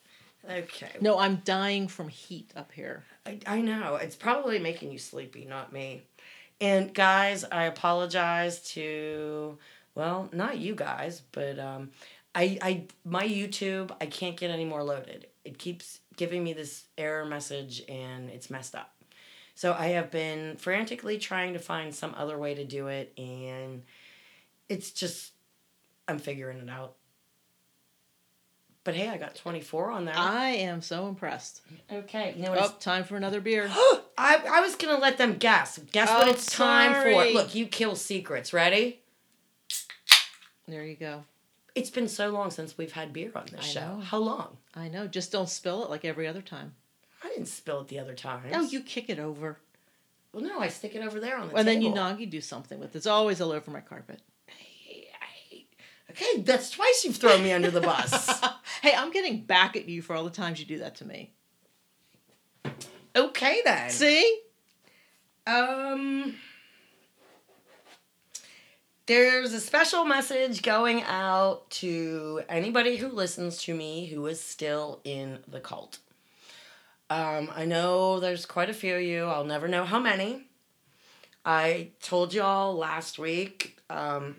Okay. 0.48 0.90
No, 1.00 1.18
I'm 1.18 1.36
dying 1.44 1.88
from 1.88 2.08
heat 2.08 2.52
up 2.56 2.72
here. 2.72 3.04
I, 3.24 3.38
I 3.46 3.60
know. 3.60 3.96
It's 3.96 4.16
probably 4.16 4.58
making 4.58 4.92
you 4.92 4.98
sleepy, 4.98 5.44
not 5.44 5.72
me. 5.72 6.04
And 6.60 6.94
guys, 6.94 7.44
I 7.44 7.64
apologize 7.64 8.60
to 8.72 9.58
well, 9.94 10.28
not 10.32 10.58
you 10.58 10.74
guys, 10.74 11.22
but 11.32 11.58
um 11.58 11.90
I 12.34 12.58
I 12.62 12.84
my 13.04 13.26
YouTube, 13.26 13.90
I 14.00 14.06
can't 14.06 14.36
get 14.36 14.50
any 14.50 14.64
more 14.64 14.82
loaded. 14.82 15.26
It 15.44 15.58
keeps 15.58 16.00
giving 16.16 16.44
me 16.44 16.52
this 16.52 16.84
error 16.96 17.24
message 17.24 17.82
and 17.88 18.30
it's 18.30 18.50
messed 18.50 18.74
up. 18.74 18.92
So 19.54 19.72
I 19.72 19.88
have 19.88 20.10
been 20.10 20.56
frantically 20.56 21.18
trying 21.18 21.54
to 21.54 21.58
find 21.58 21.94
some 21.94 22.14
other 22.16 22.38
way 22.38 22.54
to 22.54 22.64
do 22.64 22.88
it 22.88 23.12
and 23.18 23.82
it's 24.68 24.90
just 24.90 25.32
I'm 26.08 26.18
figuring 26.18 26.58
it 26.58 26.70
out. 26.70 26.94
But 28.86 28.94
hey, 28.94 29.08
I 29.08 29.16
got 29.18 29.34
24 29.34 29.90
on 29.90 30.04
there. 30.04 30.14
I 30.16 30.50
am 30.50 30.80
so 30.80 31.08
impressed. 31.08 31.60
okay. 31.92 32.32
You 32.36 32.44
know 32.44 32.50
what 32.50 32.60
oh, 32.60 32.64
it's 32.66 32.74
Oh, 32.74 32.78
time 32.78 33.02
for 33.02 33.16
another 33.16 33.40
beer. 33.40 33.68
I, 34.16 34.40
I 34.48 34.60
was 34.60 34.76
gonna 34.76 34.98
let 34.98 35.18
them 35.18 35.38
guess. 35.38 35.78
Guess 35.90 36.08
what 36.08 36.28
Oh, 36.28 36.30
it's 36.30 36.46
time 36.46 37.02
for. 37.02 37.24
Look, 37.32 37.54
you 37.56 37.66
kill 37.66 37.96
secrets. 37.96 38.52
Ready? 38.52 39.00
There 40.68 40.84
you 40.84 40.94
go. 40.94 41.24
It's 41.74 41.90
been 41.90 42.06
so 42.06 42.30
long 42.30 42.52
since 42.52 42.78
we've 42.78 42.92
had 42.92 43.12
beer 43.12 43.32
on 43.34 43.46
this 43.50 43.60
I 43.60 43.64
show. 43.64 43.80
know. 43.96 44.00
How 44.02 44.18
long? 44.18 44.56
I 44.76 44.86
know. 44.86 45.08
Just 45.08 45.32
don't 45.32 45.48
spill 45.48 45.82
it 45.84 45.90
like 45.90 46.04
every 46.04 46.28
other 46.28 46.40
time. 46.40 46.74
I 47.24 47.28
didn't 47.30 47.46
spill 47.48 47.80
it 47.80 47.88
the 47.88 47.98
other 47.98 48.14
time. 48.14 48.42
No, 48.52 48.60
you 48.60 48.80
kick 48.80 49.10
it 49.10 49.18
over. 49.18 49.58
Well, 50.32 50.44
no, 50.44 50.60
I 50.60 50.68
stick 50.68 50.94
it 50.94 51.02
over 51.02 51.18
there 51.18 51.36
on 51.38 51.48
the 51.48 51.56
And 51.56 51.66
table. 51.66 51.72
then 51.72 51.82
you 51.82 51.90
noggy 51.90 52.30
do 52.30 52.40
something 52.40 52.78
with 52.78 52.94
it. 52.94 52.98
It's 52.98 53.06
always 53.08 53.40
all 53.40 53.50
over 53.50 53.68
my 53.70 53.80
carpet. 53.80 54.20
Okay, 56.16 56.40
that's 56.42 56.70
twice 56.70 57.02
you've 57.04 57.16
thrown 57.16 57.42
me 57.42 57.52
under 57.52 57.70
the 57.70 57.80
bus. 57.80 58.40
hey, 58.82 58.94
I'm 58.96 59.10
getting 59.10 59.42
back 59.42 59.76
at 59.76 59.86
you 59.86 60.00
for 60.00 60.16
all 60.16 60.24
the 60.24 60.30
times 60.30 60.58
you 60.58 60.64
do 60.64 60.78
that 60.78 60.96
to 60.96 61.04
me. 61.04 61.34
okay 63.14 63.60
then. 63.64 63.90
See? 63.90 64.40
Um, 65.46 66.34
there's 69.04 69.52
a 69.52 69.60
special 69.60 70.06
message 70.06 70.62
going 70.62 71.02
out 71.02 71.68
to 71.70 72.42
anybody 72.48 72.96
who 72.96 73.08
listens 73.08 73.62
to 73.64 73.74
me 73.74 74.06
who 74.06 74.26
is 74.26 74.40
still 74.40 75.02
in 75.04 75.40
the 75.46 75.60
cult. 75.60 75.98
Um, 77.10 77.50
I 77.54 77.66
know 77.66 78.20
there's 78.20 78.46
quite 78.46 78.70
a 78.70 78.74
few 78.74 78.96
of 78.96 79.02
you. 79.02 79.24
I'll 79.26 79.44
never 79.44 79.68
know 79.68 79.84
how 79.84 80.00
many. 80.00 80.46
I 81.44 81.90
told 82.00 82.32
y'all 82.32 82.74
last 82.74 83.18
week. 83.18 83.78
Um, 83.90 84.36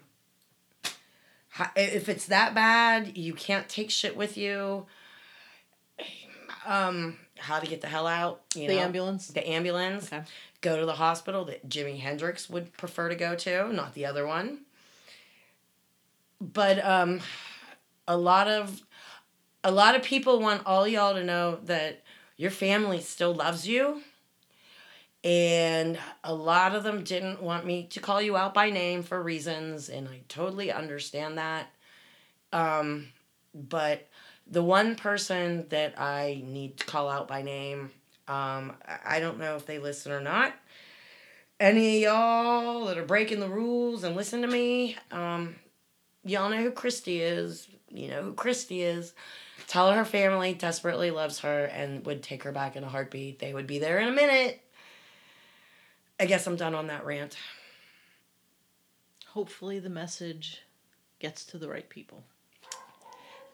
if 1.76 2.10
it's 2.10 2.26
that 2.28 2.54
bad, 2.54 3.18
you 3.18 3.34
can't 3.34 3.68
take 3.70 3.92
shit 3.92 4.16
with 4.16 4.38
you. 4.38 4.86
Um, 6.66 7.18
how 7.38 7.60
to 7.60 7.68
get 7.68 7.82
the 7.82 7.88
hell 7.88 8.08
out? 8.08 8.42
You 8.56 8.68
The 8.68 8.76
know? 8.76 8.82
ambulance? 8.82 9.28
The 9.28 9.48
ambulance 9.48 10.08
Okay. 10.12 10.24
go 10.62 10.80
to 10.80 10.86
the 10.86 10.96
hospital 10.96 11.46
that 11.46 11.70
Jimi 11.70 12.00
Hendrix 12.00 12.50
would 12.50 12.76
prefer 12.78 13.10
to 13.10 13.16
go 13.16 13.36
to, 13.36 13.72
not 13.72 13.94
the 13.94 14.06
other 14.06 14.26
one. 14.26 14.62
But 16.40 16.84
um 16.86 17.22
a 18.08 18.18
lot 18.18 18.48
of 18.48 18.82
a 19.64 19.72
lot 19.72 19.96
of 19.96 20.04
people 20.04 20.40
want 20.40 20.66
all 20.66 20.88
y'all 20.88 21.14
to 21.16 21.24
know 21.24 21.60
that 21.64 22.04
your 22.38 22.52
family 22.52 23.02
still 23.02 23.34
loves 23.34 23.68
you. 23.68 24.02
And 25.24 25.98
a 26.24 26.34
lot 26.34 26.76
of 26.76 26.84
them 26.84 27.04
didn't 27.04 27.42
want 27.42 27.66
me 27.66 27.88
to 27.92 28.00
call 28.00 28.22
you 28.22 28.38
out 28.38 28.54
by 28.54 28.70
name 28.70 29.04
for 29.04 29.22
reasons, 29.22 29.90
and 29.90 30.08
I 30.08 30.22
totally 30.30 30.72
understand 30.72 31.38
that. 31.38 31.68
Um, 32.54 33.08
but 33.54 34.08
the 34.46 34.64
one 34.64 34.96
person 34.96 35.68
that 35.70 36.00
I 36.00 36.42
need 36.46 36.78
to 36.78 36.86
call 36.86 37.10
out 37.10 37.28
by 37.28 37.42
name, 37.42 37.92
um, 38.28 38.76
I- 39.06 39.20
don't 39.20 39.40
know 39.40 39.56
if 39.56 39.66
they 39.66 39.80
listen 39.80 40.12
or 40.12 40.22
not. 40.22 40.54
Any 41.60 41.98
of 41.98 42.02
y'all 42.04 42.86
that 42.86 42.98
are 42.98 43.06
breaking 43.06 43.40
the 43.40 43.50
rules 43.50 44.04
and 44.04 44.16
listen 44.16 44.42
to 44.44 44.48
me, 44.48 44.96
um, 45.12 45.56
y'all 46.24 46.50
know 46.50 46.62
who 46.62 46.72
Christy 46.72 47.22
is. 47.22 47.68
You 47.90 48.10
know 48.10 48.22
who 48.22 48.34
Christy 48.34 48.84
is. 48.84 49.14
Tell 49.68 49.90
her 49.90 49.98
her 49.98 50.06
family 50.06 50.54
desperately 50.54 51.10
loves 51.10 51.40
her 51.40 51.66
and 51.66 52.06
would 52.06 52.22
take 52.22 52.44
her 52.44 52.52
back 52.52 52.76
in 52.76 52.84
a 52.84 52.90
heartbeat. 52.90 53.40
They 53.40 53.54
would 53.54 53.68
be 53.68 53.80
there 53.80 54.00
in 54.00 54.08
a 54.08 54.12
minute. 54.12 54.62
I 56.20 56.26
guess 56.26 56.48
I'm 56.48 56.56
done 56.56 56.74
on 56.74 56.88
that 56.88 57.06
rant. 57.06 57.38
Hopefully 59.28 59.80
the 59.80 59.90
message 59.90 60.62
gets 61.20 61.46
to 61.46 61.58
the 61.58 61.70
right 61.70 61.88
people. 61.88 62.24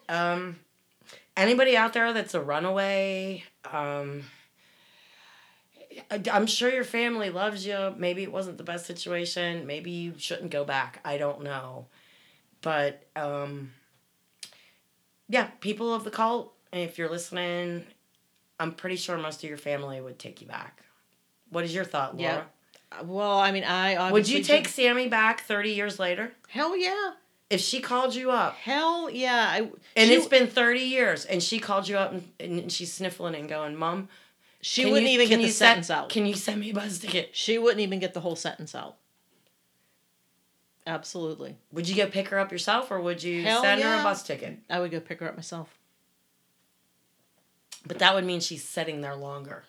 Um, 0.08 0.60
anybody 1.36 1.76
out 1.76 1.94
there 1.94 2.14
that's 2.14 2.34
a 2.34 2.42
runaway, 2.42 3.44
um, 3.72 4.24
I'm 6.32 6.48
sure 6.48 6.72
your 6.72 6.84
family 6.84 7.30
loves 7.30 7.66
you. 7.66 7.94
Maybe 7.98 8.24
it 8.24 8.32
wasn't 8.32 8.58
the 8.58 8.64
best 8.64 8.86
situation. 8.86 9.68
Maybe 9.68 9.92
you 9.92 10.14
shouldn't 10.18 10.52
go 10.52 10.64
back. 10.64 11.00
I 11.04 11.18
don't 11.18 11.44
know. 11.44 11.88
But 12.62 13.06
um, 13.16 13.74
yeah, 15.28 15.48
people 15.60 15.94
of 15.94 16.04
the 16.04 16.12
cult, 16.12 16.54
if 16.72 16.98
you're 16.98 17.10
listening, 17.10 17.86
I'm 18.60 18.74
pretty 18.74 18.96
sure 18.96 19.18
most 19.18 19.44
of 19.44 19.50
your 19.50 19.58
family 19.58 20.00
would 20.00 20.18
take 20.18 20.42
you 20.42 20.48
back. 20.48 20.84
What 21.54 21.64
is 21.64 21.74
your 21.74 21.86
thought, 21.86 22.18
Laura? 22.18 22.48
Yeah, 22.92 23.00
Uh, 23.00 23.04
Well, 23.04 23.38
I 23.40 23.52
mean, 23.52 23.64
I 23.64 24.12
Would 24.12 24.28
you 24.28 24.44
take 24.44 24.68
Sammy 24.68 25.08
back 25.08 25.42
30 25.42 25.70
years 25.72 26.00
later? 26.00 26.34
Hell 26.50 26.76
yeah. 26.76 27.12
If 27.50 27.62
she 27.62 27.80
called 27.82 28.16
you 28.16 28.32
up 28.32 28.56
Hell 28.56 29.10
yeah. 29.12 29.48
I, 29.52 29.58
and 29.96 30.10
she, 30.10 30.16
it's 30.16 30.26
been 30.28 30.48
30 30.48 30.80
years 30.80 31.26
and 31.26 31.42
she 31.44 31.60
called 31.60 31.88
you 31.88 31.98
up 31.98 32.12
and, 32.12 32.32
and 32.40 32.72
she's 32.72 32.92
sniffling 32.92 33.36
and 33.36 33.48
going, 33.48 33.76
Mom, 33.76 34.10
she 34.62 34.86
wouldn't 34.86 35.04
you- 35.04 35.14
even 35.22 35.30
get 35.30 35.38
the 35.42 35.50
sentence 35.50 35.88
send, 35.88 36.00
out. 36.00 36.10
Can 36.10 36.26
you 36.26 36.34
send 36.34 36.60
me 36.60 36.72
a 36.72 36.74
bus 36.74 36.98
ticket? 36.98 37.30
she 37.34 37.58
wouldn't 37.60 37.82
even 37.82 38.00
get 38.00 38.14
the 38.16 38.22
whole 38.22 38.36
sentence 38.36 38.74
out. 38.74 38.96
Absolutely. 40.88 41.56
Would 41.72 41.88
you 41.88 41.96
go 41.96 42.08
pick 42.08 42.30
her 42.30 42.40
up 42.40 42.52
yourself 42.52 42.90
or 42.92 43.00
would 43.00 43.22
you 43.22 43.44
Hell 43.44 43.62
send 43.62 43.82
her 43.84 44.00
a 44.00 44.04
bus 44.04 44.24
ticket? 44.24 44.58
I 44.70 44.80
would 44.80 44.90
go 44.92 45.00
pick 45.00 45.20
her 45.20 45.30
up 45.30 45.36
myself. 45.36 45.78
But 47.86 48.00
that 48.00 48.16
would 48.16 48.26
mean 48.26 48.40
she's 48.40 48.64
sitting 48.68 49.02
there 49.02 49.16
longer. 49.16 49.64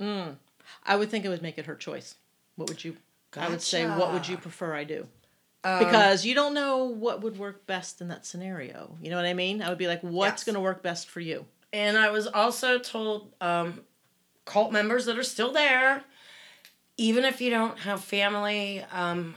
Mm. 0.00 0.36
I 0.84 0.96
would 0.96 1.10
think 1.10 1.24
it 1.24 1.28
would 1.28 1.42
make 1.42 1.58
it 1.58 1.66
her 1.66 1.74
choice. 1.74 2.14
What 2.56 2.68
would 2.68 2.84
you? 2.84 2.96
I 3.36 3.48
would 3.48 3.62
say, 3.62 3.86
what 3.86 4.12
would 4.12 4.26
you 4.26 4.36
prefer 4.36 4.74
I 4.74 4.84
do? 4.84 5.06
Um, 5.64 5.78
Because 5.78 6.24
you 6.24 6.34
don't 6.34 6.54
know 6.54 6.84
what 6.84 7.22
would 7.22 7.38
work 7.38 7.66
best 7.66 8.00
in 8.00 8.08
that 8.08 8.24
scenario. 8.24 8.96
You 9.02 9.10
know 9.10 9.16
what 9.16 9.26
I 9.26 9.34
mean? 9.34 9.60
I 9.62 9.68
would 9.68 9.78
be 9.78 9.86
like, 9.86 10.00
what's 10.00 10.40
Yes. 10.40 10.44
going 10.44 10.54
to 10.54 10.60
work 10.60 10.82
best 10.82 11.08
for 11.08 11.20
you? 11.20 11.44
And 11.72 11.98
I 11.98 12.10
was 12.10 12.26
also 12.26 12.78
told 12.78 13.32
um, 13.40 13.82
cult 14.44 14.72
members 14.72 15.04
that 15.06 15.18
are 15.18 15.22
still 15.22 15.52
there, 15.52 16.04
even 16.96 17.24
if 17.24 17.40
you 17.40 17.50
don't 17.50 17.78
have 17.80 18.02
family, 18.02 18.84
um, 18.92 19.34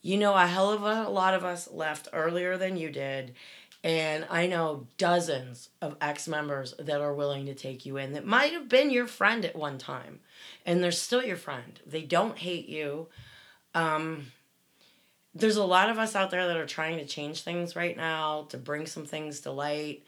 you 0.00 0.16
know, 0.16 0.34
a 0.34 0.46
hell 0.46 0.72
of 0.72 0.82
a 0.82 1.08
lot 1.10 1.34
of 1.34 1.44
us 1.44 1.70
left 1.70 2.08
earlier 2.12 2.56
than 2.56 2.76
you 2.76 2.90
did. 2.90 3.34
And 3.84 4.26
I 4.30 4.46
know 4.46 4.86
dozens 4.96 5.68
of 5.82 5.96
ex 6.00 6.26
members 6.26 6.72
that 6.78 7.02
are 7.02 7.12
willing 7.12 7.44
to 7.46 7.54
take 7.54 7.84
you 7.84 7.98
in 7.98 8.14
that 8.14 8.26
might 8.26 8.54
have 8.54 8.66
been 8.66 8.88
your 8.88 9.06
friend 9.06 9.44
at 9.44 9.54
one 9.54 9.76
time. 9.76 10.20
And 10.64 10.82
they're 10.82 10.90
still 10.90 11.22
your 11.22 11.36
friend. 11.36 11.78
They 11.86 12.00
don't 12.00 12.38
hate 12.38 12.66
you. 12.66 13.08
Um, 13.74 14.32
there's 15.34 15.58
a 15.58 15.64
lot 15.64 15.90
of 15.90 15.98
us 15.98 16.16
out 16.16 16.30
there 16.30 16.46
that 16.46 16.56
are 16.56 16.64
trying 16.64 16.96
to 16.96 17.04
change 17.04 17.42
things 17.42 17.76
right 17.76 17.94
now, 17.94 18.46
to 18.48 18.56
bring 18.56 18.86
some 18.86 19.04
things 19.04 19.40
to 19.40 19.52
light. 19.52 20.02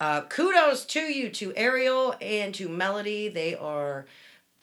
Uh, 0.00 0.22
kudos 0.22 0.84
to 0.86 1.00
you, 1.00 1.30
to 1.30 1.54
Ariel 1.54 2.16
and 2.20 2.52
to 2.56 2.68
Melody. 2.68 3.28
They 3.28 3.54
are 3.54 4.06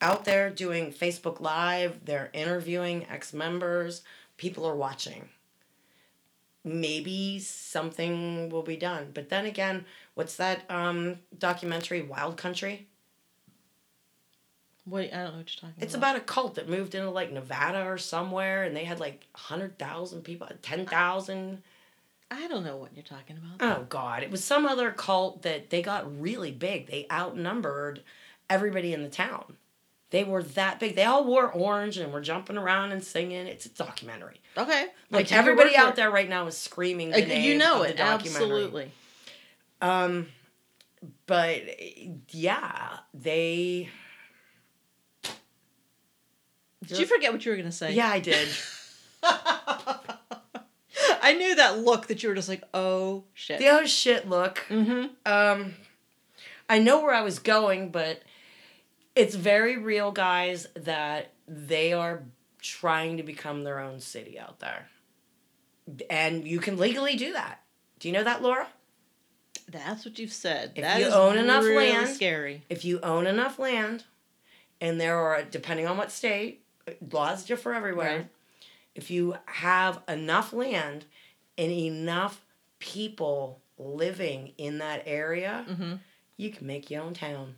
out 0.02 0.26
there 0.26 0.50
doing 0.50 0.92
Facebook 0.92 1.40
Live. 1.40 2.04
They're 2.04 2.30
interviewing 2.34 3.06
ex 3.10 3.32
members. 3.32 4.02
People 4.36 4.66
are 4.66 4.76
watching. 4.76 5.30
Maybe 6.64 7.40
something 7.40 8.50
will 8.50 8.64
be 8.64 8.76
done. 8.76 9.12
But 9.14 9.30
then 9.30 9.46
again, 9.46 9.86
what's 10.14 10.36
that 10.36 10.70
um, 10.70 11.20
documentary, 11.38 12.02
Wild 12.02 12.38
Country? 12.38 12.88
What 14.86 15.14
I 15.14 15.24
don't 15.24 15.32
know 15.32 15.38
what 15.38 15.38
you're 15.38 15.70
talking 15.70 15.74
about. 15.78 15.84
It's 15.84 15.94
about. 15.94 16.16
about 16.16 16.22
a 16.22 16.26
cult 16.26 16.56
that 16.56 16.68
moved 16.68 16.96
into 16.96 17.10
like 17.10 17.32
Nevada 17.32 17.86
or 17.86 17.98
somewhere 17.98 18.64
and 18.64 18.76
they 18.76 18.86
had 18.86 19.00
like 19.00 19.28
100,000 19.34 20.24
people, 20.24 20.48
10,000. 20.62 21.64
I 22.32 22.48
don't 22.48 22.64
know 22.64 22.78
what 22.78 22.92
you're 22.96 23.04
talking 23.04 23.38
about. 23.38 23.78
Oh 23.78 23.86
God! 23.90 24.22
It 24.22 24.30
was 24.30 24.44
some 24.44 24.66
other 24.66 24.92
cult 24.92 25.42
that 25.44 25.70
they 25.70 25.82
got 25.82 26.22
really 26.22 26.52
big. 26.52 26.88
They 26.88 27.08
outnumbered 27.12 28.04
everybody 28.50 28.94
in 28.94 29.02
the 29.02 29.10
town. 29.10 29.58
They 30.12 30.24
were 30.24 30.42
that 30.42 30.80
big. 30.80 30.96
They 30.96 31.06
all 31.06 31.24
wore 31.24 31.52
orange 31.52 31.98
and 31.98 32.12
were 32.12 32.22
jumping 32.22 32.58
around 32.58 32.92
and 32.92 33.04
singing. 33.04 33.46
It's 33.46 33.68
a 33.68 33.70
documentary. 33.70 34.42
Okay. 34.58 34.88
Like 35.12 35.32
everybody 35.32 35.76
out 35.76 35.96
there 35.96 36.10
right 36.10 36.28
now 36.28 36.48
is 36.48 36.58
screaming. 36.58 37.12
The 37.12 37.22
name 37.26 37.44
you 37.44 37.58
know 37.58 37.84
it 37.84 38.00
absolutely. 38.00 38.92
Um, 39.82 40.28
but 41.28 41.62
yeah, 42.30 42.98
they. 43.14 43.90
Did 46.86 46.98
you 47.00 47.06
forget 47.06 47.32
what 47.32 47.46
you 47.46 47.52
were 47.52 47.58
gonna 47.58 47.72
say? 47.72 47.94
Yeah, 47.94 48.10
I 48.10 48.20
did. 48.20 48.48
I 51.22 51.34
knew 51.34 51.56
that 51.56 51.80
look 51.80 52.08
that 52.08 52.24
you 52.24 52.30
were 52.30 52.36
just 52.36 52.50
like, 52.50 52.64
oh 52.74 53.26
shit. 53.34 53.60
the 53.60 53.70
oh 53.70 53.86
shit 53.86 54.28
look. 54.28 54.66
Mm-hmm. 54.70 55.08
Um, 55.26 55.76
I 56.68 56.80
know 56.80 57.02
where 57.02 57.14
I 57.14 57.22
was 57.22 57.38
going, 57.38 57.90
but 57.90 58.24
it's 59.20 59.36
very 59.36 59.78
real, 59.78 60.12
guys, 60.12 60.68
that 60.76 61.32
they 61.48 61.94
are 61.94 62.24
trying 62.62 63.18
to 63.18 63.24
become 63.24 63.64
their 63.64 63.80
own 63.80 64.00
city 64.00 64.38
out 64.40 64.60
there. 64.60 64.88
And 66.10 66.48
you 66.48 66.60
can 66.60 66.78
legally 66.78 67.16
do 67.16 67.34
that. 67.34 67.62
Do 68.00 68.08
you 68.08 68.14
know 68.14 68.24
that, 68.24 68.42
Laura? 68.42 68.68
That's 69.72 70.06
what 70.06 70.18
you've 70.20 70.34
said. 70.34 70.74
If 70.76 70.84
That 70.84 71.00
you 71.00 71.08
is 71.08 71.14
own 71.14 71.38
enough 71.38 71.64
really 71.64 71.92
land- 71.92 72.10
scary. 72.10 72.64
If 72.70 72.86
you 72.86 73.00
own 73.02 73.28
enough 73.28 73.60
land, 73.60 74.04
and 74.82 75.00
there 75.00 75.18
are, 75.18 75.44
depending 75.44 75.88
on 75.88 75.98
what 75.98 76.12
state, 76.12 76.64
laws 77.12 77.46
differ 77.46 77.74
everywhere. 77.74 78.16
Right. 78.18 78.28
If 78.96 79.12
you 79.12 79.36
have 79.46 80.02
enough 80.08 80.54
land 80.54 81.06
and 81.58 81.72
enough 81.72 82.44
people 82.80 83.62
living 83.78 84.54
in 84.58 84.78
that 84.80 85.04
area, 85.06 85.66
Mm-hmm. 85.70 85.94
you 86.38 86.50
can 86.52 86.66
make 86.68 86.90
your 86.90 87.04
own 87.04 87.14
town. 87.14 87.56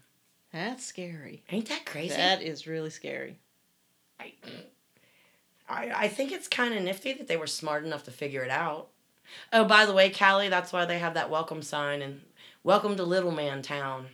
That's 0.53 0.85
scary. 0.85 1.43
Ain't 1.49 1.69
that 1.69 1.85
crazy? 1.85 2.15
That 2.15 2.41
is 2.41 2.67
really 2.67 2.89
scary. 2.89 3.37
I, 4.19 4.33
I, 5.67 5.91
I 5.95 6.07
think 6.07 6.31
it's 6.31 6.47
kind 6.47 6.73
of 6.73 6.83
nifty 6.83 7.13
that 7.13 7.27
they 7.27 7.37
were 7.37 7.47
smart 7.47 7.85
enough 7.85 8.03
to 8.03 8.11
figure 8.11 8.43
it 8.43 8.51
out. 8.51 8.89
Oh, 9.53 9.63
by 9.63 9.85
the 9.85 9.93
way, 9.93 10.09
Callie, 10.09 10.49
that's 10.49 10.73
why 10.73 10.85
they 10.85 10.99
have 10.99 11.13
that 11.13 11.29
welcome 11.29 11.61
sign 11.61 12.01
and 12.01 12.21
welcome 12.63 12.97
to 12.97 13.03
Little 13.03 13.31
Man 13.31 13.61
Town. 13.61 14.07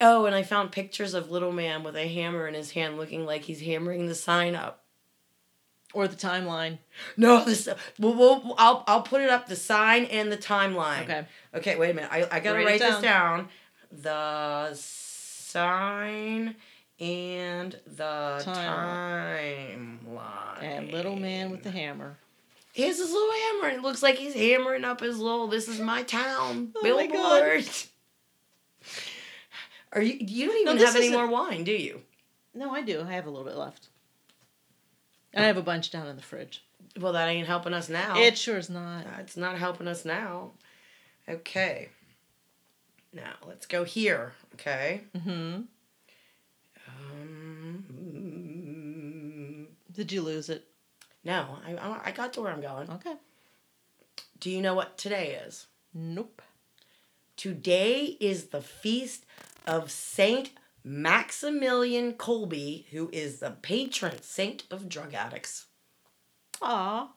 Oh, 0.00 0.26
and 0.26 0.34
I 0.34 0.44
found 0.44 0.70
pictures 0.70 1.12
of 1.12 1.30
little 1.30 1.50
man 1.50 1.82
with 1.82 1.96
a 1.96 2.06
hammer 2.06 2.46
in 2.46 2.54
his 2.54 2.70
hand, 2.70 2.96
looking 2.96 3.26
like 3.26 3.42
he's 3.42 3.60
hammering 3.62 4.06
the 4.06 4.14
sign 4.14 4.54
up. 4.54 4.84
Or 5.94 6.06
the 6.06 6.16
timeline. 6.16 6.78
No, 7.16 7.44
this. 7.44 7.66
Well, 7.98 8.14
we'll, 8.14 8.54
I'll 8.58 8.84
I'll 8.86 9.02
put 9.02 9.22
it 9.22 9.30
up 9.30 9.48
the 9.48 9.56
sign 9.56 10.04
and 10.04 10.30
the 10.30 10.36
timeline. 10.36 11.04
Okay. 11.04 11.26
Okay. 11.54 11.76
Wait 11.76 11.90
a 11.90 11.94
minute. 11.94 12.10
I 12.12 12.28
I 12.30 12.40
gotta 12.40 12.58
Write 12.58 12.66
write, 12.66 12.74
it 12.76 12.80
this 12.80 13.00
down. 13.00 13.48
The 13.90 14.74
sign 14.74 16.56
and 17.00 17.78
the 17.86 18.42
Timeline. 18.44 19.98
timeline. 20.04 20.62
And 20.62 20.92
little 20.92 21.16
man 21.16 21.50
with 21.50 21.62
the 21.62 21.70
hammer. 21.70 22.16
He 22.72 22.82
has 22.82 22.98
his 22.98 23.10
little 23.10 23.32
hammer. 23.32 23.68
It 23.76 23.82
looks 23.82 24.02
like 24.02 24.16
he's 24.16 24.34
hammering 24.34 24.84
up 24.84 25.00
his 25.00 25.18
little. 25.18 25.48
This 25.48 25.68
is 25.68 25.80
my 25.80 26.02
town 26.02 26.72
Oh 26.76 26.82
billboard. 26.82 27.68
Are 29.92 30.02
you? 30.02 30.16
You 30.20 30.46
don't 30.46 30.60
even 30.60 30.76
this 30.76 30.86
have 30.86 30.96
any 30.96 31.10
more 31.10 31.26
wine, 31.26 31.64
do 31.64 31.72
you? 31.72 32.02
No, 32.54 32.70
I 32.70 32.82
do. 32.82 33.02
I 33.02 33.12
have 33.12 33.26
a 33.26 33.30
little 33.30 33.44
bit 33.44 33.56
left. 33.56 33.88
I 35.34 35.42
have 35.42 35.56
a 35.56 35.62
bunch 35.62 35.90
down 35.90 36.08
in 36.08 36.16
the 36.16 36.22
fridge. 36.22 36.64
Well, 37.00 37.12
that 37.12 37.28
ain't 37.28 37.46
helping 37.46 37.74
us 37.74 37.88
now. 37.88 38.18
It 38.18 38.36
sure 38.36 38.58
is 38.58 38.70
not. 38.70 39.06
It's 39.20 39.36
not 39.36 39.56
helping 39.58 39.88
us 39.88 40.04
now. 40.04 40.52
Okay. 41.28 41.88
Now 43.18 43.34
let's 43.46 43.66
go 43.66 43.84
here. 43.84 44.32
Okay. 44.54 45.02
Mm-hmm. 45.16 45.62
Um, 47.98 49.66
Did 49.92 50.12
you 50.12 50.22
lose 50.22 50.48
it? 50.48 50.64
no, 51.24 51.58
I- 51.66 51.74
I 51.76 52.00
I 52.06 52.12
got 52.12 52.32
to 52.34 52.40
where 52.42 52.52
I'm 52.52 52.60
going. 52.60 52.88
Okay. 52.90 53.14
Do 54.40 54.50
you 54.50 54.62
know 54.62 54.74
what 54.74 54.96
today 54.96 55.32
is? 55.46 55.66
Nope. 55.92 56.40
Today 57.36 58.16
is 58.20 58.46
the 58.46 58.60
feast 58.62 59.24
of 59.66 59.90
Saint 59.90 60.50
Maximilian 60.84 62.12
Kolbe, 62.14 62.86
who 62.90 63.10
is 63.12 63.40
the 63.40 63.50
patron 63.50 64.22
saint 64.22 64.62
of 64.70 64.88
drug 64.88 65.12
addicts. 65.14 65.66
Ah. 66.62 67.10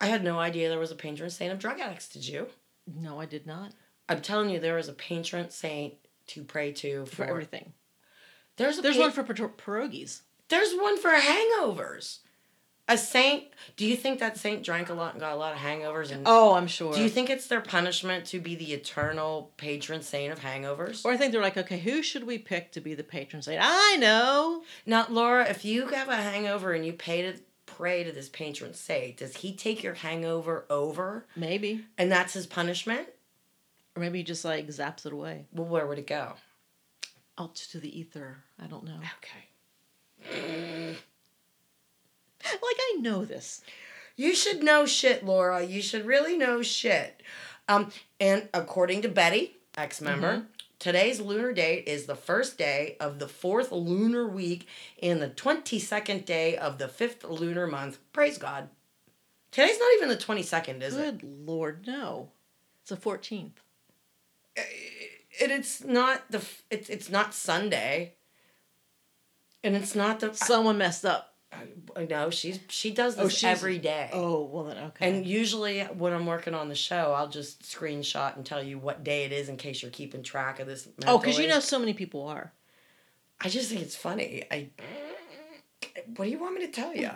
I 0.00 0.06
had 0.06 0.22
no 0.22 0.38
idea 0.38 0.68
there 0.68 0.78
was 0.78 0.92
a 0.92 0.96
patron 0.96 1.30
saint 1.30 1.52
of 1.52 1.58
drug 1.58 1.80
addicts. 1.80 2.08
Did 2.08 2.26
you? 2.28 2.46
No, 2.86 3.20
I 3.20 3.26
did 3.26 3.46
not. 3.46 3.72
I'm 4.08 4.20
telling 4.20 4.50
you, 4.50 4.58
there 4.60 4.78
is 4.78 4.88
a 4.88 4.92
patron 4.92 5.50
saint 5.50 5.94
to 6.28 6.42
pray 6.44 6.72
to 6.72 7.06
For 7.06 7.16
for, 7.16 7.24
everything. 7.24 7.72
There's 8.56 8.78
a 8.78 8.82
There's 8.82 8.96
pa- 8.96 9.02
one 9.02 9.12
for 9.12 9.24
pierogies. 9.24 10.22
There's 10.48 10.72
one 10.74 10.98
for 10.98 11.10
hangovers. 11.10 12.18
A 12.90 12.96
saint. 12.96 13.44
Do 13.76 13.84
you 13.84 13.96
think 13.96 14.18
that 14.20 14.38
saint 14.38 14.64
drank 14.64 14.88
a 14.88 14.94
lot 14.94 15.12
and 15.12 15.20
got 15.20 15.34
a 15.34 15.36
lot 15.36 15.52
of 15.52 15.58
hangovers? 15.58 16.10
And 16.10 16.22
Oh, 16.26 16.54
I'm 16.54 16.66
sure. 16.66 16.94
do 16.94 17.02
you 17.02 17.10
think 17.10 17.28
it's 17.28 17.46
their 17.46 17.60
punishment 17.60 18.24
to 18.26 18.40
be 18.40 18.54
the 18.54 18.72
eternal 18.72 19.52
patron 19.58 20.00
saint 20.00 20.32
of 20.32 20.40
hangovers? 20.40 21.04
or 21.04 21.12
I 21.12 21.18
think 21.18 21.32
they're 21.32 21.42
like, 21.42 21.58
okay, 21.58 21.78
who 21.78 22.02
should 22.02 22.24
we 22.24 22.38
pick 22.38 22.72
to 22.72 22.80
be 22.80 22.94
the 22.94 23.04
patron 23.04 23.42
saint? 23.42 23.60
I 23.62 23.96
know. 23.96 24.62
Now, 24.86 25.06
Laura, 25.10 25.44
if 25.50 25.66
you 25.66 25.88
have 25.88 26.08
a 26.08 26.16
hangover 26.16 26.72
and 26.72 26.84
you 26.86 26.94
pay 26.94 27.20
to 27.30 27.38
pray 27.66 28.04
to 28.04 28.10
this 28.12 28.30
patron 28.30 28.72
saint, 28.72 29.18
does 29.18 29.36
he 29.36 29.54
take 29.54 29.82
your 29.82 29.92
hangover 29.94 30.64
over, 30.70 31.26
Maybe. 31.36 31.84
and 31.98 32.10
that's 32.10 32.32
his 32.32 32.46
punishment? 32.46 33.06
Or 33.98 34.00
maybe 34.00 34.18
he 34.18 34.24
just 34.24 34.44
like 34.44 34.68
zaps 34.68 35.06
it 35.06 35.12
away. 35.12 35.46
Well, 35.52 35.66
where 35.66 35.84
would 35.84 35.98
it 35.98 36.06
go? 36.06 36.34
Out 37.36 37.56
to 37.56 37.80
the 37.80 37.98
ether. 37.98 38.36
I 38.62 38.68
don't 38.68 38.84
know. 38.84 39.00
Okay. 40.30 40.96
Like 42.44 42.60
I 42.62 42.96
know 43.00 43.24
this. 43.24 43.60
You 44.16 44.34
should 44.34 44.62
know 44.62 44.86
shit, 44.86 45.26
Laura. 45.26 45.62
You 45.62 45.82
should 45.82 46.06
really 46.06 46.38
know 46.38 46.62
shit. 46.62 47.22
Um, 47.68 47.90
and 48.20 48.48
according 48.54 49.02
to 49.02 49.08
Betty, 49.08 49.56
ex 49.76 50.00
member, 50.00 50.44
today's 50.78 51.20
lunar 51.20 51.52
date 51.52 51.84
is 51.88 52.06
the 52.06 52.14
first 52.14 52.56
day 52.56 52.96
of 53.00 53.18
the 53.18 53.28
fourth 53.28 53.70
lunar 53.72 54.26
week 54.26 54.66
and 55.02 55.20
the 55.20 55.28
22nd 55.28 56.24
day 56.24 56.56
of 56.56 56.78
the 56.78 56.88
fifth 56.88 57.24
lunar 57.24 57.66
month. 57.66 57.98
Praise 58.12 58.38
God. 58.38 58.68
Today's 59.50 59.78
not 59.78 59.92
even 59.96 60.08
the 60.08 60.16
22nd, 60.16 60.80
is 60.82 60.96
it? 60.96 61.18
Good 61.18 61.46
lord, 61.46 61.86
no. 61.86 62.30
It's 62.80 62.90
the 62.90 62.96
14th. 62.96 63.50
And 65.40 65.52
it's 65.52 65.84
not 65.84 66.30
the 66.30 66.44
it's 66.70 66.88
it's 66.90 67.08
not 67.10 67.34
Sunday. 67.34 68.14
And 69.64 69.74
it's 69.76 69.94
not 69.94 70.20
the 70.20 70.32
Someone 70.34 70.78
messed 70.78 71.04
up. 71.04 71.34
I 71.96 72.04
know 72.04 72.30
she's 72.30 72.60
she 72.68 72.90
does 72.92 73.18
Oh, 73.18 73.24
this 73.24 73.34
she's- 73.38 73.56
every 73.56 73.78
day. 73.78 74.10
Oh, 74.12 74.42
well 74.44 74.64
then, 74.64 74.76
okay. 74.88 75.08
And 75.08 75.26
usually 75.26 75.80
when 75.82 76.12
I'm 76.12 76.26
working 76.26 76.54
on 76.54 76.68
the 76.68 76.74
show, 76.74 77.12
I'll 77.12 77.28
just 77.28 77.62
screenshot 77.62 78.36
and 78.36 78.44
tell 78.44 78.62
you 78.62 78.78
what 78.78 79.02
day 79.02 79.24
it 79.24 79.32
is 79.32 79.48
in 79.48 79.56
case 79.56 79.80
you're 79.82 79.90
keeping 79.90 80.22
track 80.22 80.60
of 80.60 80.66
this. 80.66 80.88
oh, 81.06 81.18
because 81.18 81.38
you 81.38 81.48
know 81.48 81.60
so 81.60 81.78
many 81.78 81.94
people 81.94 82.26
are. 82.26 82.52
I 83.40 83.48
just 83.48 83.68
think 83.70 83.80
it's 83.82 83.96
funny. 83.96 84.44
I. 84.50 84.68
What 86.16 86.24
do 86.26 86.30
you 86.30 86.38
want 86.38 86.54
me 86.54 86.66
to 86.66 86.72
tell 86.72 86.94
you? 86.94 87.10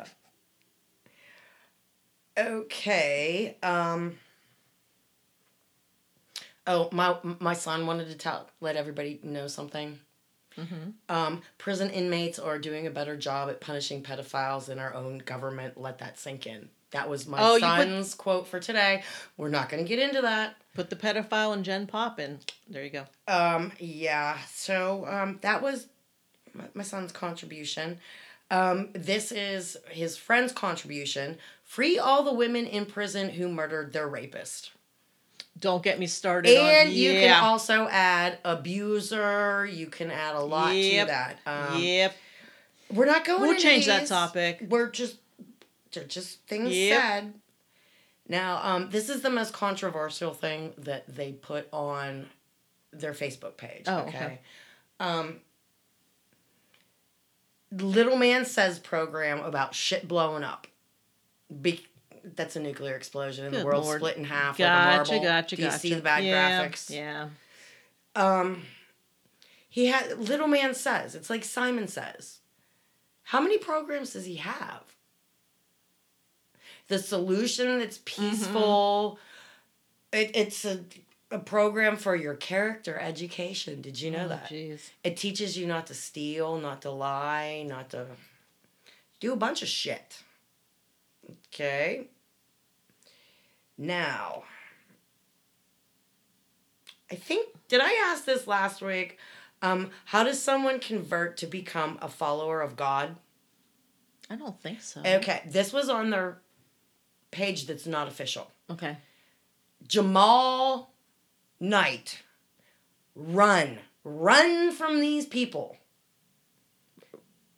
Okay. 2.39 3.57
Um. 3.63 4.17
Oh, 6.67 6.89
my 6.93 7.17
my 7.41 7.55
son 7.55 7.87
wanted 7.87 8.09
to 8.09 8.15
tell 8.15 8.49
let 8.61 8.77
everybody 8.77 9.19
know 9.23 9.47
something. 9.49 9.99
Mm-hmm. 10.57 10.91
Um, 11.09 11.43
prison 11.59 11.89
inmates 11.91 12.39
are 12.39 12.59
doing 12.59 12.87
a 12.87 12.91
better 12.91 13.17
job 13.17 13.49
at 13.49 13.61
punishing 13.61 14.03
pedophiles 14.03 14.67
than 14.67 14.79
our 14.79 14.95
own 14.95 15.19
government. 15.19 15.81
Let 15.81 15.99
that 15.99 16.19
sink 16.19 16.47
in. 16.47 16.69
That 16.91 17.09
was 17.09 17.27
my 17.27 17.39
Oh, 17.41 17.55
you 17.57 17.63
put- 17.63 17.89
son's 17.89 18.15
quote 18.15 18.47
for 18.47 18.61
today. 18.61 19.03
We're 19.39 19.49
not 19.49 19.71
going 19.71 19.83
to 19.83 19.89
get 19.89 19.99
into 19.99 20.21
that. 20.23 20.57
Put 20.75 20.91
the 20.91 20.97
pedophile 20.97 21.55
and 21.55 21.65
Jen 21.65 21.87
Pop 21.87 22.21
in. 22.21 22.39
There 22.69 22.85
you 22.85 22.91
go. 22.91 23.07
Um, 23.27 23.73
yeah. 23.79 24.37
So 24.53 25.07
um, 25.07 25.39
that 25.41 25.63
was 25.63 25.87
my, 26.53 26.65
my 26.75 26.83
son's 26.83 27.13
contribution. 27.13 27.99
Um, 28.51 28.91
this 28.93 29.33
is 29.33 29.79
his 29.91 30.19
friend's 30.19 30.53
contribution. 30.53 31.39
Free 31.65 31.99
all 31.99 32.23
the 32.23 32.35
women 32.35 32.67
in 32.67 32.85
prison 32.85 33.31
who 33.31 33.49
murdered 33.49 33.95
their 33.95 34.07
rapist. 34.09 34.73
Don't 35.59 35.83
get 35.83 35.99
me 35.99 36.07
started 36.07 36.57
And 36.57 36.89
on 36.89 36.95
you 36.95 37.13
yeah. 37.13 37.21
can 37.35 37.45
also 37.45 37.87
add 37.89 38.39
abuser. 38.45 39.65
You 39.67 39.87
can 39.87 40.11
add 40.11 40.35
a 40.35 40.41
lot 40.41 40.75
Yep. 40.75 41.07
to 41.07 41.13
that. 41.13 41.39
Um, 41.47 41.83
yep. 41.83 42.17
We're 42.91 43.07
not 43.07 43.25
going. 43.25 43.43
We'll 43.43 43.59
change 43.59 43.87
that 43.87 44.07
topic. 44.07 44.65
We're 44.69 44.91
just, 44.91 45.17
they're 45.93 46.05
just 46.05 46.41
things 46.47 46.75
Yep. 46.77 47.01
said. 47.01 47.35
Now, 48.29 48.61
um, 48.63 48.91
this 48.91 49.09
is 49.09 49.21
the 49.23 49.31
most 49.31 49.53
controversial 49.53 50.33
thing 50.33 50.73
that 50.79 51.05
they 51.15 51.33
put 51.33 51.69
on 51.73 52.29
their 52.93 53.13
Facebook 53.13 53.57
page. 53.57 53.85
Oh, 53.87 53.99
okay. 54.01 54.17
okay. 54.19 54.39
Um, 55.01 55.41
Little 57.71 58.17
Man 58.17 58.45
Says 58.45 58.79
program 58.79 59.41
about 59.41 59.75
shit 59.75 60.07
blowing 60.07 60.45
up. 60.45 60.67
Be- 61.61 61.87
that's 62.25 62.57
a 62.57 62.61
nuclear 62.61 62.95
explosion 62.97 63.45
and 63.47 63.55
the 63.55 63.59
Good 63.59 63.67
world 63.67 63.85
Lord. 63.85 63.99
split 64.01 64.17
in 64.17 64.25
half. 64.25 64.59
Gotcha, 64.59 64.73
like 64.75 65.09
a 65.09 65.11
marble. 65.13 65.23
gotcha, 65.25 65.57
Do 65.57 65.63
you 65.63 65.69
gotcha. 65.69 65.79
see 65.81 65.95
the 65.95 66.01
bad 66.01 66.25
yeah, 66.25 66.67
graphics? 66.69 66.91
Yeah. 66.91 67.29
Um, 68.15 68.63
he 69.69 69.87
had 69.87 70.19
Little 70.19 70.49
Man 70.49 70.75
Says. 70.75 71.15
It's 71.15 71.31
like 71.31 71.45
Simon 71.45 71.89
Says. 71.89 72.41
How 73.25 73.41
many 73.41 73.59
programs 73.59 74.13
does 74.13 74.25
he 74.27 74.37
have? 74.37 74.83
The 76.89 76.99
solution 76.99 77.79
that's 77.79 78.01
peaceful. 78.05 79.19
It, 80.13 80.31
it's 80.35 80.65
a, 80.67 80.81
a 81.31 81.39
program 81.39 81.97
for 81.97 82.15
your 82.15 82.35
character 82.35 82.99
education. 82.99 83.81
Did 83.81 83.99
you 84.01 84.11
know 84.11 84.25
Oh, 84.27 84.29
that? 84.29 84.49
Jeez. 84.51 84.91
It 85.03 85.17
teaches 85.17 85.57
you 85.57 85.67
not 85.67 85.87
to 85.87 85.95
steal, 85.95 86.59
not 86.59 86.83
to 86.83 86.91
lie, 86.91 87.65
not 87.67 87.89
to 87.91 88.07
do 89.21 89.33
a 89.33 89.37
bunch 89.37 89.63
of 89.63 89.69
shit. 89.69 90.23
Okay. 91.53 92.09
Now, 93.77 94.45
I 97.11 97.15
think 97.15 97.49
did 97.69 97.81
I 97.81 97.93
ask 98.07 98.25
this 98.25 98.47
last 98.47 98.81
week? 98.81 99.19
Um, 99.61 99.91
how 100.07 100.25
does 100.25 100.43
someone 100.43 100.81
convert 100.81 101.37
to 101.39 101.47
become 101.47 101.99
a 102.03 102.09
follower 102.09 102.61
of 102.61 102.77
God? 102.77 103.17
I 104.29 104.37
don't 104.37 104.61
think 104.61 104.81
so. 104.81 105.03
Okay, 105.05 105.43
this 105.47 105.73
was 105.73 105.89
on 105.89 106.11
their 106.11 106.39
page 107.31 107.67
that's 107.67 107.87
not 107.87 108.09
official. 108.09 108.51
Okay. 108.71 108.97
Jamal 109.87 110.93
Knight, 111.61 112.23
run, 113.15 113.79
run 114.05 114.73
from 114.73 115.01
these 115.01 115.27
people. 115.27 115.77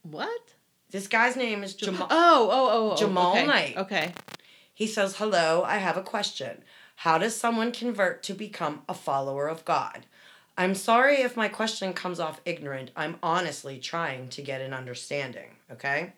What? 0.03 0.54
This 0.95 1.09
guy's 1.09 1.35
name 1.35 1.65
is 1.65 1.75
Jamal. 1.75 2.07
Oh, 2.09 2.49
oh, 2.53 2.69
oh, 2.71 2.91
oh. 2.93 2.97
Jamal 2.97 3.33
okay. 3.33 3.45
Knight. 3.45 3.77
Okay. 3.77 4.13
He 4.73 4.87
says, 4.87 5.17
Hello, 5.17 5.65
I 5.67 5.79
have 5.79 5.97
a 5.97 6.03
question. 6.03 6.63
How 6.95 7.19
does 7.19 7.35
someone 7.35 7.73
convert 7.73 8.23
to 8.23 8.33
become 8.33 8.83
a 8.89 8.95
follower 8.95 9.49
of 9.49 9.65
God? 9.65 10.07
I'm 10.57 10.77
sorry 10.77 11.17
if 11.17 11.37
my 11.37 11.49
question 11.49 11.95
comes 11.95 12.21
off 12.21 12.41
ignorant. 12.45 12.93
I'm 12.95 13.17
honestly 13.25 13.81
trying 13.81 14.29
to 14.29 14.41
get 14.41 14.61
an 14.61 14.73
understanding, 14.73 15.57
okay? 15.69 16.13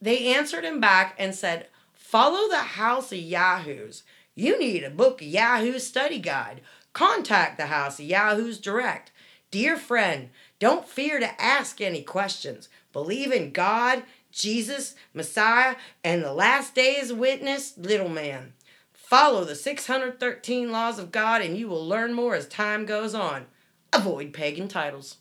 They 0.00 0.34
answered 0.34 0.64
him 0.64 0.80
back 0.80 1.14
and 1.18 1.34
said, 1.34 1.66
Follow 1.92 2.48
the 2.48 2.56
house 2.56 3.12
of 3.12 3.18
Yahoos. 3.18 4.04
You 4.36 4.58
need 4.58 4.84
a 4.84 4.90
book 4.90 5.20
of 5.20 5.28
Yahoo's 5.28 5.86
study 5.86 6.18
guide. 6.18 6.62
Contact 6.94 7.58
the 7.58 7.66
house 7.66 7.98
of 7.98 8.06
Yahoos 8.06 8.58
direct. 8.58 9.12
Dear 9.50 9.76
friend, 9.76 10.30
don't 10.58 10.88
fear 10.88 11.20
to 11.20 11.40
ask 11.40 11.82
any 11.82 12.02
questions. 12.02 12.70
Believe 12.92 13.32
in 13.32 13.52
God, 13.52 14.02
Jesus, 14.30 14.94
Messiah, 15.14 15.76
and 16.02 16.22
the 16.22 16.32
last 16.32 16.74
day's 16.74 17.12
witness, 17.12 17.76
little 17.76 18.08
man. 18.08 18.54
Follow 18.92 19.44
the 19.44 19.54
613 19.54 20.70
laws 20.70 20.98
of 20.98 21.10
God 21.10 21.40
and 21.40 21.56
you 21.56 21.68
will 21.68 21.86
learn 21.86 22.12
more 22.12 22.34
as 22.34 22.46
time 22.46 22.84
goes 22.84 23.14
on. 23.14 23.46
Avoid 23.92 24.32
pagan 24.32 24.68
titles. 24.68 25.16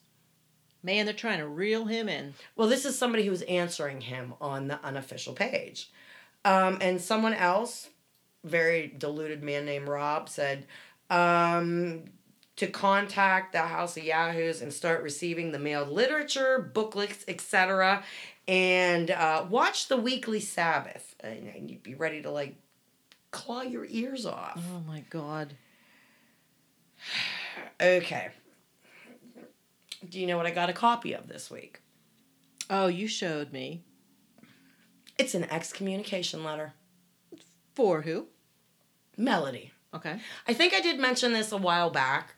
Man, 0.83 1.05
they're 1.05 1.13
trying 1.13 1.39
to 1.39 1.47
reel 1.47 1.85
him 1.85 2.09
in. 2.09 2.33
Well, 2.55 2.67
this 2.67 2.85
is 2.85 2.97
somebody 2.97 3.25
who's 3.25 3.41
answering 3.43 4.01
him 4.01 4.33
on 4.39 4.67
the 4.67 4.83
unofficial 4.83 5.33
page. 5.33 5.89
Um, 6.45 6.77
and 6.81 7.01
someone 7.01 7.33
else, 7.33 7.89
very 8.43 8.93
deluded 8.97 9.41
man 9.43 9.65
named 9.65 9.87
Rob, 9.87 10.29
said 10.29 10.65
um, 11.09 12.05
to 12.57 12.67
contact 12.67 13.53
the 13.53 13.61
House 13.61 13.97
of 13.97 14.03
Yahoos 14.03 14.61
and 14.61 14.73
start 14.73 15.03
receiving 15.03 15.51
the 15.51 15.59
mailed 15.59 15.89
literature, 15.89 16.71
booklets, 16.73 17.23
etc. 17.27 18.03
And 18.47 19.11
uh, 19.11 19.45
watch 19.49 19.87
the 19.87 19.97
weekly 19.97 20.39
Sabbath. 20.39 21.15
And 21.19 21.69
you'd 21.69 21.83
be 21.83 21.95
ready 21.95 22.21
to 22.23 22.31
like 22.31 22.55
claw 23.31 23.61
your 23.61 23.85
ears 23.89 24.25
off. 24.25 24.59
Oh 24.73 24.81
my 24.87 25.03
God. 25.09 25.53
Okay. 27.79 28.29
Do 30.09 30.19
you 30.19 30.27
know 30.27 30.37
what 30.37 30.45
I 30.45 30.51
got 30.51 30.69
a 30.69 30.73
copy 30.73 31.13
of 31.13 31.27
this 31.27 31.51
week? 31.51 31.81
Oh, 32.69 32.87
you 32.87 33.07
showed 33.07 33.53
me. 33.53 33.83
It's 35.17 35.35
an 35.35 35.45
excommunication 35.45 36.43
letter. 36.43 36.73
For 37.75 38.01
who? 38.01 38.27
Melody. 39.15 39.71
Okay. 39.97 40.19
I 40.47 40.53
think 40.53 40.73
I 40.73 40.81
did 40.81 40.99
mention 40.99 41.33
this 41.33 41.51
a 41.51 41.57
while 41.57 41.89
back, 41.89 42.35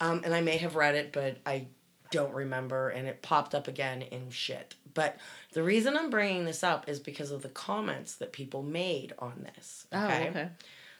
um, 0.00 0.22
and 0.24 0.34
I 0.34 0.40
may 0.40 0.56
have 0.58 0.76
read 0.76 0.94
it, 0.94 1.12
but 1.12 1.38
I 1.46 1.66
don't 2.10 2.34
remember, 2.34 2.90
and 2.90 3.08
it 3.08 3.22
popped 3.22 3.54
up 3.54 3.68
again 3.68 4.02
in 4.02 4.30
shit. 4.30 4.74
But 4.94 5.16
the 5.52 5.62
reason 5.62 5.96
I'm 5.96 6.10
bringing 6.10 6.44
this 6.44 6.62
up 6.62 6.88
is 6.88 7.00
because 7.00 7.30
of 7.30 7.42
the 7.42 7.48
comments 7.48 8.16
that 8.16 8.32
people 8.32 8.62
made 8.62 9.14
on 9.18 9.46
this. 9.54 9.86
Oh, 9.92 10.04
okay. 10.04 10.48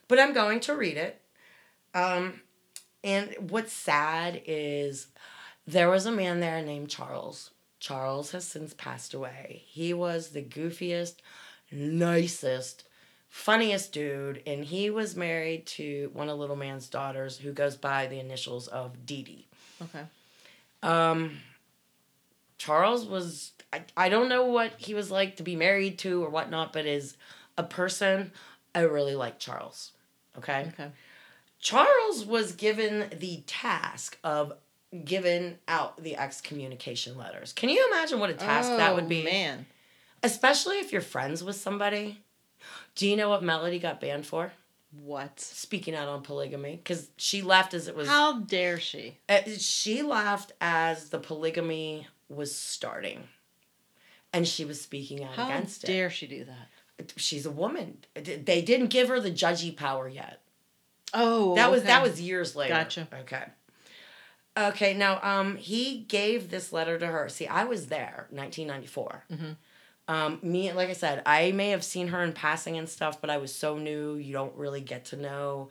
But 0.08 0.18
I'm 0.18 0.32
going 0.32 0.60
to 0.60 0.74
read 0.74 0.96
it. 0.96 1.20
Um, 1.94 2.40
and 3.04 3.34
what's 3.50 3.72
sad 3.72 4.42
is 4.46 5.08
there 5.66 5.90
was 5.90 6.06
a 6.06 6.12
man 6.12 6.40
there 6.40 6.62
named 6.62 6.88
Charles. 6.88 7.50
Charles 7.80 8.32
has 8.32 8.44
since 8.44 8.74
passed 8.74 9.12
away. 9.12 9.62
He 9.66 9.92
was 9.92 10.30
the 10.30 10.42
goofiest, 10.42 11.16
nicest, 11.70 12.84
funniest 13.33 13.95
dude, 13.95 14.43
and 14.47 14.62
he 14.62 14.91
was 14.91 15.16
married 15.16 15.64
to 15.64 16.11
one 16.12 16.28
of 16.28 16.39
Little 16.39 16.55
Man's 16.55 16.87
daughters 16.87 17.39
who 17.39 17.51
goes 17.51 17.76
by 17.76 18.07
the 18.07 18.20
initials 18.20 18.68
of 18.68 19.07
Dee 19.07 19.22
Dee. 19.22 19.47
Okay. 19.80 20.05
Um, 20.83 21.39
Charles 22.59 23.07
was, 23.07 23.53
I, 23.72 23.85
I 23.97 24.09
don't 24.11 24.28
know 24.28 24.45
what 24.45 24.74
he 24.76 24.93
was 24.93 25.11
like 25.11 25.37
to 25.37 25.43
be 25.43 25.57
married 25.57 25.99
to 26.01 26.22
or 26.22 26.28
whatnot, 26.28 26.74
but 26.74 26.85
as 26.85 27.16
a 27.57 27.62
person, 27.62 28.33
I 28.74 28.80
really 28.80 29.14
like 29.16 29.39
Charles. 29.39 29.93
Okay. 30.37 30.66
Okay. 30.74 30.91
Charles 31.59 32.26
was 32.26 32.53
given 32.53 33.09
the 33.18 33.43
task 33.47 34.18
of 34.22 34.53
giving 35.07 35.57
out 35.68 36.03
the 36.03 36.16
excommunication 36.16 37.16
letters. 37.16 37.55
Can 37.55 37.70
you 37.70 37.89
imagine 37.91 38.20
what 38.20 38.28
a 38.28 38.35
task 38.35 38.68
that 38.68 38.95
would 38.95 39.05
Oh, 39.05 39.09
be? 39.09 39.24
Man. 39.24 39.64
Especially 40.22 40.80
if 40.80 40.93
you're 40.93 41.01
friends 41.01 41.43
with 41.43 41.57
somebody. 41.57 42.22
Do 42.95 43.09
you 43.09 43.16
know 43.16 43.28
what 43.28 43.43
Melody 43.43 43.78
got 43.78 44.01
banned 44.01 44.26
for? 44.26 44.53
What? 45.03 45.40
Speaking 45.40 45.95
out 45.95 46.09
on 46.09 46.22
polygamy. 46.22 46.76
Because 46.76 47.09
she 47.16 47.40
left 47.43 47.72
as 47.72 47.88
it 47.88 47.97
was. 47.97 48.09
How 48.09 48.40
dare 48.40 48.78
she? 48.78 49.18
Uh, 49.28 49.40
she 49.59 50.03
left 50.03 50.53
as 50.61 51.09
the 51.09 51.18
polygamy 51.18 52.07
was 52.28 52.55
starting. 52.55 53.24
And 54.34 54.47
she 54.47 54.64
was 54.64 54.80
speaking 54.80 55.24
out 55.24 55.34
How 55.34 55.47
against 55.47 55.84
it. 55.84 55.86
How 55.88 55.93
dare 55.95 56.11
she 56.11 56.26
do 56.26 56.45
that? 56.45 57.12
She's 57.16 57.47
a 57.47 57.51
woman. 57.51 57.99
They 58.14 58.62
didn't 58.62 58.88
give 58.88 59.09
her 59.09 59.18
the 59.20 59.30
judgy 59.30 59.74
power 59.74 60.09
yet. 60.09 60.40
Oh, 61.14 61.55
That 61.57 61.70
was 61.70 61.80
okay. 61.80 61.88
that 61.88 62.03
was 62.03 62.20
years 62.20 62.55
later. 62.57 62.74
Gotcha. 62.74 63.09
Okay. 63.20 63.45
Okay, 64.57 64.95
now 64.95 65.18
um 65.22 65.57
he 65.57 66.01
gave 66.09 66.51
this 66.51 66.72
letter 66.72 66.99
to 66.99 67.07
her. 67.07 67.28
See, 67.28 67.47
I 67.47 67.64
was 67.64 67.86
there, 67.86 68.26
1994. 68.30 69.24
Mhm. 69.32 69.57
Um 70.12 70.38
me 70.42 70.72
like 70.72 70.90
I 70.90 70.94
said, 70.94 71.22
I 71.26 71.52
may 71.52 71.70
have 71.70 71.84
seen 71.84 72.08
her 72.08 72.22
in 72.22 72.32
passing 72.32 72.76
and 72.78 72.88
stuff, 72.88 73.20
but 73.20 73.30
I 73.30 73.38
was 73.38 73.54
so 73.54 73.78
new, 73.78 74.14
you 74.16 74.32
don't 74.32 74.54
really 74.56 74.80
get 74.80 75.04
to 75.06 75.16
know 75.16 75.70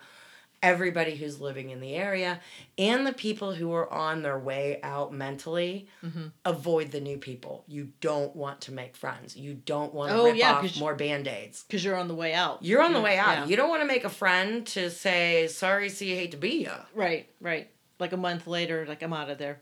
everybody 0.64 1.16
who's 1.16 1.42
living 1.42 1.72
in 1.72 1.80
the 1.82 1.96
area 1.96 2.40
and 2.78 3.00
the 3.08 3.14
people 3.14 3.50
who 3.56 3.74
are 3.74 3.92
on 3.92 4.22
their 4.22 4.38
way 4.38 4.80
out 4.84 5.12
mentally. 5.12 5.88
Mhm. 6.06 6.32
Avoid 6.46 6.92
the 6.92 7.02
new 7.02 7.18
people. 7.18 7.64
You 7.68 7.84
don't 8.00 8.36
want 8.36 8.62
to 8.62 8.72
make 8.72 8.96
friends. 8.96 9.36
You 9.36 9.56
don't 9.56 9.92
want 9.92 10.12
to 10.12 10.18
Oh, 10.18 10.26
rip 10.26 10.36
yeah, 10.36 10.54
off 10.54 10.78
more 10.78 10.94
band-aids. 10.94 11.64
because 11.64 11.84
you're 11.84 11.96
on 11.98 12.08
the 12.08 12.14
way 12.24 12.36
out. 12.36 12.60
You're 12.62 12.84
on 12.84 12.94
the 12.94 13.02
way 13.02 13.18
out. 13.18 13.34
Yeah. 13.38 13.46
You 13.48 13.56
don't 13.56 13.70
want 13.70 13.82
to 13.82 13.88
make 13.88 14.04
a 14.04 14.10
friend 14.10 14.68
to 14.76 14.92
say 14.92 15.48
sorry, 15.48 15.90
see, 15.90 16.12
you 16.12 16.16
hate 16.16 16.30
to 16.32 16.38
be 16.38 16.64
ya. 16.66 16.76
Right, 16.94 17.28
right. 17.40 17.68
Like 18.00 18.14
a 18.14 18.18
month 18.28 18.46
later, 18.46 18.86
like 18.88 19.02
I'm 19.02 19.14
out 19.14 19.32
of 19.32 19.40
there. 19.40 19.62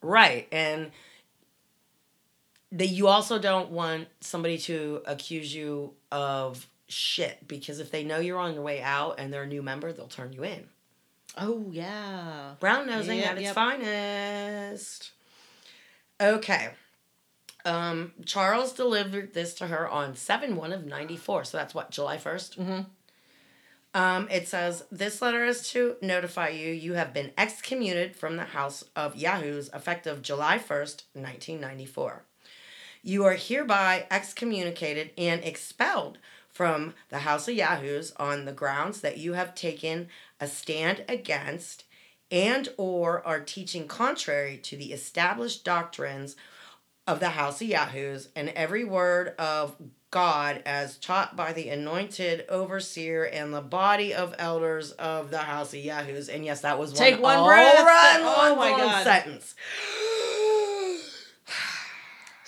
Right. 0.00 0.48
And 0.50 0.90
that 2.72 2.88
you 2.88 3.06
also 3.08 3.38
don't 3.38 3.70
want 3.70 4.08
somebody 4.20 4.58
to 4.58 5.02
accuse 5.06 5.54
you 5.54 5.92
of 6.10 6.66
shit 6.88 7.46
because 7.46 7.78
if 7.80 7.90
they 7.90 8.04
know 8.04 8.18
you're 8.18 8.38
on 8.38 8.54
your 8.54 8.62
way 8.62 8.82
out 8.82 9.16
and 9.18 9.32
they're 9.32 9.42
a 9.44 9.46
new 9.46 9.62
member, 9.62 9.92
they'll 9.92 10.06
turn 10.08 10.32
you 10.32 10.42
in. 10.44 10.64
Oh 11.36 11.66
yeah. 11.70 12.54
Brown 12.60 12.86
nosing 12.86 13.18
Yep, 13.18 13.26
at 13.30 13.36
its 13.36 13.42
yep. 13.44 13.54
finest. 13.54 15.12
Okay. 16.20 16.70
Um, 17.64 18.12
Charles 18.26 18.72
delivered 18.72 19.34
this 19.34 19.54
to 19.54 19.68
her 19.68 19.88
on 19.88 20.16
7 20.16 20.56
1 20.56 20.72
of 20.72 20.84
94. 20.84 21.44
So 21.44 21.56
that's 21.56 21.74
what, 21.74 21.90
July 21.90 22.16
1st? 22.18 22.58
Mhm. 22.58 22.86
Um, 23.94 24.28
it 24.30 24.48
says, 24.48 24.84
This 24.90 25.22
letter 25.22 25.44
is 25.44 25.68
to 25.70 25.96
notify 26.02 26.48
you 26.48 26.70
you 26.72 26.94
have 26.94 27.12
been 27.14 27.32
excommunicated 27.38 28.16
from 28.16 28.36
the 28.36 28.44
House 28.44 28.84
of 28.96 29.16
Yahoos 29.16 29.68
effective 29.74 30.22
July 30.22 30.58
1st, 30.58 31.04
1994. 31.14 32.24
You 33.02 33.24
are 33.24 33.34
hereby 33.34 34.06
excommunicated 34.10 35.10
and 35.18 35.42
expelled 35.44 36.18
from 36.52 36.94
the 37.08 37.20
House 37.20 37.48
of 37.48 37.54
Yahoos 37.54 38.12
on 38.16 38.44
the 38.44 38.52
grounds 38.52 39.00
that 39.00 39.18
you 39.18 39.32
have 39.32 39.54
taken 39.54 40.08
a 40.40 40.46
stand 40.46 41.04
against 41.08 41.84
and 42.30 42.68
or 42.76 43.26
are 43.26 43.40
teaching 43.40 43.88
contrary 43.88 44.56
to 44.58 44.76
the 44.76 44.92
established 44.92 45.64
doctrines 45.64 46.36
of 47.06 47.20
the 47.20 47.30
House 47.30 47.60
of 47.60 47.66
Yahoos 47.68 48.28
and 48.36 48.50
every 48.50 48.84
word 48.84 49.34
of 49.38 49.76
God 50.10 50.62
as 50.64 50.98
taught 50.98 51.34
by 51.36 51.52
the 51.52 51.70
anointed 51.70 52.44
overseer 52.48 53.24
and 53.24 53.52
the 53.52 53.62
body 53.62 54.14
of 54.14 54.34
elders 54.38 54.92
of 54.92 55.30
the 55.30 55.38
House 55.38 55.72
of 55.72 55.80
Yahoos. 55.80 56.28
And 56.28 56.44
yes, 56.44 56.60
that 56.60 56.78
was 56.78 56.92
one 56.92 56.98
Take 56.98 57.20
one 57.20 57.38
all 57.38 57.46
breath. 57.48 57.84
right, 57.84 58.20
Oh 58.22 58.54
one 58.54 58.72
my 58.72 58.78
God. 58.78 59.04
sentence. 59.04 59.54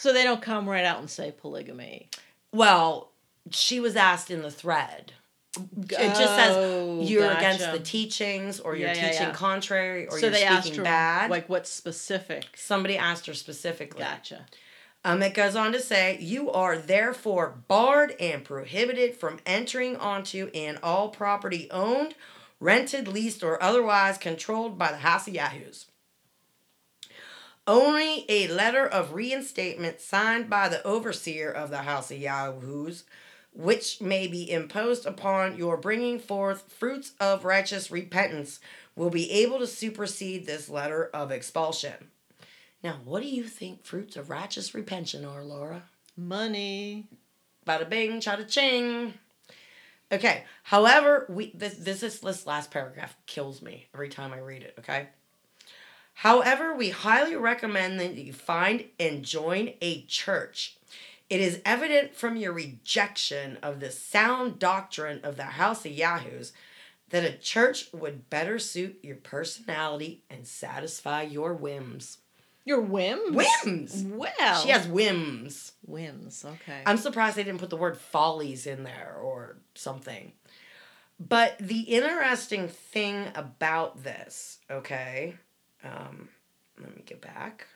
So 0.04 0.12
they 0.12 0.22
don't 0.22 0.42
come 0.42 0.68
right 0.68 0.84
out 0.84 0.98
and 0.98 1.08
say 1.08 1.32
polygamy. 1.32 2.10
Well, 2.52 3.10
she 3.50 3.80
was 3.80 3.96
asked 3.96 4.30
in 4.30 4.42
the 4.42 4.50
thread. 4.50 5.14
It 5.56 5.88
just 5.88 6.18
says 6.36 6.54
Oh, 6.54 7.00
you're 7.00 7.30
against 7.30 7.72
the 7.72 7.78
teachings 7.78 8.60
or 8.60 8.76
you're 8.76 8.88
Yeah, 8.90 8.96
yeah, 8.96 9.08
teaching 9.12 9.28
yeah. 9.28 9.32
contrary 9.32 10.06
or 10.06 10.18
so 10.18 10.26
you're 10.26 10.60
speaking 10.60 10.76
her 10.80 10.84
bad. 10.84 11.30
like 11.30 11.48
what 11.48 11.66
specific? 11.66 12.44
Somebody 12.54 12.98
asked 12.98 13.24
her 13.28 13.32
specifically. 13.32 14.00
Gotcha. 14.02 14.44
Um, 15.06 15.22
it 15.22 15.32
goes 15.32 15.56
on 15.56 15.72
to 15.72 15.80
say, 15.80 16.18
You 16.20 16.50
are 16.50 16.76
therefore 16.76 17.54
barred 17.66 18.14
and 18.20 18.44
prohibited 18.44 19.16
from 19.16 19.40
entering 19.46 19.96
onto 19.96 20.50
and 20.54 20.78
all 20.82 21.08
property 21.08 21.66
owned, 21.70 22.14
rented, 22.60 23.08
leased, 23.08 23.42
or 23.42 23.62
otherwise 23.62 24.18
controlled 24.18 24.76
by 24.76 24.90
the 24.90 24.98
House 24.98 25.26
of 25.26 25.32
Yahoos. 25.32 25.86
Only 27.66 28.26
a 28.28 28.48
letter 28.48 28.86
of 28.86 29.14
reinstatement 29.14 30.00
signed 30.00 30.50
by 30.50 30.68
the 30.68 30.86
overseer 30.86 31.50
of 31.50 31.70
the 31.70 31.78
House 31.78 32.10
of 32.10 32.18
Yahoos, 32.18 33.04
which 33.52 34.00
may 34.00 34.26
be 34.26 34.50
imposed 34.50 35.06
upon 35.06 35.56
your 35.56 35.76
bringing 35.76 36.18
forth 36.18 36.70
fruits 36.70 37.12
of 37.18 37.44
righteous 37.44 37.90
repentance, 37.90 38.60
will 38.96 39.10
be 39.10 39.30
able 39.30 39.58
to 39.60 39.66
supersede 39.66 40.44
this 40.44 40.68
letter 40.68 41.08
of 41.14 41.30
expulsion. 41.30 42.10
Now, 42.82 42.98
what 43.04 43.22
do 43.22 43.28
you 43.28 43.44
think 43.44 43.84
fruits 43.84 44.16
of 44.16 44.28
righteous 44.28 44.74
repentance 44.74 45.24
are, 45.24 45.42
Laura? 45.42 45.84
Money. 46.16 47.06
Bada 47.66 47.88
bing, 47.88 48.20
chada 48.20 48.46
ching. 48.46 49.14
Okay. 50.12 50.44
However, 50.64 51.24
we 51.30 51.50
this 51.54 51.74
this 51.74 52.02
is 52.02 52.20
this 52.20 52.46
last 52.46 52.70
paragraph 52.70 53.16
kills 53.26 53.62
me 53.62 53.86
every 53.94 54.10
time 54.10 54.34
I 54.34 54.38
read 54.38 54.62
it. 54.62 54.74
Okay. 54.80 55.08
However, 56.14 56.74
we 56.74 56.90
highly 56.90 57.36
recommend 57.36 57.98
that 58.00 58.14
you 58.14 58.32
find 58.32 58.84
and 58.98 59.24
join 59.24 59.72
a 59.80 60.02
church. 60.02 60.76
It 61.28 61.40
is 61.40 61.60
evident 61.64 62.14
from 62.14 62.36
your 62.36 62.52
rejection 62.52 63.58
of 63.62 63.80
the 63.80 63.90
sound 63.90 64.58
doctrine 64.58 65.20
of 65.24 65.36
the 65.36 65.42
House 65.44 65.84
of 65.84 65.92
Yahoos 65.92 66.52
that 67.10 67.24
a 67.24 67.36
church 67.36 67.88
would 67.92 68.30
better 68.30 68.58
suit 68.58 68.98
your 69.02 69.16
personality 69.16 70.22
and 70.30 70.46
satisfy 70.46 71.22
your 71.22 71.54
whims. 71.54 72.18
Your 72.64 72.80
whims. 72.80 73.34
Whims. 73.34 74.04
Well, 74.06 74.62
She 74.62 74.70
has 74.70 74.86
whims. 74.86 75.72
whims. 75.84 76.44
Okay. 76.44 76.82
I'm 76.86 76.96
surprised 76.96 77.36
they 77.36 77.44
didn't 77.44 77.60
put 77.60 77.70
the 77.70 77.76
word 77.76 77.98
follies 77.98 78.66
in 78.66 78.84
there 78.84 79.16
or 79.20 79.58
something. 79.74 80.32
But 81.20 81.58
the 81.58 81.80
interesting 81.80 82.68
thing 82.68 83.28
about 83.34 84.02
this, 84.02 84.58
okay, 84.70 85.34
um, 85.84 86.28
let 86.80 86.94
me 86.96 87.02
get 87.04 87.20
back. 87.20 87.66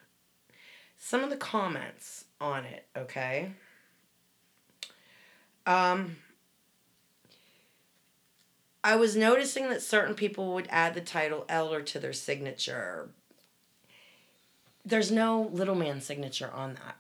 Some 0.97 1.23
of 1.23 1.31
the 1.31 1.37
comments 1.37 2.25
on 2.41 2.65
it, 2.65 2.87
okay. 2.97 3.53
Um, 5.67 6.17
I 8.83 8.97
was 8.97 9.15
noticing 9.15 9.69
that 9.69 9.83
certain 9.83 10.15
people 10.15 10.55
would 10.55 10.67
add 10.71 10.95
the 10.95 11.01
title 11.01 11.45
elder 11.49 11.83
to 11.83 11.99
their 12.01 12.13
signature. 12.13 13.11
There's 14.85 15.13
no 15.13 15.51
little 15.53 15.75
man 15.75 16.01
signature 16.01 16.51
on 16.51 16.75
that. 16.75 16.97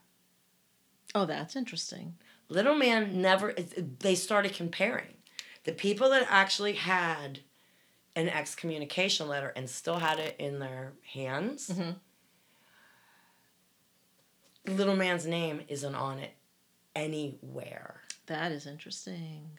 oh, 1.15 1.25
that's 1.25 1.57
interesting. 1.57 2.15
Little 2.51 2.75
Man 2.75 3.21
never, 3.21 3.53
they 3.53 4.15
started 4.15 4.55
comparing. 4.55 5.15
The 5.65 5.73
people 5.73 6.11
that 6.11 6.27
actually 6.31 6.75
had 6.75 7.41
an 8.19 8.29
excommunication 8.29 9.29
letter 9.29 9.53
and 9.55 9.71
still 9.71 9.99
had 10.01 10.19
it 10.19 10.35
in 10.41 10.59
their 10.59 10.93
hands, 11.15 11.69
Mhm. 11.69 11.97
Little 14.67 14.97
Man's 14.97 15.25
name 15.25 15.63
isn't 15.69 15.95
on 15.95 16.19
it 16.19 16.33
anywhere. 16.97 18.03
That 18.27 18.51
is 18.53 18.67
interesting. 18.67 19.59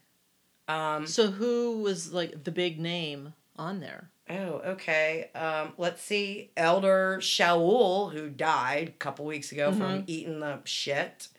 Um, 0.67 1.07
So 1.07 1.31
who 1.31 1.81
was 1.81 2.11
like 2.13 2.43
the 2.43 2.51
big 2.51 2.79
name 2.79 3.33
on 3.55 3.79
there? 3.79 4.11
oh, 4.29 4.61
okay. 4.73 5.31
Um, 5.33 5.73
let's 5.77 6.03
see. 6.03 6.51
Elder 6.55 7.17
Shaul, 7.21 8.11
who 8.11 8.29
died 8.29 8.89
a 8.89 8.91
couple 8.91 9.25
weeks 9.25 9.51
ago 9.51 9.71
from 9.71 10.03
eating 10.05 10.41
the 10.41 10.59
shit. 10.65 11.29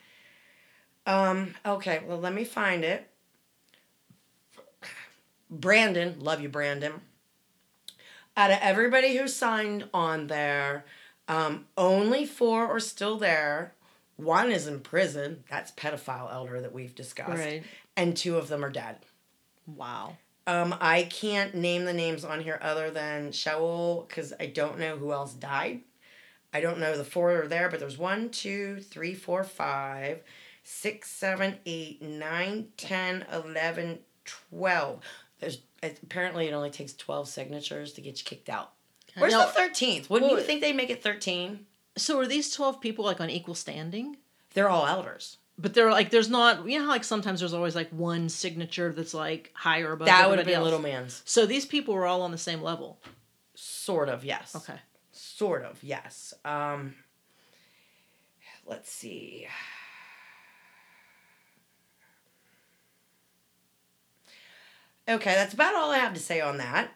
Um, 1.05 1.55
okay, 1.65 2.03
well, 2.05 2.19
let 2.19 2.33
me 2.33 2.43
find 2.43 2.83
it. 2.83 3.07
Brandon, 5.49 6.19
love 6.19 6.41
you, 6.41 6.49
Brandon. 6.49 7.01
Out 8.37 8.51
of 8.51 8.59
everybody 8.61 9.17
who 9.17 9.27
signed 9.27 9.89
on 9.93 10.27
there, 10.27 10.85
um, 11.27 11.65
only 11.77 12.25
four 12.25 12.65
are 12.65 12.79
still 12.79 13.17
there. 13.17 13.73
One 14.15 14.51
is 14.51 14.67
in 14.67 14.79
prison. 14.79 15.43
That's 15.49 15.71
pedophile 15.71 16.31
elder 16.31 16.61
that 16.61 16.73
we've 16.73 16.95
discussed. 16.95 17.29
Right. 17.29 17.63
And 17.97 18.15
two 18.15 18.37
of 18.37 18.47
them 18.47 18.63
are 18.63 18.69
dead. 18.69 18.97
Wow. 19.65 20.17
Um, 20.47 20.75
I 20.79 21.03
can't 21.03 21.55
name 21.55 21.85
the 21.85 21.93
names 21.93 22.23
on 22.23 22.41
here 22.41 22.59
other 22.61 22.89
than 22.89 23.29
Shaul 23.29 24.07
because 24.07 24.33
I 24.39 24.47
don't 24.47 24.79
know 24.79 24.97
who 24.97 25.11
else 25.11 25.33
died. 25.33 25.81
I 26.53 26.61
don't 26.61 26.79
know 26.79 26.97
the 26.97 27.03
four 27.03 27.43
are 27.43 27.47
there, 27.47 27.69
but 27.69 27.79
there's 27.79 27.97
one, 27.97 28.29
two, 28.29 28.79
three, 28.79 29.13
four, 29.13 29.43
five, 29.43 30.21
six, 30.63 31.09
seven, 31.09 31.57
eight, 31.65 32.01
nine, 32.01 32.67
ten, 32.75 33.25
eleven, 33.31 33.99
twelve. 34.25 35.01
There's 35.39 35.59
it, 35.81 35.99
apparently 36.03 36.47
it 36.47 36.53
only 36.53 36.69
takes 36.69 36.93
twelve 36.93 37.27
signatures 37.27 37.93
to 37.93 38.01
get 38.01 38.17
you 38.19 38.23
kicked 38.25 38.49
out. 38.49 38.73
Where's 39.17 39.33
Now- 39.33 39.45
the 39.45 39.51
thirteenth? 39.51 40.09
Wouldn't 40.09 40.31
Well- 40.31 40.39
you 40.39 40.45
think 40.45 40.61
they 40.61 40.73
make 40.73 40.89
it 40.89 41.03
thirteen? 41.03 41.65
So 41.97 42.17
are 42.19 42.27
these 42.27 42.53
twelve 42.53 42.79
people 42.79 43.03
like 43.05 43.19
on 43.19 43.29
equal 43.29 43.55
standing? 43.55 44.17
They're 44.53 44.69
all 44.69 44.85
elders. 44.87 45.37
But 45.57 45.73
they're 45.73 45.91
like, 45.91 46.09
there's 46.09 46.29
not, 46.29 46.67
you 46.67 46.79
know, 46.79 46.85
how 46.85 46.91
like 46.91 47.03
sometimes 47.03 47.39
there's 47.41 47.53
always 47.53 47.75
like 47.75 47.89
one 47.89 48.29
signature 48.29 48.91
that's 48.91 49.13
like 49.13 49.51
higher 49.53 49.91
above. 49.91 50.07
that 50.07 50.29
would 50.29 50.39
have 50.39 50.45
been 50.47 50.55
else. 50.55 50.63
little 50.63 50.79
man's. 50.81 51.21
So 51.25 51.45
these 51.45 51.65
people 51.65 51.93
were 51.93 52.05
all 52.05 52.21
on 52.21 52.31
the 52.31 52.37
same 52.37 52.61
level. 52.61 52.99
Sort 53.53 54.09
of, 54.09 54.23
yes. 54.25 54.55
Okay. 54.55 54.79
Sort 55.11 55.63
of, 55.63 55.83
yes. 55.83 56.33
Um, 56.45 56.95
let's 58.65 58.91
see. 58.91 59.47
Okay, 65.09 65.33
that's 65.33 65.53
about 65.53 65.75
all 65.75 65.91
I 65.91 65.97
have 65.97 66.13
to 66.13 66.19
say 66.19 66.41
on 66.41 66.57
that. 66.57 66.91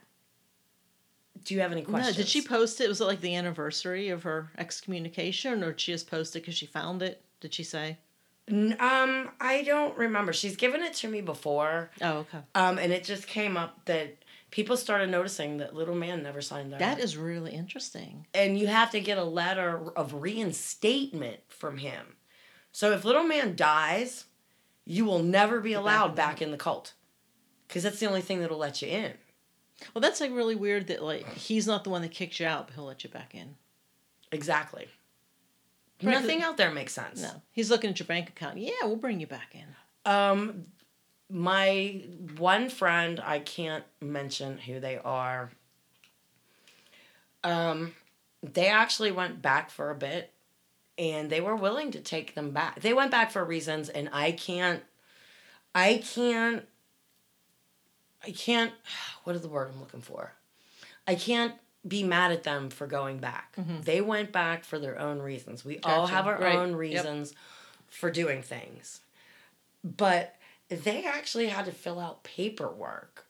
Do 1.44 1.54
you 1.54 1.62
have 1.62 1.72
any 1.72 1.84
questions? 1.84 2.18
No, 2.18 2.24
did 2.24 2.28
she 2.30 2.42
post 2.42 2.82
it? 2.82 2.88
Was 2.88 3.02
it 3.02 3.06
like 3.06 3.22
the 3.22 3.36
anniversary 3.36 4.10
of 4.10 4.24
her 4.24 4.52
excommunication, 4.58 5.64
or 5.64 5.72
did 5.72 5.82
she 5.82 5.92
just 5.92 6.10
post 6.10 6.36
it 6.36 6.40
because 6.40 6.56
she 6.56 6.66
found 6.66 7.02
it? 7.04 7.22
Did 7.40 7.54
she 7.54 7.64
say? 7.64 7.98
Um, 8.50 9.30
I 9.40 9.64
don't 9.66 9.98
remember. 9.98 10.32
She's 10.34 10.56
given 10.56 10.82
it 10.82 10.94
to 10.96 11.08
me 11.08 11.22
before. 11.22 11.90
Oh, 12.02 12.18
okay. 12.20 12.40
Um, 12.54 12.78
and 12.78 12.92
it 12.92 13.04
just 13.04 13.28
came 13.28 13.58
up 13.58 13.84
that 13.86 14.16
people 14.52 14.78
started 14.78 15.10
noticing 15.10 15.58
that 15.58 15.76
little 15.76 15.96
man 15.96 16.24
never 16.24 16.42
signed 16.42 16.72
that. 16.72 16.80
That 16.80 17.00
is 17.00 17.18
really 17.18 17.54
interesting. 17.54 18.26
and 18.34 18.58
you 18.58 18.68
have 18.68 18.92
to 18.92 19.00
get 19.00 19.18
a 19.18 19.24
letter 19.24 19.92
of 19.96 20.14
reinstatement 20.16 21.40
from 21.48 21.78
him. 21.78 22.16
So 22.72 22.92
if 22.92 23.04
little 23.06 23.24
man 23.24 23.56
dies, 23.56 24.26
you 24.86 25.06
will 25.06 25.24
never 25.24 25.60
be 25.60 25.74
allowed 25.74 26.16
back 26.16 26.42
in 26.42 26.52
the 26.52 26.58
cult. 26.58 26.94
Because 27.68 27.84
that's 27.84 28.00
the 28.00 28.06
only 28.06 28.22
thing 28.22 28.42
that'll 28.42 28.58
let 28.58 28.82
you 28.82 28.88
in. 28.88 29.14
Well, 29.94 30.02
that's 30.02 30.22
like 30.22 30.32
really 30.32 30.56
weird 30.56 30.88
that 30.88 31.04
like 31.04 31.28
he's 31.34 31.68
not 31.68 31.84
the 31.84 31.90
one 31.90 32.02
that 32.02 32.12
kicks 32.12 32.40
you 32.40 32.46
out, 32.46 32.68
but 32.68 32.76
he'll 32.76 32.86
let 32.86 33.04
you 33.04 33.10
back 33.10 33.36
in. 33.36 33.56
Exactly. 34.32 34.88
Right, 36.04 36.12
Nothing 36.12 36.42
out 36.42 36.58
there 36.58 36.72
makes 36.72 36.94
sense. 36.94 37.22
No, 37.22 37.42
he's 37.52 37.70
looking 37.70 37.90
at 37.90 38.00
your 38.00 38.08
bank 38.08 38.30
account. 38.30 38.58
Yeah, 38.58 38.72
we'll 38.84 38.98
bring 38.98 39.20
you 39.20 39.28
back 39.28 39.56
in. 39.56 40.12
Um, 40.12 40.66
my 41.30 42.04
one 42.38 42.70
friend, 42.70 43.20
I 43.24 43.40
can't 43.40 43.86
mention 44.02 44.58
who 44.58 44.80
they 44.80 44.98
are. 44.98 45.52
Um, 47.44 47.94
they 48.44 48.68
actually 48.68 49.12
went 49.12 49.42
back 49.42 49.70
for 49.70 49.90
a 49.90 49.96
bit, 49.96 50.32
and 50.98 51.30
they 51.30 51.42
were 51.42 51.56
willing 51.56 51.92
to 51.92 52.00
take 52.00 52.36
them 52.36 52.52
back. 52.52 52.82
They 52.82 52.94
went 52.94 53.12
back 53.12 53.32
for 53.32 53.44
reasons, 53.44 53.90
and 53.90 54.10
I 54.12 54.32
can't, 54.32 54.84
I 55.74 56.04
can't, 56.06 56.68
I 58.26 58.32
can't. 58.32 58.74
What 59.24 59.36
is 59.36 59.42
the 59.42 59.48
word 59.50 59.72
I'm 59.74 59.80
looking 59.80 60.02
for? 60.02 60.34
I 61.08 61.16
can't 61.16 61.56
be 61.88 62.04
mad 62.04 62.32
at 62.32 62.44
them 62.44 62.70
for 62.70 62.86
going 62.86 63.18
back. 63.18 63.56
They 63.82 64.02
went 64.02 64.32
back 64.32 64.64
for 64.64 64.78
their 64.78 65.00
own 65.00 65.20
reasons. 65.20 65.66
We 65.66 65.80
all 65.80 66.06
have 66.08 66.28
our 66.28 66.40
Right. 66.40 66.60
own 66.60 66.70
Yep. 66.70 66.78
reasons 66.78 67.34
for 67.88 68.12
doing 68.12 68.42
things. 68.44 69.02
But 69.84 70.36
they 70.70 71.06
actually 71.06 71.48
had 71.48 71.66
to 71.66 71.72
fill 71.72 72.00
out 72.00 72.24
paperwork 72.24 73.26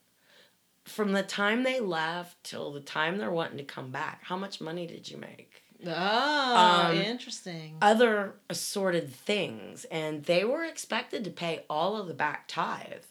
from 0.84 1.14
the 1.14 1.24
time 1.24 1.64
they 1.64 1.80
left 1.80 2.43
till 2.43 2.72
the 2.74 2.80
time 2.82 3.18
they're 3.18 3.32
wanting 3.32 3.58
to 3.58 3.64
come 3.64 3.91
back. 3.91 4.22
How 4.24 4.36
much 4.36 4.60
money 4.62 4.86
did 4.86 5.10
you 5.10 5.18
make? 5.18 5.64
Oh, 5.86 6.56
Um, 6.89 6.98
interesting. 6.98 7.78
Other 7.82 8.36
assorted 8.50 9.14
things. 9.14 9.86
And 9.86 10.24
they 10.26 10.43
were 10.46 10.64
expected 10.64 11.24
to 11.24 11.32
pay 11.32 11.64
all 11.70 11.96
of 11.98 12.08
the 12.08 12.14
back 12.14 12.48
tithe. 12.48 13.04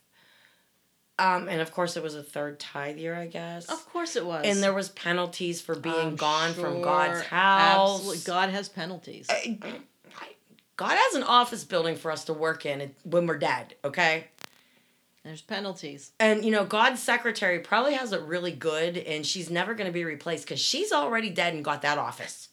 Um, 1.18 1.48
and 1.48 1.60
of 1.60 1.70
course, 1.72 1.96
it 1.96 2.02
was 2.02 2.14
a 2.16 2.22
third 2.24 2.58
tithe 2.58 2.98
year, 2.98 3.14
I 3.14 3.26
guess. 3.28 3.70
of 3.70 3.88
course 3.92 4.16
it 4.16 4.26
was. 4.26 4.44
And 4.44 4.60
there 4.62 4.72
was 4.74 4.88
penalties 4.88 5.60
for 5.60 5.76
being 5.76 5.94
I'm 5.94 6.16
gone 6.16 6.54
from. 6.54 6.82
God's 6.82 7.22
house. 7.26 7.98
Absolutely. 8.00 8.18
God 8.24 8.50
has 8.50 8.68
penalties. 8.68 9.26
I- 9.30 9.58
God 10.76 10.96
has 10.98 11.14
an 11.14 11.22
office 11.22 11.62
building 11.62 11.94
for 11.94 12.10
us 12.10 12.24
to 12.24 12.32
work 12.32 12.66
in 12.66 12.90
when 13.04 13.28
we're 13.28 13.38
dead, 13.38 13.76
okay? 13.84 14.26
There's 15.22 15.40
penalties. 15.40 16.10
And 16.18 16.44
you 16.44 16.50
know, 16.50 16.64
God's 16.64 17.00
secretary 17.00 17.60
probably 17.60 17.94
has 17.94 18.12
it 18.12 18.20
really 18.22 18.50
good, 18.50 18.96
and 18.98 19.24
she's 19.24 19.50
never 19.50 19.74
going 19.74 19.86
to 19.86 19.92
be 19.92 20.04
replaced 20.04 20.44
because 20.46 20.58
she's 20.58 20.90
already 20.90 21.30
dead 21.30 21.54
and 21.54 21.64
got 21.64 21.82
that 21.82 21.96
office. 21.96 22.48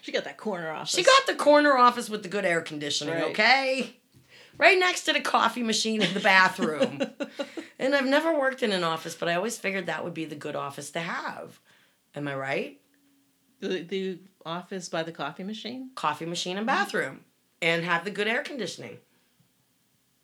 She 0.00 0.10
got 0.10 0.24
that 0.24 0.36
corner 0.36 0.68
office. 0.72 0.96
She 0.96 1.04
got 1.04 1.26
the 1.28 1.36
corner 1.36 1.76
office 1.76 2.10
with 2.10 2.24
the 2.24 2.28
good 2.28 2.44
air 2.44 2.60
conditioning, 2.60 3.14
Right. 3.14 3.30
okay? 3.30 3.96
Right 4.62 4.78
next 4.78 5.02
to 5.06 5.12
the 5.12 5.20
coffee 5.20 5.64
machine 5.64 6.02
in 6.02 6.14
the 6.14 6.20
bathroom. 6.20 7.02
and 7.80 7.96
I've 7.96 8.06
never 8.06 8.38
worked 8.38 8.62
in 8.62 8.70
an 8.70 8.84
office, 8.84 9.16
but 9.16 9.28
I 9.28 9.34
always 9.34 9.58
figured 9.58 9.86
that 9.86 10.04
would 10.04 10.14
be 10.14 10.24
the 10.24 10.36
good 10.36 10.54
office 10.54 10.92
to 10.92 11.00
have. 11.00 11.58
Am 12.14 12.28
I 12.28 12.36
right? 12.36 12.80
the, 13.58 13.82
the 13.82 14.18
office 14.46 14.88
by 14.88 15.02
the 15.02 15.10
coffee 15.10 15.42
machine. 15.42 15.90
Coffee 15.96 16.26
machine 16.26 16.58
and 16.58 16.64
bathroom, 16.64 17.24
and 17.60 17.84
have 17.84 18.04
the 18.04 18.12
good 18.12 18.28
air 18.28 18.44
conditioning. 18.44 18.98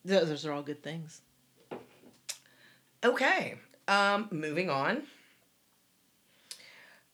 Th- 0.06 0.22
Those 0.22 0.46
are 0.46 0.52
all 0.52 0.62
good 0.62 0.84
things. 0.84 1.22
Okay. 3.02 3.56
Um, 3.88 4.28
moving 4.30 4.70
on. 4.70 5.02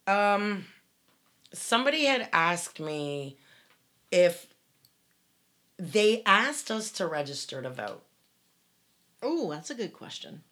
Um, 0.07 0.67
somebody 1.55 2.05
had 2.05 2.29
asked 2.35 2.81
me 2.81 3.39
if 4.11 4.47
they 5.79 6.23
asked 6.25 6.71
us 6.71 6.91
to 6.93 7.07
register 7.07 7.63
to 7.63 7.71
vote. 7.71 8.03
Oh, 9.23 9.51
that's 9.51 9.71
a 9.71 9.75
good 9.75 9.93
question. 9.93 10.43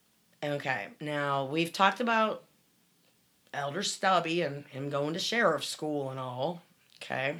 Okay. 0.42 0.88
Now 1.00 1.44
we've 1.44 1.72
talked 1.72 2.00
about 2.00 2.44
Elder 3.54 3.82
Stubby 3.82 4.42
and 4.42 4.66
him 4.66 4.88
going 4.88 5.12
to 5.12 5.18
sheriff 5.18 5.64
school 5.64 6.10
and 6.10 6.18
all. 6.18 6.62
Okay. 6.96 7.36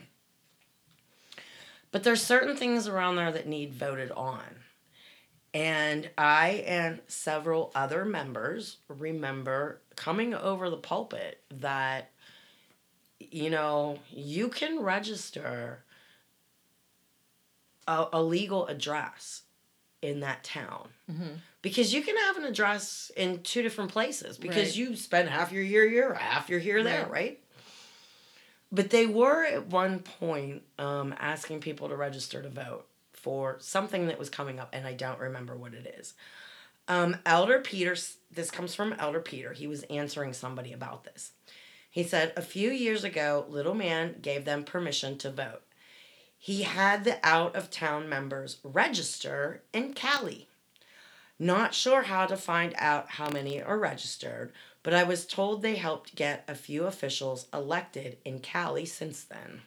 But 1.90 2.04
there's 2.04 2.22
certain 2.22 2.56
things 2.56 2.88
around 2.88 3.16
there 3.16 3.32
that 3.32 3.46
need 3.46 3.74
voted 3.74 4.10
on. 4.12 4.42
And 5.54 6.08
I 6.16 6.64
and 6.66 7.00
several 7.08 7.70
other 7.74 8.06
members 8.06 8.78
remember 8.88 9.80
coming 9.96 10.32
over 10.32 10.70
the 10.70 10.78
pulpit 10.78 11.42
that, 11.60 12.10
you 13.18 13.50
know, 13.50 13.98
you 14.10 14.48
can 14.48 14.80
register 14.80 15.84
a, 17.92 18.08
a 18.14 18.22
legal 18.22 18.66
address 18.66 19.42
in 20.00 20.20
that 20.20 20.42
town. 20.44 20.88
Mhm. 21.10 21.38
Because 21.62 21.94
you 21.94 22.02
can 22.02 22.16
have 22.16 22.36
an 22.36 22.44
address 22.44 23.10
in 23.16 23.42
two 23.42 23.62
different 23.62 23.92
places 23.92 24.36
because 24.36 24.68
Right. 24.70 24.76
you 24.76 24.96
spend 24.96 25.28
half 25.28 25.52
your 25.52 25.62
year 25.62 25.88
here, 25.88 26.14
half 26.14 26.48
your 26.48 26.58
year 26.58 26.82
there, 26.82 27.02
Right. 27.02 27.10
right? 27.10 27.38
But 28.70 28.90
they 28.90 29.06
were 29.06 29.44
at 29.44 29.66
one 29.66 30.00
point 30.00 30.62
um, 30.78 31.14
asking 31.18 31.60
people 31.60 31.88
to 31.88 31.96
register 31.96 32.42
to 32.42 32.48
vote 32.48 32.86
for 33.12 33.58
something 33.60 34.06
that 34.06 34.18
was 34.18 34.30
coming 34.30 34.58
up, 34.58 34.70
and 34.72 34.86
I 34.86 34.94
don't 34.94 35.20
remember 35.20 35.54
what 35.56 35.74
it 35.74 35.94
is. 35.98 36.14
Um, 36.88 37.16
Elder 37.24 37.60
Peter, 37.60 37.94
this 38.30 38.50
comes 38.50 38.74
from 38.74 38.94
Elder 38.94 39.20
Peter. 39.20 39.52
He 39.52 39.66
was 39.68 39.84
answering 39.84 40.32
somebody 40.32 40.72
about 40.72 41.04
this. 41.04 41.32
He 41.90 42.02
said, 42.02 42.32
A 42.36 42.42
few 42.42 42.70
years 42.70 43.04
ago, 43.04 43.44
Little 43.48 43.74
Man 43.74 44.16
gave 44.20 44.44
them 44.44 44.64
permission 44.64 45.16
to 45.18 45.30
vote. 45.30 45.62
He 46.44 46.62
had 46.64 47.04
the 47.04 47.20
out 47.22 47.54
of 47.54 47.70
town 47.70 48.08
members 48.08 48.56
register 48.64 49.62
in 49.72 49.94
Cali. 49.94 50.48
Not 51.38 51.72
sure 51.72 52.02
how 52.02 52.26
to 52.26 52.36
find 52.36 52.74
out 52.78 53.10
how 53.10 53.30
many 53.30 53.62
are 53.62 53.78
registered, 53.78 54.52
but 54.82 54.92
I 54.92 55.04
was 55.04 55.24
told 55.24 55.62
they 55.62 55.76
helped 55.76 56.16
get 56.16 56.42
a 56.48 56.56
few 56.56 56.86
officials 56.86 57.46
elected 57.54 58.18
in 58.24 58.40
Cali 58.40 58.84
since 58.86 59.22
then. 59.22 59.60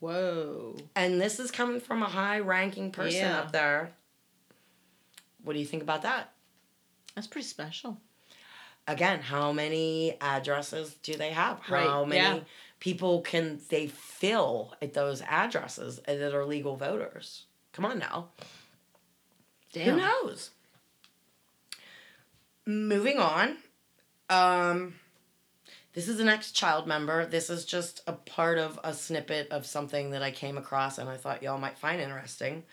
Whoa. 0.00 0.78
And 0.94 1.20
this 1.20 1.38
is 1.38 1.50
coming 1.50 1.80
from 1.82 2.02
a 2.02 2.06
high 2.08 2.38
ranking 2.38 2.92
person 2.92 3.20
Yeah. 3.20 3.40
up 3.40 3.52
there. 3.52 3.92
What 5.44 5.52
do 5.52 5.58
you 5.58 5.66
think 5.66 5.82
about 5.82 6.00
that? 6.00 6.32
That's 7.14 7.26
pretty 7.26 7.46
special. 7.46 8.00
Again, 8.88 9.20
how 9.20 9.52
many 9.52 10.16
addresses 10.20 10.94
do 11.02 11.16
they 11.16 11.30
have? 11.30 11.60
Right, 11.68 11.86
How 11.86 12.04
many 12.04 12.38
yeah. 12.38 12.44
people 12.78 13.20
can 13.22 13.60
they 13.68 13.88
fill 13.88 14.74
at 14.80 14.94
those 14.94 15.22
addresses 15.22 15.98
that 16.06 16.34
are 16.34 16.44
legal 16.44 16.76
voters? 16.76 17.46
Come 17.72 17.84
on 17.84 17.98
now. 17.98 18.28
Damn. 19.72 19.90
Who 19.90 19.96
knows? 19.96 20.50
Moving 22.64 23.18
on. 23.18 23.56
Um 24.30 24.94
this 25.92 26.08
is 26.08 26.20
an 26.20 26.28
ex-child 26.28 26.86
member. 26.86 27.24
This 27.24 27.48
is 27.48 27.64
just 27.64 28.02
a 28.06 28.12
part 28.12 28.58
of 28.58 28.78
a 28.84 28.92
snippet 28.92 29.48
of 29.50 29.64
something 29.64 30.10
that 30.10 30.22
I 30.22 30.30
came 30.30 30.58
across 30.58 30.98
and 30.98 31.08
I 31.08 31.16
thought 31.16 31.42
y'all 31.42 31.58
might 31.58 31.78
find 31.78 32.00
interesting. 32.00 32.64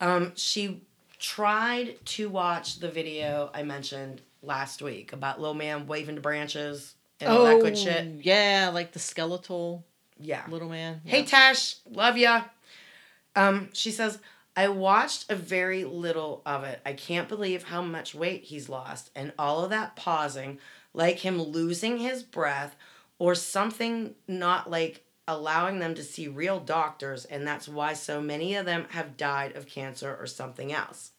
Um 0.00 0.32
she 0.36 0.82
tried 1.18 2.04
to 2.04 2.28
watch 2.28 2.80
the 2.80 2.90
video 2.90 3.50
I 3.54 3.62
mentioned 3.62 4.20
last 4.46 4.82
week 4.82 5.12
about 5.12 5.40
little 5.40 5.54
man 5.54 5.86
waving 5.86 6.16
to 6.16 6.20
branches 6.20 6.94
and 7.20 7.30
all 7.30 7.44
that 7.44 7.60
good 7.60 7.76
shit. 7.78 8.06
Oh, 8.08 8.20
Yeah, 8.22 8.70
like 8.72 8.92
the 8.92 8.98
skeletal 8.98 9.84
Yeah. 10.18 10.44
little 10.48 10.68
man. 10.68 11.00
Hey 11.04 11.24
Tash, 11.24 11.76
love 11.90 12.16
ya. 12.16 12.44
Um, 13.36 13.70
she 13.72 13.90
says, 13.90 14.18
I 14.56 14.68
watched 14.68 15.30
a 15.30 15.34
very 15.34 15.84
little 15.84 16.40
of 16.46 16.62
it. 16.64 16.80
I 16.86 16.92
can't 16.92 17.28
believe 17.28 17.64
how 17.64 17.82
much 17.82 18.14
weight 18.14 18.44
he's 18.44 18.68
lost, 18.68 19.10
and 19.16 19.32
all 19.38 19.64
of 19.64 19.70
that 19.70 19.96
pausing, 19.96 20.58
like 20.92 21.18
him 21.18 21.42
losing 21.42 21.98
his 21.98 22.22
breath, 22.22 22.76
or 23.18 23.34
something 23.34 24.14
not 24.28 24.70
like 24.70 25.04
allowing 25.26 25.78
them 25.80 25.94
to 25.96 26.04
see 26.04 26.28
real 26.28 26.60
doctors, 26.60 27.24
and 27.24 27.44
that's 27.46 27.66
why 27.66 27.94
so 27.94 28.20
many 28.20 28.54
of 28.54 28.66
them 28.66 28.86
have 28.90 29.16
died 29.16 29.56
of 29.56 29.66
cancer 29.66 30.14
or 30.20 30.26
something 30.26 30.72
else. 30.72 31.10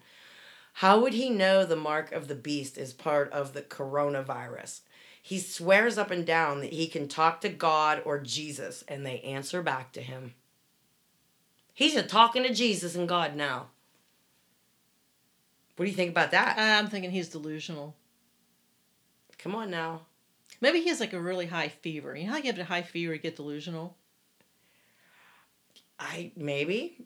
How 0.80 0.99
would 0.99 1.13
he 1.13 1.30
know 1.30 1.63
the 1.63 1.78
mark 1.78 2.11
of 2.11 2.28
the 2.28 2.36
beast 2.36 2.78
is 2.78 2.91
part 2.91 3.32
of 3.32 3.53
the 3.53 3.61
coronavirus? 3.61 4.82
He 5.21 5.39
swears 5.39 5.97
up 5.97 6.11
and 6.11 6.26
down 6.26 6.59
that 6.59 6.73
he 6.73 6.88
can 6.88 7.07
talk 7.07 7.39
to 7.41 7.49
God 7.49 8.01
or 8.03 8.19
Jesus, 8.19 8.84
and 8.89 9.05
they 9.05 9.21
answer 9.21 9.61
back 9.61 9.93
to 9.93 10.01
him. 10.01 10.34
He's 11.73 11.95
a 11.95 12.03
talking 12.03 12.43
to 12.43 12.53
Jesus 12.53 12.93
and 12.93 13.07
God 13.07 13.38
now. 13.38 13.67
What 15.78 15.86
do 15.86 15.89
you 15.89 15.95
think 15.95 16.11
about 16.11 16.32
that? 16.32 16.57
Uh, 16.57 16.78
I'm 16.78 16.88
thinking 16.88 17.11
he's 17.11 17.30
delusional. 17.30 17.95
Come 19.38 19.55
on 19.55 19.71
now. 19.71 20.01
Maybe 20.59 20.82
he 20.82 20.89
has 20.89 20.99
like 20.99 21.13
a 21.13 21.21
really 21.21 21.45
high 21.45 21.69
fever. 21.69 22.17
You 22.17 22.26
know 22.26 22.32
how 22.32 22.38
you 22.38 22.51
have 22.51 22.59
a 22.59 22.65
high 22.65 22.82
fever, 22.82 23.13
you 23.13 23.19
get 23.19 23.38
delusional? 23.38 23.95
I 25.97 26.34
maybe, 26.36 27.05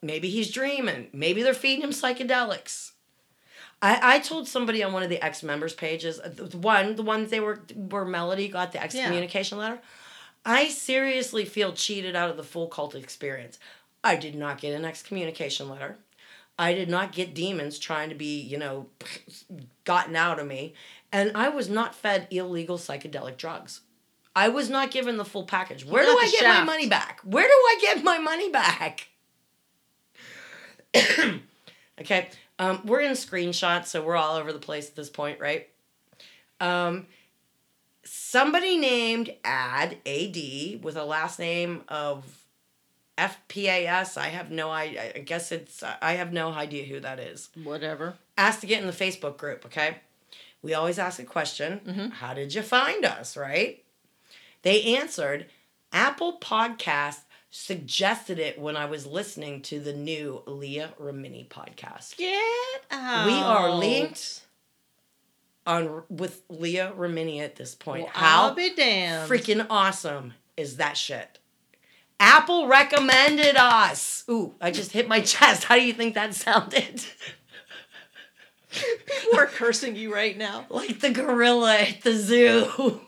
maybe 0.00 0.30
he's 0.30 0.50
dreaming. 0.50 1.08
Maybe 1.12 1.42
they're 1.42 1.52
feeding 1.52 1.84
him 1.84 1.90
psychedelics. 1.90 2.92
I, 3.82 4.16
I 4.16 4.18
told 4.18 4.46
somebody 4.46 4.82
on 4.82 4.92
one 4.92 5.02
of 5.02 5.08
the 5.08 5.24
ex 5.24 5.42
members 5.42 5.74
pages, 5.74 6.20
uh, 6.20 6.30
the 6.34 6.58
one 6.58 6.96
the 6.96 7.02
ones 7.02 7.30
they 7.30 7.40
were 7.40 7.60
where 7.74 8.04
Melody 8.04 8.48
got 8.48 8.72
the 8.72 8.82
excommunication 8.82 9.58
letter. 9.58 9.80
I 10.44 10.68
seriously 10.68 11.44
feel 11.44 11.72
cheated 11.72 12.16
out 12.16 12.30
of 12.30 12.36
the 12.36 12.42
full 12.42 12.68
cult 12.68 12.94
experience. 12.94 13.58
I 14.02 14.16
did 14.16 14.34
not 14.34 14.60
get 14.60 14.74
an 14.74 14.84
excommunication 14.84 15.68
letter. 15.68 15.98
I 16.58 16.74
did 16.74 16.88
not 16.90 17.12
get 17.12 17.34
demons 17.34 17.78
trying 17.78 18.10
to 18.10 18.14
be, 18.14 18.40
you 18.40 18.58
know, 18.58 18.86
gotten 19.84 20.16
out 20.16 20.38
of 20.38 20.46
me. 20.46 20.74
And 21.12 21.32
I 21.34 21.48
was 21.48 21.68
not 21.68 21.94
fed 21.94 22.28
illegal 22.30 22.78
psychedelic 22.78 23.36
drugs. 23.36 23.80
I 24.36 24.48
was 24.48 24.70
not 24.70 24.90
given 24.90 25.16
the 25.16 25.24
full 25.24 25.44
package. 25.44 25.84
Where 25.84 26.04
do 26.04 26.10
I 26.10 26.30
get 26.30 26.40
shaft. 26.40 26.60
my 26.60 26.64
money 26.64 26.86
back? 26.88 27.20
Where 27.24 27.46
do 27.46 27.52
I 27.52 27.78
get 27.80 28.04
my 28.04 28.18
money 28.18 28.50
back? 28.50 29.08
okay, 32.00 32.28
um, 32.60 32.80
we're 32.84 33.00
in 33.00 33.12
screenshots, 33.12 33.86
so 33.86 34.02
we're 34.04 34.14
all 34.16 34.36
over 34.36 34.52
the 34.52 34.58
place 34.60 34.88
at 34.88 34.94
this 34.94 35.10
point, 35.10 35.40
right? 35.40 35.68
Um, 36.60 37.06
somebody 38.04 38.76
named 38.76 39.30
Ad 39.44 39.96
AD 40.06 40.84
with 40.84 40.96
a 40.96 41.04
last 41.04 41.38
name 41.38 41.82
of 41.88 42.24
FPAS. 43.18 44.16
I 44.16 44.28
have 44.28 44.50
no 44.50 44.70
I 44.70 45.12
I 45.16 45.18
guess 45.20 45.52
it's 45.52 45.82
I 45.82 46.12
have 46.12 46.32
no 46.32 46.52
idea 46.52 46.84
who 46.84 47.00
that 47.00 47.18
is. 47.18 47.48
Whatever. 47.64 48.14
Asked 48.38 48.60
to 48.62 48.66
get 48.66 48.80
in 48.80 48.86
the 48.86 48.92
Facebook 48.92 49.36
group, 49.36 49.64
okay? 49.66 49.98
We 50.62 50.74
always 50.74 50.98
ask 50.98 51.18
a 51.18 51.24
question, 51.24 51.80
Mhm. 51.86 52.12
how 52.12 52.34
did 52.34 52.54
you 52.54 52.62
find 52.62 53.04
us, 53.04 53.36
right? 53.36 53.82
They 54.62 54.82
answered, 54.96 55.46
Apple 55.92 56.38
Podcast 56.38 57.20
suggested 57.50 58.38
it 58.38 58.58
when 58.58 58.76
I 58.76 58.86
was 58.86 59.06
listening 59.06 59.62
to 59.62 59.80
the 59.80 59.92
new 59.92 60.42
Leah 60.46 60.92
Remini 61.00 61.48
podcast. 61.48 62.16
Get 62.16 62.40
out. 62.90 63.26
We 63.26 63.32
are 63.32 63.70
linked 63.74 64.42
on 65.66 66.02
with 66.08 66.42
Leah 66.48 66.92
Remini 66.96 67.40
at 67.40 67.56
this 67.56 67.74
point. 67.74 68.04
Well, 68.04 68.12
How 68.14 68.42
I'll 68.48 68.54
be 68.54 68.74
damned. 68.74 69.30
freaking 69.30 69.66
awesome 69.68 70.34
is 70.56 70.76
that 70.76 70.96
shit? 70.96 71.38
Apple 72.18 72.66
recommended 72.66 73.56
us. 73.56 74.24
Ooh, 74.28 74.54
I 74.60 74.70
just 74.70 74.92
hit 74.92 75.08
my 75.08 75.20
chest. 75.22 75.64
How 75.64 75.74
do 75.74 75.82
you 75.82 75.92
think 75.94 76.14
that 76.14 76.34
sounded? 76.34 77.04
People 78.70 79.38
are 79.40 79.46
cursing 79.46 79.96
you 79.96 80.14
right 80.14 80.36
now. 80.36 80.66
like 80.70 81.00
the 81.00 81.10
gorilla 81.10 81.76
at 81.78 82.02
the 82.02 82.12
zoo. 82.16 83.00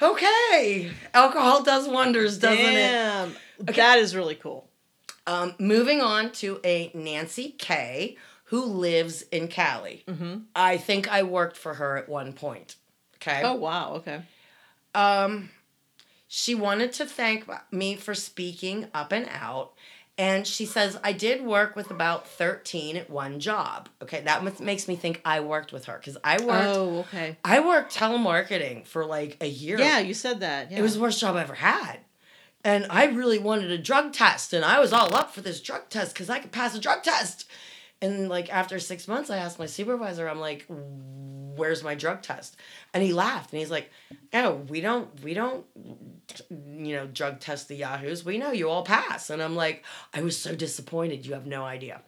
Okay, 0.00 0.90
alcohol 1.14 1.62
does 1.62 1.88
wonders, 1.88 2.38
doesn't 2.38 2.64
it? 2.64 2.74
Damn. 2.74 3.36
That 3.58 3.98
is 3.98 4.14
really 4.14 4.34
cool. 4.34 4.68
Um, 5.26 5.54
moving 5.58 6.00
on 6.00 6.30
to 6.32 6.60
a 6.64 6.90
Nancy 6.94 7.54
K 7.58 8.16
who 8.44 8.64
lives 8.64 9.22
in 9.22 9.48
Cali. 9.48 10.04
Mm-hmm. 10.06 10.38
I 10.54 10.76
think 10.76 11.10
I 11.10 11.24
worked 11.24 11.56
for 11.56 11.74
her 11.74 11.96
at 11.96 12.08
one 12.08 12.32
point. 12.32 12.76
Okay. 13.16 13.42
Oh 13.42 13.54
wow. 13.54 13.94
Okay. 13.94 14.22
Um, 14.94 15.50
she 16.28 16.54
wanted 16.54 16.92
to 16.94 17.06
thank 17.06 17.48
me 17.72 17.96
for 17.96 18.14
speaking 18.14 18.88
up 18.94 19.12
and 19.12 19.28
out. 19.30 19.72
And 20.18 20.46
she 20.46 20.64
says, 20.64 20.98
I 21.04 21.12
did 21.12 21.44
work 21.44 21.76
with 21.76 21.90
about 21.90 22.26
13 22.26 22.96
at 22.96 23.10
one 23.10 23.38
job. 23.38 23.90
Okay, 24.02 24.22
that 24.22 24.42
makes 24.60 24.88
me 24.88 24.96
think 24.96 25.20
I 25.24 25.40
worked 25.40 25.72
with 25.72 25.84
her 25.86 25.98
because 25.98 26.16
I 26.24 26.42
worked 26.42 26.66
Oh 26.66 26.98
okay. 27.00 27.36
I 27.44 27.60
worked 27.60 27.94
telemarketing 27.94 28.86
for 28.86 29.04
like 29.04 29.36
a 29.42 29.46
year. 29.46 29.78
Yeah, 29.78 29.98
you 29.98 30.14
said 30.14 30.40
that. 30.40 30.70
Yeah. 30.70 30.78
It 30.78 30.82
was 30.82 30.94
the 30.94 31.00
worst 31.00 31.20
job 31.20 31.36
I 31.36 31.42
ever 31.42 31.54
had. 31.54 31.98
And 32.64 32.86
I 32.90 33.04
really 33.06 33.38
wanted 33.38 33.70
a 33.70 33.78
drug 33.78 34.12
test, 34.12 34.52
and 34.52 34.64
I 34.64 34.80
was 34.80 34.92
all 34.92 35.14
up 35.14 35.32
for 35.32 35.40
this 35.40 35.60
drug 35.60 35.88
test 35.88 36.14
because 36.14 36.28
I 36.28 36.40
could 36.40 36.50
pass 36.50 36.74
a 36.74 36.80
drug 36.80 37.02
test. 37.02 37.48
And 38.02 38.28
like 38.28 38.52
after 38.52 38.78
six 38.78 39.06
months, 39.06 39.30
I 39.30 39.36
asked 39.36 39.58
my 39.58 39.66
supervisor, 39.66 40.28
I'm 40.28 40.40
like, 40.40 40.66
"Where's 41.56 41.82
my 41.82 41.94
drug 41.94 42.22
test?" 42.22 42.56
And 42.94 43.02
he 43.02 43.12
laughed, 43.12 43.52
and 43.52 43.60
he's 43.60 43.70
like, 43.70 43.90
"Oh, 44.32 44.56
we 44.68 44.80
don't, 44.80 45.22
we 45.22 45.34
don't, 45.34 45.64
you 46.50 46.96
know, 46.96 47.06
drug 47.06 47.40
test 47.40 47.68
the 47.68 47.76
yahoos. 47.76 48.24
We 48.24 48.38
know 48.38 48.52
you 48.52 48.68
all 48.68 48.84
pass." 48.84 49.30
And 49.30 49.42
I'm 49.42 49.56
like, 49.56 49.84
I 50.14 50.22
was 50.22 50.38
so 50.38 50.54
disappointed. 50.54 51.26
You 51.26 51.34
have 51.34 51.46
no 51.46 51.64
idea. 51.64 52.02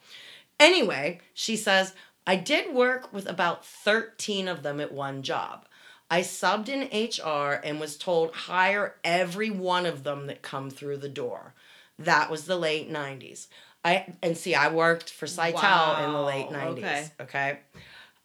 Anyway, 0.60 1.20
she 1.34 1.56
says, 1.56 1.94
I 2.26 2.36
did 2.36 2.74
work 2.74 3.12
with 3.12 3.28
about 3.28 3.64
13 3.64 4.48
of 4.48 4.62
them 4.62 4.80
at 4.80 4.92
one 4.92 5.22
job. 5.22 5.66
I 6.10 6.20
subbed 6.20 6.68
in 6.68 6.82
HR 6.92 7.60
and 7.62 7.78
was 7.78 7.96
told 7.96 8.34
hire 8.34 8.96
every 9.04 9.50
one 9.50 9.86
of 9.86 10.04
them 10.04 10.26
that 10.26 10.42
come 10.42 10.70
through 10.70 10.98
the 10.98 11.08
door. 11.08 11.54
That 11.98 12.30
was 12.30 12.44
the 12.44 12.56
late 12.56 12.90
90s. 12.90 13.48
I 13.84 14.14
and 14.22 14.36
see 14.36 14.54
I 14.54 14.68
worked 14.68 15.10
for 15.10 15.26
Sitel 15.26 16.04
in 16.04 16.12
the 16.12 16.22
late 16.22 16.48
90s, 16.48 16.78
okay. 16.78 17.10
okay? 17.20 17.58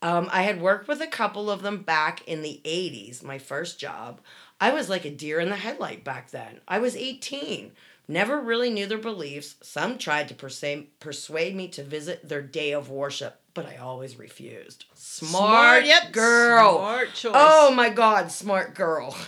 Um, 0.03 0.27
I 0.33 0.41
had 0.43 0.61
worked 0.61 0.89
with 0.89 1.01
a 1.01 1.07
couple 1.07 1.49
of 1.49 1.61
them 1.61 1.81
back 1.81 2.27
in 2.27 2.41
the 2.41 2.59
80s, 2.65 3.23
my 3.23 3.39
first 3.39 3.79
job. 3.79 4.19
I 4.59 4.71
was 4.71 4.89
like 4.89 5.05
a 5.05 5.09
deer 5.09 5.39
in 5.39 5.49
the 5.49 5.55
headlight 5.55 6.03
back 6.03 6.29
then. 6.31 6.59
I 6.67 6.79
was 6.79 6.97
18. 6.97 7.71
Never 8.09 8.41
really 8.41 8.69
knew 8.69 8.85
their 8.85 8.97
beliefs. 8.97 9.55
Some 9.61 9.97
tried 9.97 10.27
to 10.27 10.35
persuade, 10.35 10.99
persuade 10.99 11.55
me 11.55 11.69
to 11.69 11.83
visit 11.83 12.27
their 12.27 12.41
day 12.41 12.73
of 12.73 12.89
worship, 12.89 13.39
but 13.53 13.65
I 13.65 13.77
always 13.77 14.19
refused. 14.19 14.83
Smart, 14.93 15.85
yep, 15.85 16.11
girl. 16.11 16.79
Smart 16.79 17.13
choice. 17.13 17.31
Oh 17.33 17.71
my 17.73 17.87
god, 17.89 18.31
smart 18.31 18.75
girl. 18.75 19.15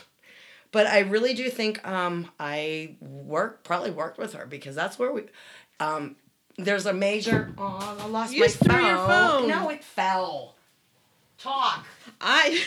But 0.71 0.87
I 0.87 0.99
really 0.99 1.33
do 1.33 1.49
think 1.49 1.87
um 1.87 2.29
I 2.37 2.97
work 2.99 3.63
probably 3.63 3.91
worked 3.91 4.17
with 4.17 4.33
her 4.33 4.45
because 4.45 4.75
that's 4.75 4.99
where 4.99 5.09
we 5.09 5.21
um 5.79 6.17
there's 6.57 6.85
a 6.85 6.91
major 6.91 7.53
oh 7.57 7.95
I 7.97 8.07
lost 8.07 8.33
You 8.33 8.41
my 8.41 8.47
phone. 8.49 8.85
your 8.85 8.97
phone. 8.97 9.47
No, 9.47 9.69
it 9.69 9.85
fell. 9.85 10.54
Talk. 11.45 11.85
I. 12.19 12.61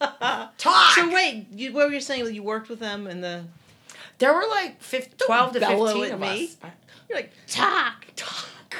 Talk. 0.58 0.94
so 0.94 1.12
wait, 1.12 1.46
you, 1.52 1.72
what 1.72 1.86
were 1.86 1.92
you 1.94 2.00
saying? 2.00 2.34
You 2.34 2.42
worked 2.42 2.68
with 2.68 2.78
them 2.80 3.06
in 3.06 3.20
the. 3.20 3.44
there 4.18 4.34
were 4.34 4.44
like 4.50 4.82
15, 4.82 5.18
12 5.26 5.52
to 5.52 5.60
15 5.60 6.12
of 6.12 6.20
me. 6.20 6.44
us. 6.44 6.56
You're 7.08 7.18
like 7.18 7.32
talk. 7.46 8.06
Talk. 8.16 8.76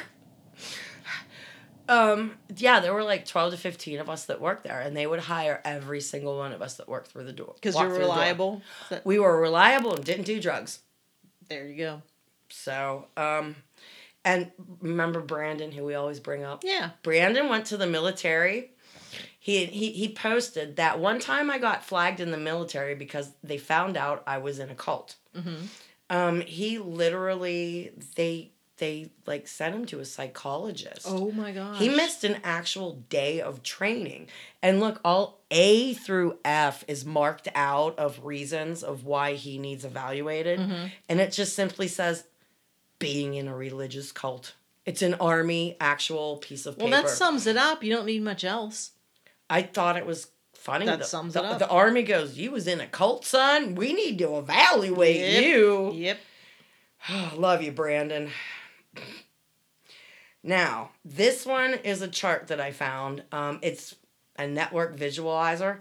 Um 1.89 2.33
yeah, 2.57 2.81
there 2.81 2.95
were 2.95 3.03
like 3.05 3.27
12 3.27 3.53
to 3.53 3.59
15 3.59 4.01
of 4.01 4.09
us 4.09 4.25
that 4.27 4.41
worked 4.41 4.65
there 4.65 4.81
and 4.81 4.97
they 4.97 5.07
would 5.07 5.21
hire 5.21 5.61
every 5.67 6.01
single 6.01 6.39
one 6.39 6.53
of 6.53 6.63
us 6.63 6.77
that 6.77 6.89
worked 6.89 7.09
through 7.09 7.25
the 7.25 7.33
door. 7.33 7.53
Because 7.57 7.75
walked 7.75 7.89
you're 7.89 7.97
through 7.97 8.05
the 8.07 8.09
door. 8.11 8.17
reliable. 8.17 8.63
That- 8.89 9.05
We 9.05 9.19
were 9.19 9.39
reliable 9.39 9.95
and 9.95 10.03
didn't 10.05 10.25
do 10.25 10.41
drugs. 10.41 10.81
there 11.51 11.67
you 11.67 11.77
go. 11.77 12.03
So, 12.49 13.07
um, 13.19 13.57
and 14.25 14.51
remember 14.81 15.21
Brandon, 15.21 15.73
who 15.73 15.85
we 15.85 15.95
always 15.95 16.21
bring 16.21 16.43
up? 16.45 16.63
Yeah. 16.65 16.91
Brandon 17.03 17.49
went 17.51 17.67
to 17.67 17.77
the 17.77 17.87
military. 17.87 18.71
He, 19.45 19.67
he 19.67 19.91
he 19.93 20.09
posted 20.09 20.77
that 20.77 20.99
one 20.99 21.19
time 21.19 21.51
I 21.51 21.59
got 21.59 21.85
flagged 21.85 22.19
in 22.19 22.31
the 22.31 22.39
military 22.39 22.95
because 22.95 23.33
they 23.43 23.59
found 23.59 23.95
out 23.95 24.23
I 24.27 24.39
was 24.39 24.59
in 24.59 24.71
a 24.71 24.75
cult. 24.75 25.17
Mm-hmm. 25.37 25.67
Um, 26.09 26.41
he 26.41 26.79
literally 26.79 27.93
they 28.17 28.53
they 28.79 29.11
like 29.27 29.47
sent 29.47 29.75
him 29.75 29.85
to 29.85 30.01
a 30.01 30.07
psychologist. 30.07 31.03
Oh 31.05 31.31
my 31.33 31.53
gosh. 31.53 31.77
He 31.79 31.91
missed 31.91 32.25
an 32.25 32.39
actual 32.43 32.95
day 33.11 33.43
of 33.43 33.63
training. 33.63 34.29
And 34.63 34.81
look, 34.81 34.99
all 35.05 35.41
A 35.51 35.93
through 35.93 36.39
F 36.43 36.83
is 36.89 37.05
marked 37.05 37.49
out 37.55 37.99
of 37.99 38.25
reasons 38.25 38.83
of 38.83 39.05
why 39.05 39.35
he 39.35 39.59
needs 39.59 39.85
evaluated. 39.85 40.59
Mhm. 40.59 40.91
And 41.07 41.21
it 41.21 41.33
just 41.33 41.55
simply 41.55 41.89
says 41.89 42.25
being 42.99 43.35
in 43.35 43.47
a 43.47 43.55
religious 43.55 44.11
cult. 44.11 44.55
It's 44.87 45.03
an 45.03 45.13
army 45.15 45.77
actual 45.81 46.39
piece 46.39 46.65
of 46.65 46.79
Well, 46.79 46.87
paper. 46.87 46.97
Well, 46.97 47.03
that 47.03 47.11
sums 47.11 47.47
it 47.47 47.59
up. 47.59 47.85
You 47.85 47.93
don't 47.93 48.07
need 48.07 48.23
much 48.23 48.43
else. 48.43 48.93
I 49.49 49.63
thought 49.63 49.97
it 49.97 50.07
was 50.07 50.29
funny. 50.55 50.87
That 50.87 51.01
the, 51.01 51.05
sums 51.05 51.35
the, 51.35 51.41
it 51.41 51.47
up. 51.47 51.59
The 51.59 51.69
army 51.69 52.03
goes, 52.03 52.39
You 52.39 52.51
was 52.51 52.67
in 52.67 52.81
a 52.81 52.87
cult, 52.87 53.25
son? 53.25 53.75
We 53.75 53.93
need 53.93 54.19
to 54.19 54.39
evaluate 54.39 55.17
Yep. 55.21 55.45
you. 55.45 55.93
Yep. 55.93 56.19
Love 57.37 57.63
you, 57.63 57.73
Brandon. 57.73 58.31
Now, 60.43 60.91
this 61.05 61.47
one 61.47 61.75
is 61.75 62.03
a 62.03 62.09
chart 62.09 62.49
that 62.49 62.61
I 62.61 62.71
found. 62.71 63.23
Um, 63.33 63.59
it's 63.63 63.95
a 64.37 64.47
network 64.47 64.97
visualizer. 64.97 65.81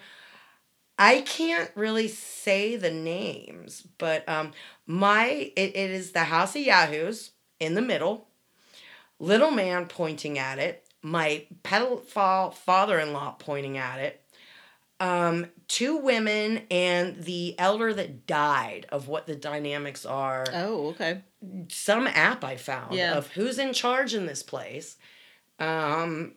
I 0.97 1.21
can't 1.21 1.71
really 1.75 2.07
say 2.07 2.75
the 2.75 2.91
names, 2.91 3.85
but 3.97 4.27
um, 4.29 4.51
my 4.85 5.51
it, 5.55 5.75
it 5.75 5.91
is 5.91 6.11
the 6.11 6.25
House 6.25 6.55
of 6.55 6.61
Yahoos 6.61 7.31
in 7.59 7.73
the 7.73 7.81
middle, 7.81 8.27
little 9.19 9.51
man 9.51 9.87
pointing 9.87 10.37
at 10.37 10.59
it, 10.59 10.82
my 11.03 11.45
pedophile 11.63 12.53
father-in-law 12.53 13.35
pointing 13.39 13.77
at 13.77 13.99
it, 13.99 14.21
um, 14.99 15.47
two 15.67 15.97
women 15.97 16.61
and 16.71 17.23
the 17.23 17.55
elder 17.59 17.93
that 17.93 18.25
died 18.25 18.85
of 18.89 19.07
what 19.09 19.27
the 19.27 19.35
dynamics 19.35 20.05
are 20.05 20.45
Oh, 20.53 20.87
okay. 20.89 21.21
some 21.69 22.07
app 22.07 22.43
I 22.43 22.55
found 22.55 22.93
Yeah. 22.95 23.15
of 23.17 23.27
who's 23.31 23.59
in 23.59 23.73
charge 23.73 24.13
in 24.13 24.25
this 24.25 24.41
place. 24.43 24.95
Um, 25.59 26.35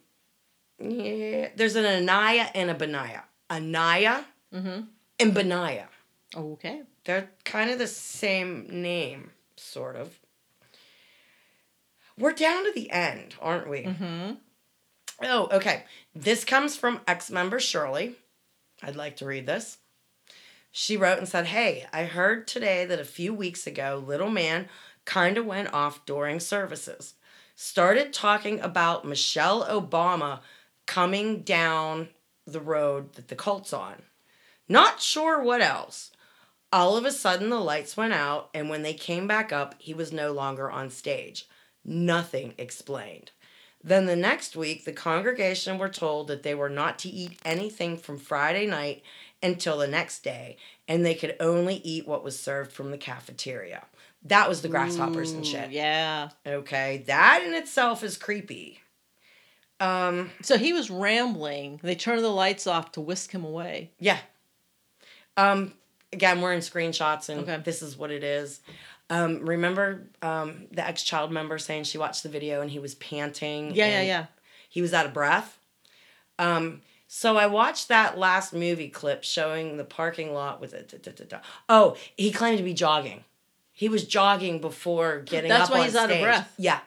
yeah, 0.80 1.48
there's 1.56 1.76
an 1.76 1.86
Anaya 1.86 2.50
and 2.54 2.70
a 2.70 2.74
Benaya. 2.74 3.22
Anaya 3.50 4.24
Mm-hmm. 4.52 4.80
and 5.20 5.34
Benaya. 5.34 5.86
Okay. 6.34 6.82
They're 7.04 7.30
kind 7.44 7.70
of 7.70 7.78
the 7.78 7.86
same 7.86 8.66
name, 8.82 9.30
sort 9.56 9.94
of. 9.96 10.18
We're 12.18 12.32
down 12.32 12.64
to 12.64 12.72
the 12.72 12.90
end, 12.90 13.34
aren't 13.40 13.68
we? 13.68 13.82
Mm-hmm. 13.84 14.32
Oh, 15.22 15.48
okay. 15.52 15.84
This 16.14 16.44
comes 16.44 16.76
from 16.76 17.00
ex 17.06 17.30
member 17.30 17.58
Shirley. 17.60 18.16
I'd 18.82 18.96
like 18.96 19.16
to 19.16 19.26
read 19.26 19.46
this. 19.46 19.78
She 20.70 20.96
wrote 20.96 21.18
and 21.18 21.28
said, 21.28 21.46
Hey, 21.46 21.86
I 21.92 22.04
heard 22.04 22.46
today 22.46 22.84
that 22.84 23.00
a 23.00 23.04
few 23.04 23.32
weeks 23.32 23.66
ago, 23.66 24.02
little 24.06 24.28
man 24.28 24.68
kind 25.06 25.38
of 25.38 25.46
went 25.46 25.72
off 25.72 26.04
during 26.04 26.38
services. 26.40 27.14
Started 27.54 28.12
talking 28.12 28.60
about 28.60 29.06
Michelle 29.06 29.64
Obama 29.64 30.40
coming 30.84 31.40
down 31.40 32.10
the 32.46 32.60
road 32.60 33.14
that 33.14 33.28
the 33.28 33.34
cult's 33.34 33.72
on. 33.72 34.02
Not 34.68 35.00
sure 35.00 35.42
what 35.42 35.62
else. 35.62 36.10
All 36.72 36.96
of 36.96 37.04
a 37.06 37.12
sudden, 37.12 37.48
the 37.48 37.60
lights 37.60 37.96
went 37.96 38.12
out, 38.12 38.50
and 38.52 38.68
when 38.68 38.82
they 38.82 38.92
came 38.92 39.26
back 39.26 39.52
up, 39.52 39.76
he 39.78 39.94
was 39.94 40.12
no 40.12 40.32
longer 40.32 40.70
on 40.70 40.90
stage. 40.90 41.48
Nothing 41.84 42.52
explained. 42.58 43.30
Then 43.86 44.06
the 44.06 44.16
next 44.16 44.56
week, 44.56 44.84
the 44.84 44.92
congregation 44.92 45.78
were 45.78 45.88
told 45.88 46.26
that 46.26 46.42
they 46.42 46.56
were 46.56 46.68
not 46.68 46.98
to 47.00 47.08
eat 47.08 47.38
anything 47.44 47.96
from 47.96 48.18
Friday 48.18 48.66
night 48.66 49.02
until 49.40 49.78
the 49.78 49.86
next 49.86 50.24
day, 50.24 50.56
and 50.88 51.06
they 51.06 51.14
could 51.14 51.36
only 51.38 51.76
eat 51.76 52.06
what 52.08 52.24
was 52.24 52.36
served 52.36 52.72
from 52.72 52.90
the 52.90 52.98
cafeteria. 52.98 53.84
That 54.24 54.48
was 54.48 54.60
the 54.62 54.68
grasshoppers 54.68 55.30
and 55.30 55.46
shit. 55.46 55.70
Yeah. 55.70 56.30
Okay, 56.44 57.04
that 57.06 57.44
in 57.46 57.54
itself 57.54 58.02
is 58.02 58.16
creepy. 58.18 58.80
Um, 59.78 60.32
So 60.42 60.58
he 60.58 60.72
was 60.72 60.90
rambling. 60.90 61.78
They 61.80 61.94
turned 61.94 62.24
the 62.24 62.28
lights 62.30 62.66
off 62.66 62.90
to 62.92 63.00
whisk 63.00 63.30
him 63.30 63.44
away. 63.44 63.92
yeah. 64.00 64.18
Um, 65.36 65.74
again, 66.12 66.40
we're 66.40 66.54
in 66.54 66.60
screenshots, 66.60 67.28
and 67.28 67.40
Okay. 67.42 67.58
this 67.62 67.82
is 67.82 67.96
what 67.96 68.10
it 68.10 68.24
is. 68.24 68.60
Um, 69.08 69.44
remember 69.46 70.08
um, 70.22 70.66
the 70.72 70.84
ex 70.86 71.02
child 71.02 71.30
member 71.30 71.58
saying 71.58 71.84
she 71.84 71.98
watched 71.98 72.22
the 72.22 72.28
video 72.28 72.60
and 72.60 72.70
he 72.70 72.78
was 72.78 72.94
panting? 72.96 73.74
Yeah, 73.74 73.86
yeah, 73.86 74.02
yeah. 74.02 74.26
he 74.68 74.82
was 74.82 74.92
out 74.92 75.06
of 75.06 75.14
breath. 75.14 75.58
Um, 76.38 76.82
so 77.08 77.36
I 77.36 77.46
watched 77.46 77.88
that 77.88 78.18
last 78.18 78.52
movie 78.52 78.88
clip 78.88 79.22
showing 79.24 79.76
the 79.76 79.84
parking 79.84 80.34
lot 80.34 80.60
with 80.60 80.74
it. 80.74 80.88
da- 80.88 80.98
da- 80.98 81.12
da- 81.12 81.24
da. 81.38 81.38
Oh, 81.68 81.96
he 82.16 82.32
claimed 82.32 82.58
to 82.58 82.64
be 82.64 82.74
jogging. 82.74 83.24
He 83.72 83.88
was 83.88 84.04
jogging 84.04 84.60
before 84.60 85.20
getting 85.20 85.48
That's 85.50 85.64
up 85.64 85.70
why 85.70 85.78
on 85.80 85.84
he's 85.84 85.96
out 85.96 86.10
of 86.10 86.20
breath. 86.20 86.52
Yeah. 86.58 86.80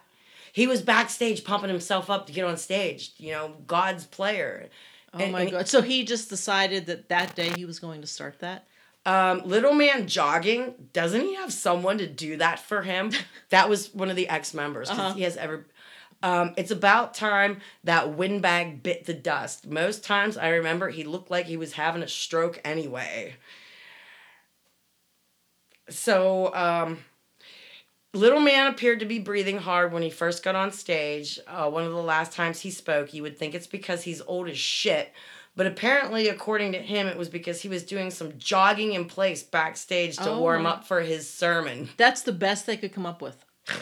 He 0.51 0.67
was 0.67 0.81
backstage 0.81 1.43
pumping 1.45 1.69
himself 1.69 2.09
up 2.09 2.27
to 2.27 2.33
get 2.33 2.43
on 2.45 2.57
stage, 2.57 3.11
you 3.17 3.31
know, 3.31 3.55
God's 3.65 4.05
player. 4.05 4.69
Oh 5.13 5.19
And- 5.19 5.31
my 5.31 5.41
and- 5.43 5.51
god. 5.51 5.67
So 5.69 5.81
he 5.81 6.03
just 6.03 6.29
decided 6.29 6.87
that 6.87 7.07
that 7.09 7.35
day 7.35 7.49
he 7.55 7.63
was 7.65 7.79
going 7.79 8.01
to 8.01 8.07
start 8.07 8.39
that. 8.39 8.67
Um, 9.09 9.41
little 9.43 9.73
man 9.73 10.07
jogging, 10.07 10.75
doesn't 10.93 11.21
he 11.21 11.33
have 11.33 11.51
someone 11.51 11.97
to 11.97 12.05
do 12.05 12.37
that 12.37 12.59
for 12.59 12.83
him? 12.83 13.11
that 13.49 13.67
was 13.67 13.91
one 13.93 14.11
of 14.11 14.15
the 14.15 14.29
ex 14.29 14.53
members 14.53 14.87
Uh-huh. 14.89 15.13
he 15.13 15.23
has 15.23 15.35
ever. 15.35 15.65
Um, 16.21 16.53
it's 16.57 16.69
about 16.69 17.15
time 17.15 17.61
that 17.85 18.13
windbag 18.15 18.83
bit 18.83 19.05
the 19.05 19.13
dust. 19.15 19.65
Most 19.65 20.03
times 20.03 20.37
I 20.37 20.49
remember 20.49 20.89
he 20.89 21.03
looked 21.03 21.31
like 21.31 21.47
he 21.47 21.57
was 21.57 21.73
having 21.73 22.03
a 22.03 22.07
stroke 22.07 22.61
anyway. 22.63 23.33
So, 25.89 26.53
um, 26.53 26.99
little 28.13 28.41
man 28.41 28.67
appeared 28.67 28.99
to 28.99 29.05
be 29.05 29.17
breathing 29.17 29.57
hard 29.57 29.91
when 29.91 30.03
he 30.03 30.09
first 30.11 30.43
got 30.43 30.55
on 30.55 30.71
stage. 30.71 31.39
Uh, 31.47 31.69
one 31.71 31.83
of 31.83 31.91
the 31.93 32.03
last 32.03 32.33
times 32.33 32.59
he 32.59 32.69
spoke, 32.69 33.13
you 33.13 33.23
would 33.23 33.37
think 33.39 33.55
it's 33.55 33.65
because 33.65 34.03
he's 34.03 34.21
old 34.21 34.49
as 34.49 34.57
shit. 34.59 35.11
But 35.59 35.67
apparently, 35.67 36.29
according 36.29 36.71
to 36.71 36.77
him, 36.77 37.05
it 37.07 37.17
was 37.17 37.27
because 37.27 37.59
he 37.61 37.67
was 37.67 37.83
doing 37.83 38.11
some 38.11 38.37
jogging 38.37 38.93
in 38.93 39.03
place 39.03 39.43
backstage 39.43 40.15
to 40.15 40.29
Oh. 40.29 40.39
warm 40.39 40.65
up 40.65 40.87
for 40.87 41.01
his 41.01 41.29
sermon. 41.29 41.89
That's 41.97 42.21
the 42.21 42.31
best 42.31 42.65
they 42.65 42.77
could 42.77 42.93
come 42.93 43.05
up 43.05 43.21
with. 43.21 43.43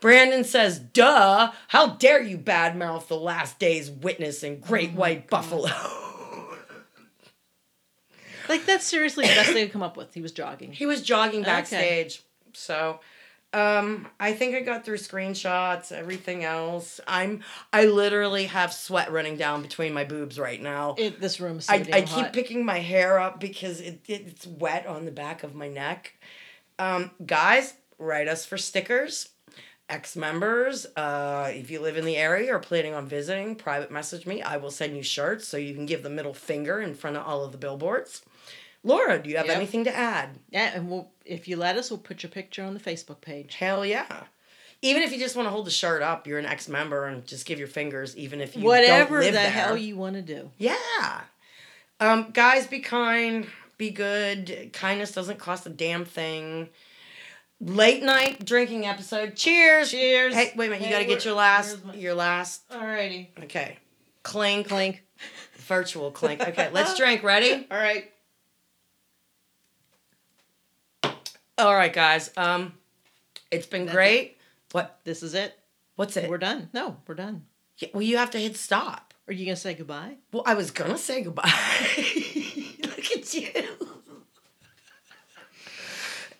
Brandon 0.00 0.44
says, 0.44 0.78
duh, 0.78 1.52
how 1.68 1.86
dare 1.94 2.20
you 2.22 2.36
badmouth 2.36 3.06
the 3.08 3.16
last 3.16 3.58
day's 3.58 3.90
witness 3.90 4.42
in 4.42 4.60
Great 4.60 4.90
oh 4.92 4.98
White 4.98 5.30
Buffalo? 5.30 5.70
Like 8.46 8.66
that's 8.66 8.84
seriously 8.86 9.26
the 9.26 9.32
best 9.36 9.54
they 9.54 9.64
could 9.64 9.72
come 9.72 9.82
up 9.82 9.96
with. 9.96 10.12
He 10.12 10.20
was 10.20 10.32
jogging. 10.32 10.72
he 10.72 10.84
was 10.84 11.00
jogging 11.00 11.40
Okay. 11.40 11.50
backstage. 11.50 12.22
So, 12.52 13.00
um, 13.52 14.06
I 14.20 14.32
think 14.32 14.54
I 14.54 14.60
got 14.60 14.84
through 14.84 14.98
screenshots, 14.98 15.90
everything 15.90 16.44
else. 16.44 17.00
I'm, 17.06 17.42
I 17.72 17.86
literally 17.86 18.46
have 18.46 18.72
sweat 18.72 19.10
running 19.10 19.36
down 19.36 19.62
between 19.62 19.94
my 19.94 20.04
boobs 20.04 20.38
right 20.38 20.60
now. 20.60 20.94
It, 20.98 21.20
this 21.20 21.40
room 21.40 21.58
is 21.58 21.64
so 21.64 21.72
I, 21.72 21.86
I 21.92 22.02
keep 22.02 22.32
picking 22.32 22.64
my 22.64 22.78
hair 22.78 23.18
up 23.18 23.40
because 23.40 23.80
it, 23.80 24.00
it, 24.06 24.24
it's 24.26 24.46
wet 24.46 24.86
on 24.86 25.06
the 25.06 25.10
back 25.10 25.44
of 25.44 25.54
my 25.54 25.68
neck. 25.68 26.14
Um, 26.78 27.10
guys, 27.24 27.74
write 27.98 28.28
us 28.28 28.44
for 28.44 28.58
stickers. 28.58 29.30
Ex 29.90 30.16
members, 30.16 30.84
uh, 30.96 31.50
if 31.50 31.70
you 31.70 31.80
live 31.80 31.96
in 31.96 32.04
the 32.04 32.18
area 32.18 32.54
or 32.54 32.58
planning 32.58 32.92
on 32.92 33.06
visiting, 33.06 33.54
private 33.56 33.90
message 33.90 34.26
me. 34.26 34.42
I 34.42 34.58
will 34.58 34.70
send 34.70 34.94
you 34.94 35.02
shirts 35.02 35.48
so 35.48 35.56
you 35.56 35.72
can 35.74 35.86
give 35.86 36.02
the 36.02 36.10
middle 36.10 36.34
finger 36.34 36.82
in 36.82 36.94
front 36.94 37.16
of 37.16 37.26
all 37.26 37.42
of 37.42 37.52
the 37.52 37.58
billboards. 37.58 38.20
Laura, 38.84 39.18
do 39.18 39.30
you 39.30 39.38
have 39.38 39.46
Yep. 39.46 39.56
anything 39.56 39.84
to 39.84 39.96
add? 39.96 40.38
Yeah, 40.50 40.72
and 40.74 40.90
we'll 40.90 41.10
if 41.28 41.46
you 41.48 41.56
let 41.56 41.76
us, 41.76 41.90
we'll 41.90 41.98
put 41.98 42.22
your 42.22 42.30
picture 42.30 42.64
on 42.64 42.74
the 42.74 42.80
Facebook 42.80 43.20
page. 43.20 43.54
Hell 43.56 43.84
yeah. 43.86 44.24
Even 44.80 45.02
if 45.02 45.12
you 45.12 45.18
just 45.18 45.34
want 45.36 45.46
to 45.46 45.50
hold 45.50 45.66
the 45.66 45.70
shirt 45.72 46.02
up, 46.02 46.26
you're 46.26 46.38
an 46.38 46.46
ex 46.46 46.68
member 46.68 47.06
and 47.06 47.26
just 47.26 47.46
give 47.46 47.58
your 47.58 47.68
fingers, 47.68 48.16
even 48.16 48.40
if 48.40 48.56
you 48.56 48.64
Whatever 48.64 49.16
don't 49.16 49.24
live 49.24 49.34
the 49.34 49.40
there. 49.40 49.50
hell 49.50 49.76
you 49.76 49.96
want 49.96 50.14
to 50.14 50.22
do. 50.22 50.50
Yeah. 50.56 51.20
Um, 52.00 52.30
guys, 52.32 52.66
be 52.68 52.78
kind, 52.78 53.46
be 53.76 53.90
good. 53.90 54.70
Kindness 54.72 55.10
doesn't 55.12 55.38
cost 55.40 55.66
a 55.66 55.70
damn 55.70 56.04
thing. 56.04 56.68
Late 57.60 58.04
night 58.04 58.44
drinking 58.44 58.86
episode. 58.86 59.34
Cheers. 59.34 59.90
Cheers. 59.90 60.32
Hey, 60.32 60.52
wait 60.54 60.68
a 60.68 60.70
minute. 60.70 60.84
You 60.86 60.92
got 60.92 61.00
to 61.00 61.04
get 61.06 61.24
your 61.24 61.34
last. 61.34 61.84
my- 61.84 61.94
Your 61.94 62.14
last. 62.14 62.68
Alrighty. 62.70 63.28
Okay. 63.44 63.78
Clink. 64.22 64.68
Clink. 64.68 65.02
Virtual 65.56 66.12
clink. 66.12 66.40
Okay, 66.40 66.70
let's 66.72 66.96
drink. 66.96 67.24
Ready? 67.24 67.66
All 67.70 67.76
right. 67.76 68.10
All 71.58 71.74
right, 71.74 71.92
guys. 71.92 72.30
Um, 72.36 72.72
it's 73.50 73.66
been 73.66 73.86
That's 73.86 73.94
great. 73.96 74.38
What? 74.72 75.00
This 75.04 75.22
is 75.22 75.34
it. 75.34 75.58
What's 75.96 76.16
it? 76.16 76.30
We're 76.30 76.38
done. 76.38 76.68
No, 76.72 76.96
we're 77.06 77.14
done. 77.16 77.44
Yeah, 77.78 77.88
well, 77.92 78.02
you 78.02 78.16
have 78.18 78.30
to 78.32 78.38
hit 78.38 78.56
stop. 78.56 79.14
Are 79.26 79.32
you 79.32 79.44
gonna 79.44 79.56
say 79.56 79.74
goodbye? 79.74 80.16
Well, 80.32 80.42
I 80.46 80.54
was 80.54 80.70
gonna 80.70 80.96
say 80.98 81.22
goodbye. 81.22 81.42
Look 82.82 83.12
at 83.12 83.34
you. 83.34 83.50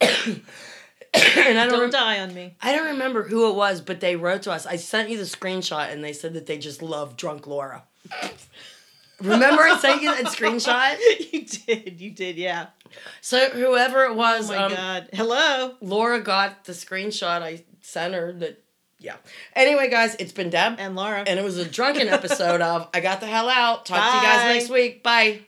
and 0.00 1.58
I 1.58 1.64
don't, 1.64 1.70
Don't 1.70 1.80
rem- 1.80 1.90
die 1.90 2.20
on 2.20 2.32
me. 2.34 2.54
I 2.62 2.74
don't 2.74 2.88
remember 2.92 3.24
who 3.24 3.50
it 3.50 3.56
was, 3.56 3.80
but 3.80 4.00
they 4.00 4.16
wrote 4.16 4.42
to 4.42 4.52
us. 4.52 4.66
I 4.66 4.76
sent 4.76 5.10
you 5.10 5.18
the 5.18 5.24
screenshot, 5.24 5.92
and 5.92 6.02
they 6.02 6.12
said 6.12 6.34
that 6.34 6.46
they 6.46 6.58
just 6.58 6.80
love 6.82 7.16
drunk 7.16 7.46
Laura. 7.46 7.82
remember 9.20 9.62
I 9.62 9.78
sent 9.78 10.02
you 10.02 10.14
that 10.14 10.26
screenshot? 10.32 10.98
you 11.32 11.44
did. 11.44 12.00
You 12.00 12.10
did. 12.10 12.36
Yeah. 12.36 12.66
So 13.20 13.50
whoever 13.50 14.04
it 14.04 14.14
was, 14.14 14.50
Oh 14.50 14.54
my 14.54 14.64
um, 14.64 14.72
god. 14.74 15.08
Hello. 15.12 15.74
Laura 15.80 16.20
got 16.20 16.64
the 16.64 16.72
screenshot 16.72 17.42
I 17.42 17.64
sent 17.82 18.14
her. 18.14 18.32
That 18.32 18.62
yeah. 18.98 19.16
Anyway, 19.54 19.88
guys, 19.90 20.16
it's 20.18 20.32
been 20.32 20.50
Deb, 20.50 20.76
And 20.78 20.96
Laura. 20.96 21.22
and 21.26 21.38
it 21.38 21.44
was 21.44 21.56
a 21.56 21.64
drunken 21.64 22.08
episode 22.08 22.60
of 22.60 22.88
I 22.92 23.00
got 23.00 23.20
the 23.20 23.26
hell 23.26 23.48
out. 23.48 23.86
Talk 23.86 23.98
to 23.98 24.16
you 24.16 24.22
guys 24.22 24.56
next 24.56 24.70
week. 24.70 25.02
Bye. 25.02 25.40